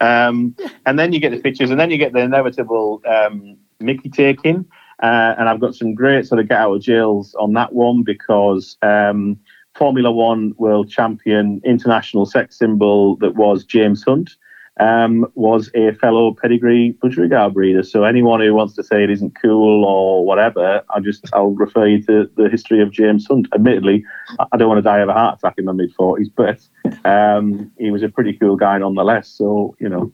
um, 0.00 0.54
and 0.86 0.98
then 0.98 1.12
you 1.12 1.20
get 1.20 1.30
the 1.30 1.40
pictures, 1.40 1.70
and 1.70 1.78
then 1.78 1.90
you 1.90 1.98
get 1.98 2.12
the 2.12 2.20
inevitable 2.20 3.02
um, 3.06 3.56
Mickey 3.80 4.08
taking. 4.08 4.66
Uh, 5.02 5.34
and 5.38 5.48
I've 5.48 5.60
got 5.60 5.76
some 5.76 5.94
great 5.94 6.26
sort 6.26 6.40
of 6.40 6.48
get 6.48 6.58
out 6.58 6.74
of 6.74 6.82
jails 6.82 7.34
on 7.36 7.52
that 7.52 7.72
one 7.72 8.02
because 8.02 8.76
um, 8.82 9.38
Formula 9.76 10.10
One 10.10 10.54
world 10.58 10.90
champion, 10.90 11.60
international 11.64 12.26
sex 12.26 12.58
symbol 12.58 13.16
that 13.16 13.36
was 13.36 13.64
James 13.64 14.02
Hunt, 14.02 14.30
um, 14.78 15.30
was 15.34 15.70
a 15.74 15.92
fellow 15.94 16.34
pedigree 16.34 16.96
budgerigar 17.02 17.52
breeder. 17.52 17.82
So 17.82 18.04
anyone 18.04 18.40
who 18.40 18.54
wants 18.54 18.74
to 18.74 18.82
say 18.82 19.02
it 19.04 19.10
isn't 19.10 19.36
cool 19.40 19.84
or 19.84 20.24
whatever, 20.24 20.82
I 20.90 21.00
just 21.00 21.26
I'll 21.32 21.50
refer 21.50 21.86
you 21.86 22.02
to 22.04 22.30
the 22.36 22.48
history 22.48 22.80
of 22.80 22.90
James 22.90 23.26
Hunt. 23.26 23.48
Admittedly, 23.54 24.04
I 24.38 24.46
I 24.52 24.56
don't 24.56 24.68
want 24.68 24.78
to 24.78 24.82
die 24.82 24.98
of 24.98 25.08
a 25.08 25.12
heart 25.12 25.38
attack 25.38 25.54
in 25.58 25.64
my 25.64 25.72
mid 25.72 25.92
forties, 25.94 26.28
but 26.28 26.60
um, 27.04 27.70
he 27.78 27.90
was 27.90 28.02
a 28.02 28.08
pretty 28.08 28.32
cool 28.34 28.56
guy 28.56 28.78
nonetheless. 28.78 29.28
So 29.28 29.76
you 29.78 29.88
know, 29.88 30.12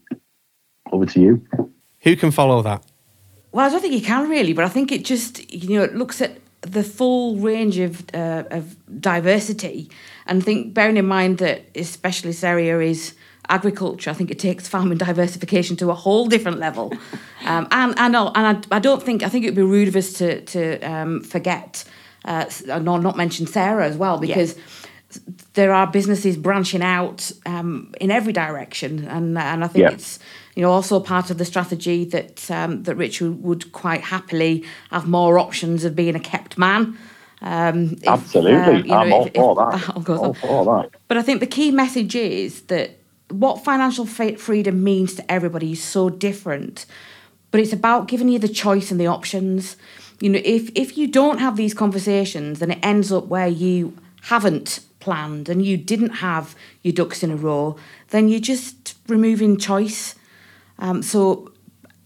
over 0.92 1.06
to 1.06 1.20
you. 1.20 1.46
Who 2.00 2.16
can 2.16 2.30
follow 2.30 2.62
that? 2.62 2.84
Well, 3.52 3.66
I 3.66 3.70
don't 3.70 3.80
think 3.80 3.94
you 3.94 4.02
can 4.02 4.28
really, 4.28 4.52
but 4.52 4.64
I 4.64 4.68
think 4.68 4.92
it 4.92 5.04
just 5.04 5.52
you 5.52 5.78
know 5.78 5.84
it 5.84 5.94
looks 5.94 6.20
at 6.20 6.38
the 6.62 6.82
full 6.82 7.36
range 7.36 7.78
of 7.78 8.04
uh, 8.14 8.44
of 8.50 8.76
diversity, 9.00 9.90
and 10.26 10.42
think 10.42 10.74
bearing 10.74 10.96
in 10.96 11.06
mind 11.06 11.38
that 11.38 11.64
especially 11.74 12.30
this 12.30 12.44
area 12.44 12.80
is 12.80 13.14
agriculture, 13.48 14.10
I 14.10 14.14
think 14.14 14.30
it 14.30 14.38
takes 14.38 14.68
farming 14.68 14.98
diversification 14.98 15.76
to 15.76 15.90
a 15.90 15.94
whole 15.94 16.26
different 16.26 16.58
level, 16.58 16.92
um, 17.46 17.66
and 17.70 17.94
and 17.98 18.16
I, 18.16 18.26
and 18.34 18.66
I, 18.70 18.76
I 18.76 18.78
don't 18.78 19.02
think 19.02 19.22
I 19.22 19.28
think 19.28 19.44
it 19.44 19.48
would 19.50 19.56
be 19.56 19.62
rude 19.62 19.88
of 19.88 19.96
us 19.96 20.12
to 20.14 20.40
to 20.42 20.80
um, 20.80 21.22
forget 21.22 21.84
uh, 22.24 22.46
not 22.66 23.16
mention 23.16 23.46
Sarah 23.46 23.86
as 23.86 23.96
well 23.96 24.18
because. 24.18 24.56
There 25.52 25.72
are 25.72 25.86
businesses 25.86 26.36
branching 26.36 26.82
out 26.82 27.30
um, 27.46 27.94
in 28.00 28.10
every 28.10 28.32
direction, 28.32 29.06
and 29.06 29.38
and 29.38 29.62
I 29.62 29.68
think 29.68 29.82
Yeah. 29.84 29.92
it's 29.92 30.18
you 30.56 30.62
know 30.62 30.72
also 30.72 30.98
part 30.98 31.30
of 31.30 31.38
the 31.38 31.44
strategy 31.44 32.04
that 32.06 32.50
um, 32.50 32.82
that 32.82 32.96
Richard 32.96 33.40
would 33.40 33.70
quite 33.70 34.00
happily 34.00 34.64
have 34.90 35.06
more 35.06 35.38
options 35.38 35.84
of 35.84 35.94
being 35.94 36.16
a 36.16 36.20
kept 36.20 36.58
man 36.58 36.96
Um, 37.42 37.92
if, 38.02 38.08
Absolutely, 38.08 38.90
uh, 38.90 38.96
I'm 38.96 39.10
know, 39.10 39.16
all, 39.16 39.26
if, 39.26 39.34
for 39.34 39.54
that. 39.54 40.04
that 40.04 40.08
all 40.18 40.34
for 40.34 40.64
that. 40.64 40.90
But 41.08 41.16
I 41.18 41.22
think 41.22 41.38
the 41.40 41.46
key 41.46 41.70
message 41.70 42.16
is 42.16 42.62
that 42.62 42.98
what 43.40 43.64
financial 43.64 44.06
freedom 44.06 44.84
means 44.84 45.14
to 45.14 45.32
everybody 45.32 45.72
is 45.72 45.82
so 45.82 46.10
different. 46.10 46.86
But 47.50 47.60
it's 47.60 47.72
about 47.72 48.08
giving 48.08 48.28
you 48.28 48.38
the 48.38 48.48
choice 48.48 48.90
and 48.90 49.00
the 49.00 49.06
options. 49.06 49.76
You 50.20 50.30
know, 50.30 50.40
if 50.44 50.70
if 50.74 50.98
you 50.98 51.06
don't 51.06 51.38
have 51.38 51.56
these 51.56 51.74
conversations, 51.74 52.58
then 52.58 52.72
it 52.72 52.78
ends 52.82 53.12
up 53.12 53.26
where 53.26 53.48
you 53.48 53.96
haven't 54.22 54.80
planned 55.00 55.48
and 55.48 55.64
you 55.64 55.76
didn't 55.76 56.14
have 56.16 56.56
your 56.82 56.92
ducks 56.92 57.22
in 57.22 57.30
a 57.30 57.36
row, 57.36 57.76
then 58.08 58.28
you're 58.28 58.40
just 58.40 58.96
removing 59.06 59.58
choice. 59.58 60.14
Um, 60.78 61.02
so, 61.02 61.52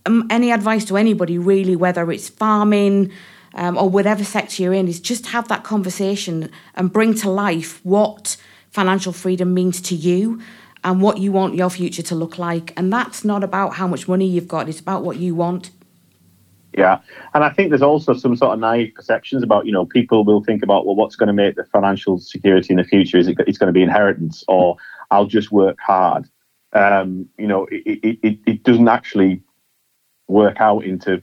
um, 0.05 0.26
any 0.29 0.51
advice 0.51 0.85
to 0.87 0.97
anybody 0.97 1.39
really, 1.39 1.76
whether 1.76 2.11
it's 2.11 2.29
farming 2.29 3.12
um, 3.55 3.79
or 3.79 3.89
whatever 3.89 4.24
sector 4.24 4.62
you're 4.62 4.74
in, 4.74 4.89
is 4.89 5.01
just 5.01 5.26
have 5.26 5.47
that 5.49 5.62
conversation 5.62 6.51
and 6.74 6.93
bring 6.93 7.14
to 7.14 7.31
life 7.31 7.81
what 7.85 8.37
financial 8.70 9.12
freedom 9.12 9.55
means 9.55 9.81
to 9.83 9.95
you 9.95 10.41
and 10.85 11.01
what 11.01 11.18
you 11.18 11.33
want 11.33 11.55
your 11.55 11.70
future 11.70 12.03
to 12.03 12.14
look 12.14 12.39
like. 12.39 12.72
And 12.76 12.93
that's 12.93 13.24
not 13.24 13.43
about 13.43 13.74
how 13.74 13.87
much 13.87 14.09
money 14.09 14.26
you've 14.26 14.49
got, 14.49 14.68
it's 14.68 14.81
about 14.81 15.03
what 15.03 15.16
you 15.16 15.35
want. 15.35 15.70
Yeah, 16.76 17.01
and 17.35 17.43
I 17.43 17.51
think 17.51 17.70
there's 17.70 17.83
also 17.83 18.14
some 18.14 18.37
sort 18.37 18.53
of 18.53 18.61
naive 18.61 18.95
perceptions 18.95 19.43
about 19.43 19.66
you 19.66 19.72
know 19.72 19.87
people 19.87 20.24
will 20.24 20.45
think 20.45 20.62
about 20.62 20.87
well 20.87 20.95
what's 20.95 21.16
going 21.16 21.26
to 21.26 21.33
make 21.33 21.57
the 21.57 21.64
financial 21.64 22.18
security 22.18 22.72
in 22.72 22.76
the 22.76 22.85
future 22.85 23.16
is 23.16 23.26
it 23.26 23.37
it's 23.47 23.59
going 23.59 23.68
to 23.68 23.72
be 23.72 23.83
inheritance 23.83 24.45
or 24.47 24.76
I'll 25.11 25.26
just 25.26 25.51
work 25.51 25.79
hard. 25.81 26.29
Um, 26.74 27.29
you 27.39 27.47
know, 27.47 27.66
it, 27.70 28.18
it, 28.22 28.39
it 28.47 28.62
doesn't 28.62 28.89
actually 28.89 29.43
work 30.29 30.61
out 30.61 30.85
into 30.85 31.22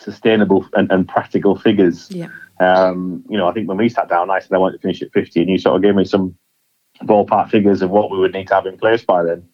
sustainable 0.00 0.66
and, 0.74 0.90
and 0.92 1.08
practical 1.08 1.56
figures. 1.58 2.08
Yeah. 2.10 2.28
Um, 2.60 3.24
you 3.28 3.36
know, 3.36 3.48
I 3.48 3.52
think 3.52 3.68
when 3.68 3.76
we 3.76 3.88
sat 3.88 4.08
down, 4.08 4.30
I 4.30 4.38
said 4.38 4.52
I 4.52 4.58
want 4.58 4.74
to 4.74 4.80
finish 4.80 5.02
at 5.02 5.12
50, 5.12 5.40
and 5.40 5.50
you 5.50 5.58
sort 5.58 5.76
of 5.76 5.82
gave 5.82 5.94
me 5.94 6.04
some 6.04 6.36
ballpark 7.02 7.50
figures 7.50 7.82
of 7.82 7.90
what 7.90 8.10
we 8.10 8.18
would 8.18 8.32
need 8.32 8.48
to 8.48 8.54
have 8.54 8.66
in 8.66 8.76
place 8.76 9.04
by 9.04 9.22
then. 9.22 9.46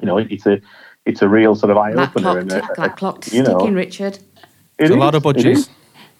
You 0.00 0.06
know, 0.06 0.18
it's 0.18 0.46
a 0.46 0.60
it's 1.04 1.22
a 1.22 1.28
real 1.28 1.54
sort 1.54 1.70
of 1.70 1.76
eye 1.76 1.92
opener. 1.92 2.38
And 2.38 2.50
that 2.50 2.96
clock 2.96 3.30
you 3.32 3.42
know, 3.42 3.58
sticking, 3.58 3.74
Richard. 3.74 4.18
It's 4.78 4.90
a 4.90 4.96
lot 4.96 5.14
of 5.14 5.22
budgies. 5.22 5.68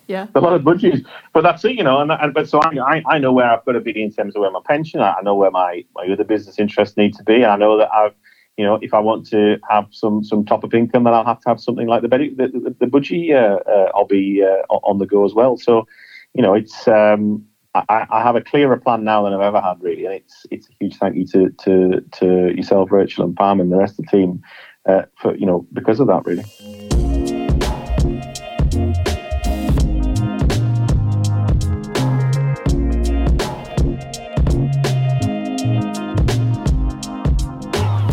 Yeah, 0.09 0.27
a 0.35 0.41
lot 0.41 0.53
of 0.53 0.63
budgies. 0.63 1.07
But 1.33 1.43
that's 1.43 1.65
it, 1.65 1.77
you 1.77 1.85
know. 1.85 2.01
And, 2.01 2.11
and 2.11 2.35
but 2.35 2.49
so 2.49 2.61
I, 2.61 3.03
I 3.07 3.19
know 3.19 3.33
where 3.33 3.51
I've 3.51 3.65
got 3.65 3.73
to 3.73 3.81
be 3.81 4.03
in 4.03 4.13
terms 4.13 4.35
of 4.37 4.41
where 4.41 4.51
my 4.51 4.61
pension. 4.67 5.01
I 5.01 5.21
know 5.23 5.35
where 5.35 5.51
my 5.51 5.85
my 5.95 6.07
other 6.07 6.25
business 6.25 6.59
interests 6.59 6.97
need 6.97 7.15
to 7.15 7.25
be, 7.25 7.37
and 7.37 7.47
I 7.47 7.57
know 7.57 7.79
that 7.79 7.93
I've 7.93 8.15
you 8.57 8.65
know, 8.65 8.79
if 8.83 8.93
I 8.93 8.99
want 8.99 9.27
to 9.29 9.59
have 9.69 9.87
some 9.91 10.23
some 10.23 10.45
top 10.45 10.65
up 10.65 10.75
income, 10.75 11.05
then 11.05 11.15
I'll 11.15 11.25
have 11.25 11.41
to 11.41 11.49
have 11.49 11.61
something 11.61 11.87
like 11.87 12.03
the 12.03 12.09
the, 12.09 12.49
the, 12.49 12.77
the 12.81 12.87
budgie 12.87 13.35
uh, 13.35 13.59
uh, 13.69 13.91
I'll 13.95 14.07
be 14.07 14.43
uh, 14.43 14.63
on 14.71 14.99
the 14.99 15.07
go 15.07 15.25
as 15.25 15.33
well. 15.33 15.57
So, 15.57 15.87
you 16.35 16.43
know, 16.43 16.55
it's 16.55 16.87
um, 16.87 17.45
I, 17.75 18.07
I, 18.11 18.23
have 18.23 18.37
a 18.37 18.43
clearer 18.43 18.77
plan 18.77 19.03
now 19.03 19.25
than 19.25 19.33
I've 19.33 19.41
ever 19.41 19.61
had, 19.61 19.83
really, 19.83 20.05
and 20.05 20.15
it's 20.15 20.45
it's 20.51 20.69
a 20.69 20.73
huge 20.79 20.97
thank 20.97 21.17
you 21.17 21.27
to 21.29 21.49
to 21.65 22.01
to 22.19 22.55
yourself, 22.55 22.93
Rachael, 22.93 23.25
and 23.25 23.35
Pam, 23.35 23.61
and 23.61 23.73
the 23.73 23.77
rest 23.77 23.99
of 23.99 24.05
the 24.05 24.11
team 24.11 24.43
uh, 24.87 25.03
for 25.19 25.35
you 25.37 25.47
know 25.47 25.67
because 25.73 25.99
of 25.99 26.07
that, 26.09 26.27
really. 26.27 26.45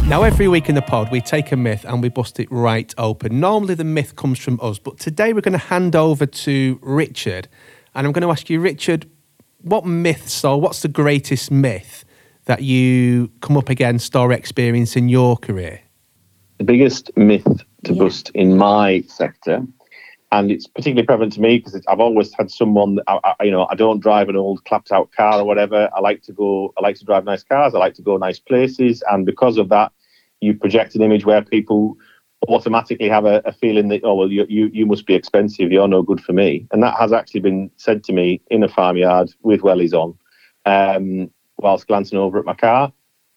Now, 0.07 0.23
every 0.23 0.47
week 0.47 0.69
in 0.69 0.75
the 0.75 0.81
pod, 0.81 1.11
we 1.11 1.19
take 1.19 1.51
a 1.51 1.57
myth 1.57 1.85
and 1.85 2.01
we 2.01 2.07
bust 2.07 2.39
it 2.39 2.47
right 2.49 2.91
open. 2.97 3.41
Normally, 3.41 3.75
the 3.75 3.83
myth 3.83 4.15
comes 4.15 4.39
from 4.39 4.57
us, 4.61 4.79
but 4.79 4.99
today 4.99 5.33
we're 5.33 5.41
going 5.41 5.51
to 5.51 5.57
hand 5.59 5.97
over 5.97 6.25
to 6.25 6.79
Richard. 6.81 7.49
And 7.93 8.07
I'm 8.07 8.13
going 8.13 8.23
to 8.23 8.31
ask 8.31 8.49
you, 8.49 8.59
Richard, 8.61 9.05
what 9.61 9.85
myths 9.85 10.43
or 10.43 10.59
what's 10.59 10.81
the 10.81 10.87
greatest 10.87 11.51
myth 11.51 12.05
that 12.45 12.63
you 12.63 13.31
come 13.41 13.57
up 13.57 13.69
against 13.69 14.15
or 14.15 14.31
experience 14.31 14.95
in 14.95 15.09
your 15.09 15.37
career? 15.37 15.81
The 16.57 16.63
biggest 16.63 17.15
myth 17.15 17.45
to 17.83 17.93
yeah. 17.93 18.03
bust 18.03 18.31
in 18.33 18.57
my 18.57 19.03
sector, 19.07 19.65
and 20.31 20.51
it's 20.51 20.67
particularly 20.67 21.05
prevalent 21.05 21.33
to 21.33 21.41
me 21.41 21.57
because 21.57 21.81
I've 21.87 21.99
always 21.99 22.33
had 22.33 22.51
someone. 22.51 22.95
That 22.95 23.03
I, 23.07 23.35
I, 23.39 23.43
you 23.45 23.51
know, 23.51 23.67
I 23.69 23.75
don't 23.75 23.99
drive 23.99 24.29
an 24.29 24.35
old 24.35 24.63
clapped 24.65 24.91
out 24.91 25.11
car 25.11 25.39
or 25.39 25.45
whatever. 25.45 25.89
I 25.95 25.99
like 26.01 26.21
to 26.23 26.33
go. 26.33 26.73
I 26.77 26.81
like 26.81 26.97
to 26.97 27.05
drive 27.05 27.23
nice 27.23 27.43
cars. 27.43 27.73
I 27.73 27.77
like 27.77 27.93
to 27.95 28.01
go 28.01 28.17
nice 28.17 28.39
places, 28.39 29.03
and 29.09 29.25
because 29.25 29.57
of 29.57 29.69
that, 29.69 29.93
you 30.41 30.53
project 30.53 30.95
an 30.95 31.01
image 31.01 31.25
where 31.25 31.41
people 31.41 31.97
automatically 32.47 33.09
have 33.09 33.25
a, 33.25 33.41
a, 33.45 33.51
feeling 33.51 33.89
that 33.89 34.01
oh 34.03 34.15
well 34.15 34.31
you, 34.31 34.45
you 34.47 34.69
you 34.73 34.85
must 34.85 35.05
be 35.05 35.13
expensive. 35.13 35.71
You're 35.71 35.87
no 35.87 36.01
good 36.01 36.21
for 36.21 36.33
me. 36.33 36.67
And 36.71 36.81
that 36.83 36.97
has 36.97 37.11
actually 37.11 37.41
been 37.41 37.69
said 37.75 38.03
to 38.05 38.13
me 38.13 38.41
in 38.49 38.63
a 38.63 38.69
farmyard 38.69 39.31
with 39.41 39.61
wellies 39.61 39.93
on 39.93 40.17
um, 40.65 41.29
whilst 41.57 41.87
glancing 41.87 42.17
over 42.17 42.39
at 42.39 42.45
my 42.45 42.53
car. 42.53 42.93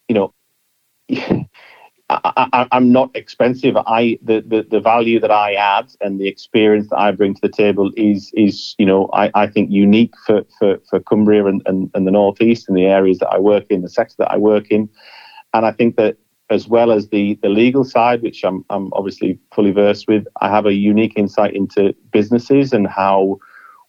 You 0.08 0.32
know 1.08 1.46
I, 2.24 2.66
am 2.72 2.92
not 2.92 3.10
expensive. 3.14 3.76
I 3.76 4.18
the, 4.22 4.42
the, 4.46 4.66
the 4.68 4.80
value 4.80 5.18
that 5.20 5.30
I 5.30 5.54
add 5.54 5.92
and 6.00 6.20
the 6.20 6.28
experience 6.28 6.88
that 6.90 6.98
I 6.98 7.12
bring 7.12 7.34
to 7.34 7.40
the 7.40 7.48
table 7.48 7.90
is 7.96 8.30
is 8.34 8.74
you 8.78 8.86
know 8.86 9.08
I, 9.12 9.30
I 9.34 9.46
think 9.46 9.70
unique 9.70 10.14
for, 10.26 10.42
for, 10.58 10.78
for 10.88 11.00
Cumbria 11.00 11.46
and, 11.46 11.62
and, 11.66 11.90
and 11.94 12.06
the 12.06 12.10
northeast 12.10 12.68
and 12.68 12.76
the 12.76 12.86
areas 12.86 13.18
that 13.18 13.28
I 13.28 13.38
work 13.38 13.66
in, 13.70 13.82
the 13.82 13.88
sector 13.88 14.14
that 14.18 14.30
I 14.30 14.36
work 14.36 14.68
in, 14.70 14.88
and 15.54 15.64
I 15.64 15.72
think 15.72 15.96
that 15.96 16.16
as 16.52 16.68
well 16.68 16.92
as 16.92 17.08
the, 17.08 17.38
the 17.42 17.48
legal 17.48 17.84
side, 17.84 18.22
which 18.22 18.44
I'm, 18.44 18.64
I'm 18.70 18.92
obviously 18.92 19.38
fully 19.54 19.72
versed 19.72 20.06
with, 20.06 20.26
I 20.40 20.48
have 20.48 20.66
a 20.66 20.74
unique 20.74 21.14
insight 21.16 21.54
into 21.54 21.94
businesses 22.12 22.72
and 22.72 22.86
how 22.86 23.38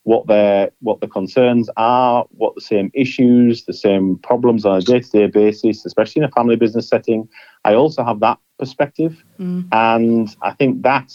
what 0.03 0.27
their 0.27 0.69
what 0.79 0.99
the 0.99 1.07
concerns 1.07 1.69
are, 1.77 2.25
what 2.31 2.55
the 2.55 2.61
same 2.61 2.91
issues, 2.93 3.65
the 3.65 3.73
same 3.73 4.17
problems 4.17 4.65
on 4.65 4.77
a 4.77 4.81
day-to-day 4.81 5.27
basis, 5.27 5.85
especially 5.85 6.21
in 6.21 6.25
a 6.25 6.31
family 6.31 6.55
business 6.55 6.87
setting. 6.87 7.27
I 7.63 7.73
also 7.73 8.03
have 8.03 8.19
that 8.19 8.37
perspective, 8.59 9.23
mm. 9.39 9.65
and 9.71 10.35
I 10.41 10.51
think 10.51 10.83
that 10.83 11.11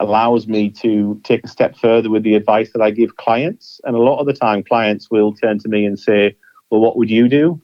allows 0.00 0.46
me 0.46 0.70
to 0.70 1.20
take 1.24 1.42
a 1.42 1.48
step 1.48 1.76
further 1.76 2.08
with 2.08 2.22
the 2.22 2.36
advice 2.36 2.70
that 2.72 2.80
I 2.80 2.92
give 2.92 3.16
clients. 3.16 3.80
And 3.82 3.96
a 3.96 3.98
lot 3.98 4.20
of 4.20 4.26
the 4.26 4.32
time, 4.32 4.62
clients 4.62 5.10
will 5.10 5.34
turn 5.34 5.58
to 5.58 5.68
me 5.68 5.84
and 5.84 5.98
say, 5.98 6.36
"Well, 6.70 6.80
what 6.80 6.96
would 6.96 7.10
you 7.10 7.28
do?" 7.28 7.60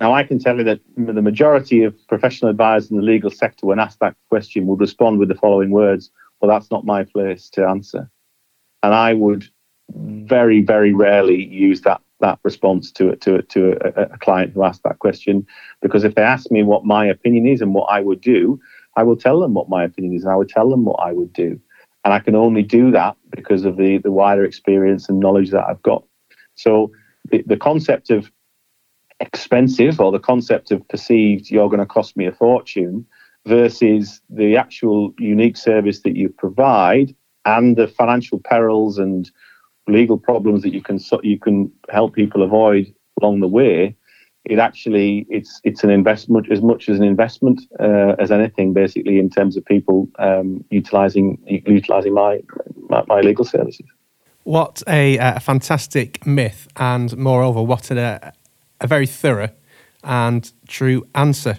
Now, 0.00 0.12
I 0.12 0.24
can 0.24 0.38
tell 0.38 0.56
you 0.56 0.64
that 0.64 0.80
the 0.96 1.22
majority 1.22 1.84
of 1.84 1.94
professional 2.08 2.50
advisors 2.50 2.90
in 2.90 2.96
the 2.96 3.02
legal 3.02 3.30
sector, 3.30 3.66
when 3.66 3.78
asked 3.78 4.00
that 4.00 4.16
question, 4.28 4.66
would 4.66 4.80
respond 4.80 5.18
with 5.18 5.28
the 5.28 5.36
following 5.36 5.70
words 5.70 6.10
Well, 6.40 6.50
that's 6.50 6.70
not 6.70 6.84
my 6.84 7.04
place 7.04 7.48
to 7.50 7.66
answer. 7.66 8.10
And 8.82 8.92
I 8.92 9.14
would 9.14 9.48
very, 9.92 10.62
very 10.62 10.92
rarely 10.92 11.44
use 11.44 11.82
that 11.82 12.00
that 12.20 12.38
response 12.42 12.90
to 12.92 13.16
to 13.16 13.42
to 13.42 13.72
a, 13.84 14.14
a, 14.14 14.18
client 14.18 14.52
who 14.52 14.62
asked 14.62 14.82
that 14.84 14.98
question 14.98 15.46
because 15.82 16.04
if 16.04 16.14
they 16.14 16.22
ask 16.22 16.50
me 16.50 16.62
what 16.62 16.84
my 16.84 17.04
opinion 17.04 17.46
is 17.46 17.60
and 17.60 17.74
what 17.74 17.90
I 17.90 18.00
would 18.00 18.20
do, 18.20 18.58
I 18.96 19.02
will 19.02 19.16
tell 19.16 19.40
them 19.40 19.54
what 19.54 19.68
my 19.68 19.84
opinion 19.84 20.14
is 20.14 20.22
and 20.22 20.32
I 20.32 20.36
would 20.36 20.48
tell 20.48 20.70
them 20.70 20.84
what 20.84 21.00
I 21.00 21.12
would 21.12 21.32
do, 21.32 21.60
and 22.04 22.14
I 22.14 22.20
can 22.20 22.34
only 22.34 22.62
do 22.62 22.90
that 22.92 23.16
because 23.30 23.64
of 23.64 23.76
the 23.76 23.98
the 23.98 24.12
wider 24.12 24.44
experience 24.44 25.08
and 25.08 25.20
knowledge 25.20 25.50
that 25.50 25.66
I've 25.68 25.82
got. 25.82 26.04
So 26.54 26.92
the, 27.30 27.42
the 27.46 27.56
concept 27.56 28.10
of 28.10 28.30
expensive 29.20 30.00
or 30.00 30.10
the 30.12 30.18
concept 30.18 30.70
of 30.70 30.86
perceived 30.88 31.50
you're 31.50 31.68
going 31.68 31.80
to 31.80 31.86
cost 31.86 32.16
me 32.16 32.26
a 32.26 32.32
fortune 32.32 33.06
versus 33.46 34.20
the 34.28 34.56
actual 34.56 35.14
unique 35.18 35.56
service 35.56 36.00
that 36.00 36.16
you 36.16 36.28
provide 36.28 37.14
and 37.44 37.76
the 37.76 37.86
financial 37.86 38.40
perils 38.40 38.98
and 38.98 39.30
legal 39.86 40.18
problems 40.18 40.62
that 40.62 40.72
you 40.72 40.82
can 40.82 40.98
you 41.22 41.38
can 41.38 41.70
help 41.90 42.14
people 42.14 42.42
avoid 42.42 42.92
along 43.20 43.40
the 43.40 43.48
way 43.48 43.94
it 44.44 44.58
actually 44.58 45.26
it's 45.30 45.60
it's 45.64 45.82
an 45.84 45.90
investment 45.90 46.50
as 46.50 46.60
much 46.60 46.88
as 46.88 46.98
an 46.98 47.04
investment 47.04 47.62
uh, 47.80 48.14
as 48.18 48.30
anything 48.30 48.72
basically 48.72 49.18
in 49.18 49.30
terms 49.30 49.56
of 49.56 49.64
people 49.64 50.08
um, 50.18 50.64
utilizing 50.70 51.38
utilizing 51.66 52.12
my, 52.12 52.40
my, 52.88 53.02
my 53.06 53.20
legal 53.20 53.44
services. 53.44 53.86
What 54.44 54.82
a, 54.86 55.16
a 55.16 55.40
fantastic 55.40 56.26
myth 56.26 56.68
and 56.76 57.16
moreover 57.16 57.62
what 57.62 57.90
a, 57.90 58.34
a 58.80 58.86
very 58.86 59.06
thorough 59.06 59.50
and 60.02 60.52
true 60.68 61.06
answer. 61.14 61.58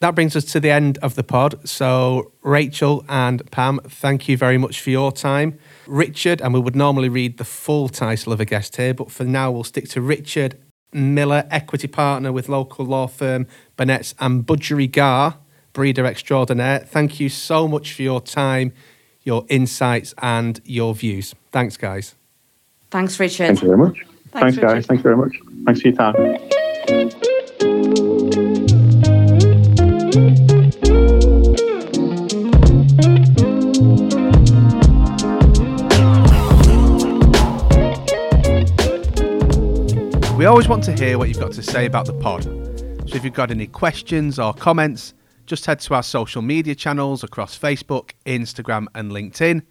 That 0.00 0.16
brings 0.16 0.34
us 0.34 0.44
to 0.46 0.58
the 0.58 0.70
end 0.70 0.98
of 0.98 1.14
the 1.14 1.22
pod. 1.22 1.68
So, 1.68 2.32
Rachael 2.42 3.04
and 3.08 3.48
Pam, 3.52 3.78
thank 3.84 4.28
you 4.28 4.36
very 4.36 4.58
much 4.58 4.80
for 4.80 4.90
your 4.90 5.12
time. 5.12 5.60
Richard, 5.86 6.40
and 6.40 6.52
we 6.52 6.58
would 6.58 6.74
normally 6.74 7.08
read 7.08 7.38
the 7.38 7.44
full 7.44 7.88
title 7.88 8.32
of 8.32 8.40
a 8.40 8.44
guest 8.44 8.76
here, 8.76 8.94
but 8.94 9.12
for 9.12 9.22
now 9.22 9.52
we'll 9.52 9.62
stick 9.62 9.88
to 9.90 10.00
Richard 10.00 10.58
Miller, 10.92 11.46
equity 11.50 11.86
partner 11.86 12.32
with 12.32 12.48
local 12.48 12.84
law 12.84 13.06
firm 13.06 13.46
Burnetts 13.78 14.14
and 14.18 14.44
budgerigar, 14.44 15.36
breeder 15.72 16.04
extraordinaire. 16.04 16.80
Thank 16.80 17.20
you 17.20 17.28
so 17.28 17.68
much 17.68 17.92
for 17.92 18.02
your 18.02 18.20
time, 18.20 18.72
your 19.22 19.46
insights, 19.48 20.14
and 20.18 20.60
your 20.64 20.94
views. 20.94 21.32
Thanks, 21.52 21.76
guys. 21.76 22.16
Thanks, 22.90 23.20
Richard. 23.20 23.46
Thank 23.46 23.62
you 23.62 23.68
very 23.68 23.78
much. 23.78 24.11
Thanks, 24.32 24.56
Thanks 24.56 24.58
guys. 24.58 24.86
Thanks 24.86 25.02
very 25.02 25.16
much. 25.16 25.36
Thanks 25.66 25.82
for 25.82 25.88
your 25.88 25.96
time. 25.96 26.14
We 40.38 40.46
always 40.46 40.66
want 40.66 40.82
to 40.84 40.92
hear 40.92 41.18
what 41.18 41.28
you've 41.28 41.38
got 41.38 41.52
to 41.52 41.62
say 41.62 41.84
about 41.84 42.06
the 42.06 42.14
pod. 42.14 42.44
So 42.44 43.16
if 43.16 43.24
you've 43.24 43.34
got 43.34 43.50
any 43.50 43.66
questions 43.66 44.38
or 44.38 44.54
comments, 44.54 45.12
just 45.44 45.66
head 45.66 45.80
to 45.80 45.94
our 45.94 46.02
social 46.02 46.40
media 46.40 46.74
channels 46.74 47.22
across 47.22 47.56
Facebook, 47.58 48.12
Instagram, 48.24 48.86
and 48.94 49.12
LinkedIn. 49.12 49.62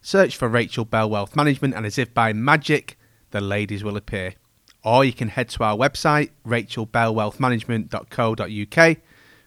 Search 0.00 0.36
for 0.36 0.48
Rachael 0.48 0.86
Bell 0.86 1.10
Wealth 1.10 1.36
Management, 1.36 1.74
and 1.74 1.84
as 1.84 1.98
if 1.98 2.14
by 2.14 2.32
magic, 2.32 2.98
the 3.30 3.40
ladies 3.40 3.84
will 3.84 3.96
appear. 3.96 4.34
Or 4.84 5.04
you 5.04 5.12
can 5.12 5.28
head 5.28 5.48
to 5.50 5.62
our 5.64 5.76
website, 5.76 6.30
rachelbellwealthmanagement.co.uk, 6.46 8.96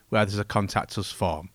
where 0.09 0.25
there's 0.25 0.39
a 0.39 0.43
contact 0.43 0.97
us 0.97 1.11
form. 1.11 1.49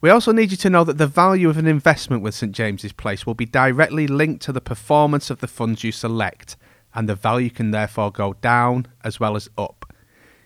We 0.00 0.10
also 0.10 0.32
need 0.32 0.50
you 0.50 0.56
to 0.58 0.70
know 0.70 0.84
that 0.84 0.98
the 0.98 1.06
value 1.06 1.48
of 1.48 1.56
an 1.58 1.68
investment 1.68 2.22
with 2.22 2.34
St 2.34 2.52
James's 2.52 2.92
Place 2.92 3.24
will 3.24 3.34
be 3.34 3.46
directly 3.46 4.08
linked 4.08 4.42
to 4.42 4.52
the 4.52 4.60
performance 4.60 5.30
of 5.30 5.38
the 5.38 5.46
funds 5.46 5.84
you 5.84 5.92
select, 5.92 6.56
and 6.92 7.08
the 7.08 7.14
value 7.14 7.50
can 7.50 7.70
therefore 7.70 8.10
go 8.10 8.32
down 8.34 8.88
as 9.04 9.20
well 9.20 9.36
as 9.36 9.48
up. 9.56 9.94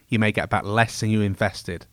You 0.09 0.19
may 0.19 0.31
get 0.31 0.51
back 0.51 0.65
less 0.65 1.01
than 1.01 1.09
you 1.11 1.23
invested. 1.23 1.87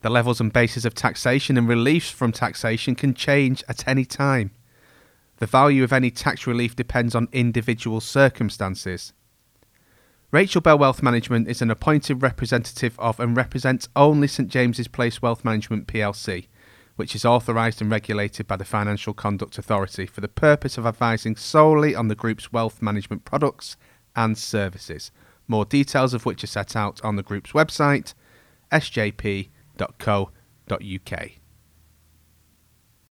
The 0.00 0.10
levels 0.10 0.40
and 0.40 0.52
bases 0.52 0.84
of 0.84 0.94
taxation 0.94 1.56
and 1.56 1.68
reliefs 1.68 2.10
from 2.10 2.32
taxation 2.32 2.94
can 2.94 3.14
change 3.14 3.64
at 3.68 3.88
any 3.88 4.04
time. 4.04 4.50
The 5.38 5.46
value 5.46 5.84
of 5.84 5.92
any 5.92 6.10
tax 6.10 6.46
relief 6.46 6.76
depends 6.76 7.14
on 7.14 7.28
individual 7.32 8.00
circumstances. 8.00 9.12
Rachael 10.30 10.60
Bell 10.60 10.78
Wealth 10.78 11.02
Management 11.02 11.48
is 11.48 11.62
an 11.62 11.70
appointed 11.70 12.22
representative 12.22 12.98
of 12.98 13.18
and 13.18 13.36
represents 13.36 13.88
only 13.96 14.28
St 14.28 14.48
James's 14.48 14.88
Place 14.88 15.22
Wealth 15.22 15.44
Management 15.44 15.86
plc 15.86 16.46
which 16.98 17.14
is 17.14 17.24
authorised 17.24 17.80
and 17.80 17.92
regulated 17.92 18.48
by 18.48 18.56
the 18.56 18.64
Financial 18.64 19.14
Conduct 19.14 19.56
Authority 19.56 20.04
for 20.04 20.20
the 20.20 20.26
purpose 20.26 20.76
of 20.76 20.84
advising 20.84 21.36
solely 21.36 21.94
on 21.94 22.08
the 22.08 22.16
group's 22.16 22.52
wealth 22.52 22.82
management 22.82 23.24
products 23.24 23.76
and 24.16 24.36
services, 24.36 25.12
more 25.46 25.64
details 25.64 26.12
of 26.12 26.26
which 26.26 26.42
are 26.42 26.48
set 26.48 26.74
out 26.74 27.00
on 27.04 27.14
the 27.14 27.22
group's 27.22 27.52
website, 27.52 28.14
sjp.co.uk. 28.72 29.48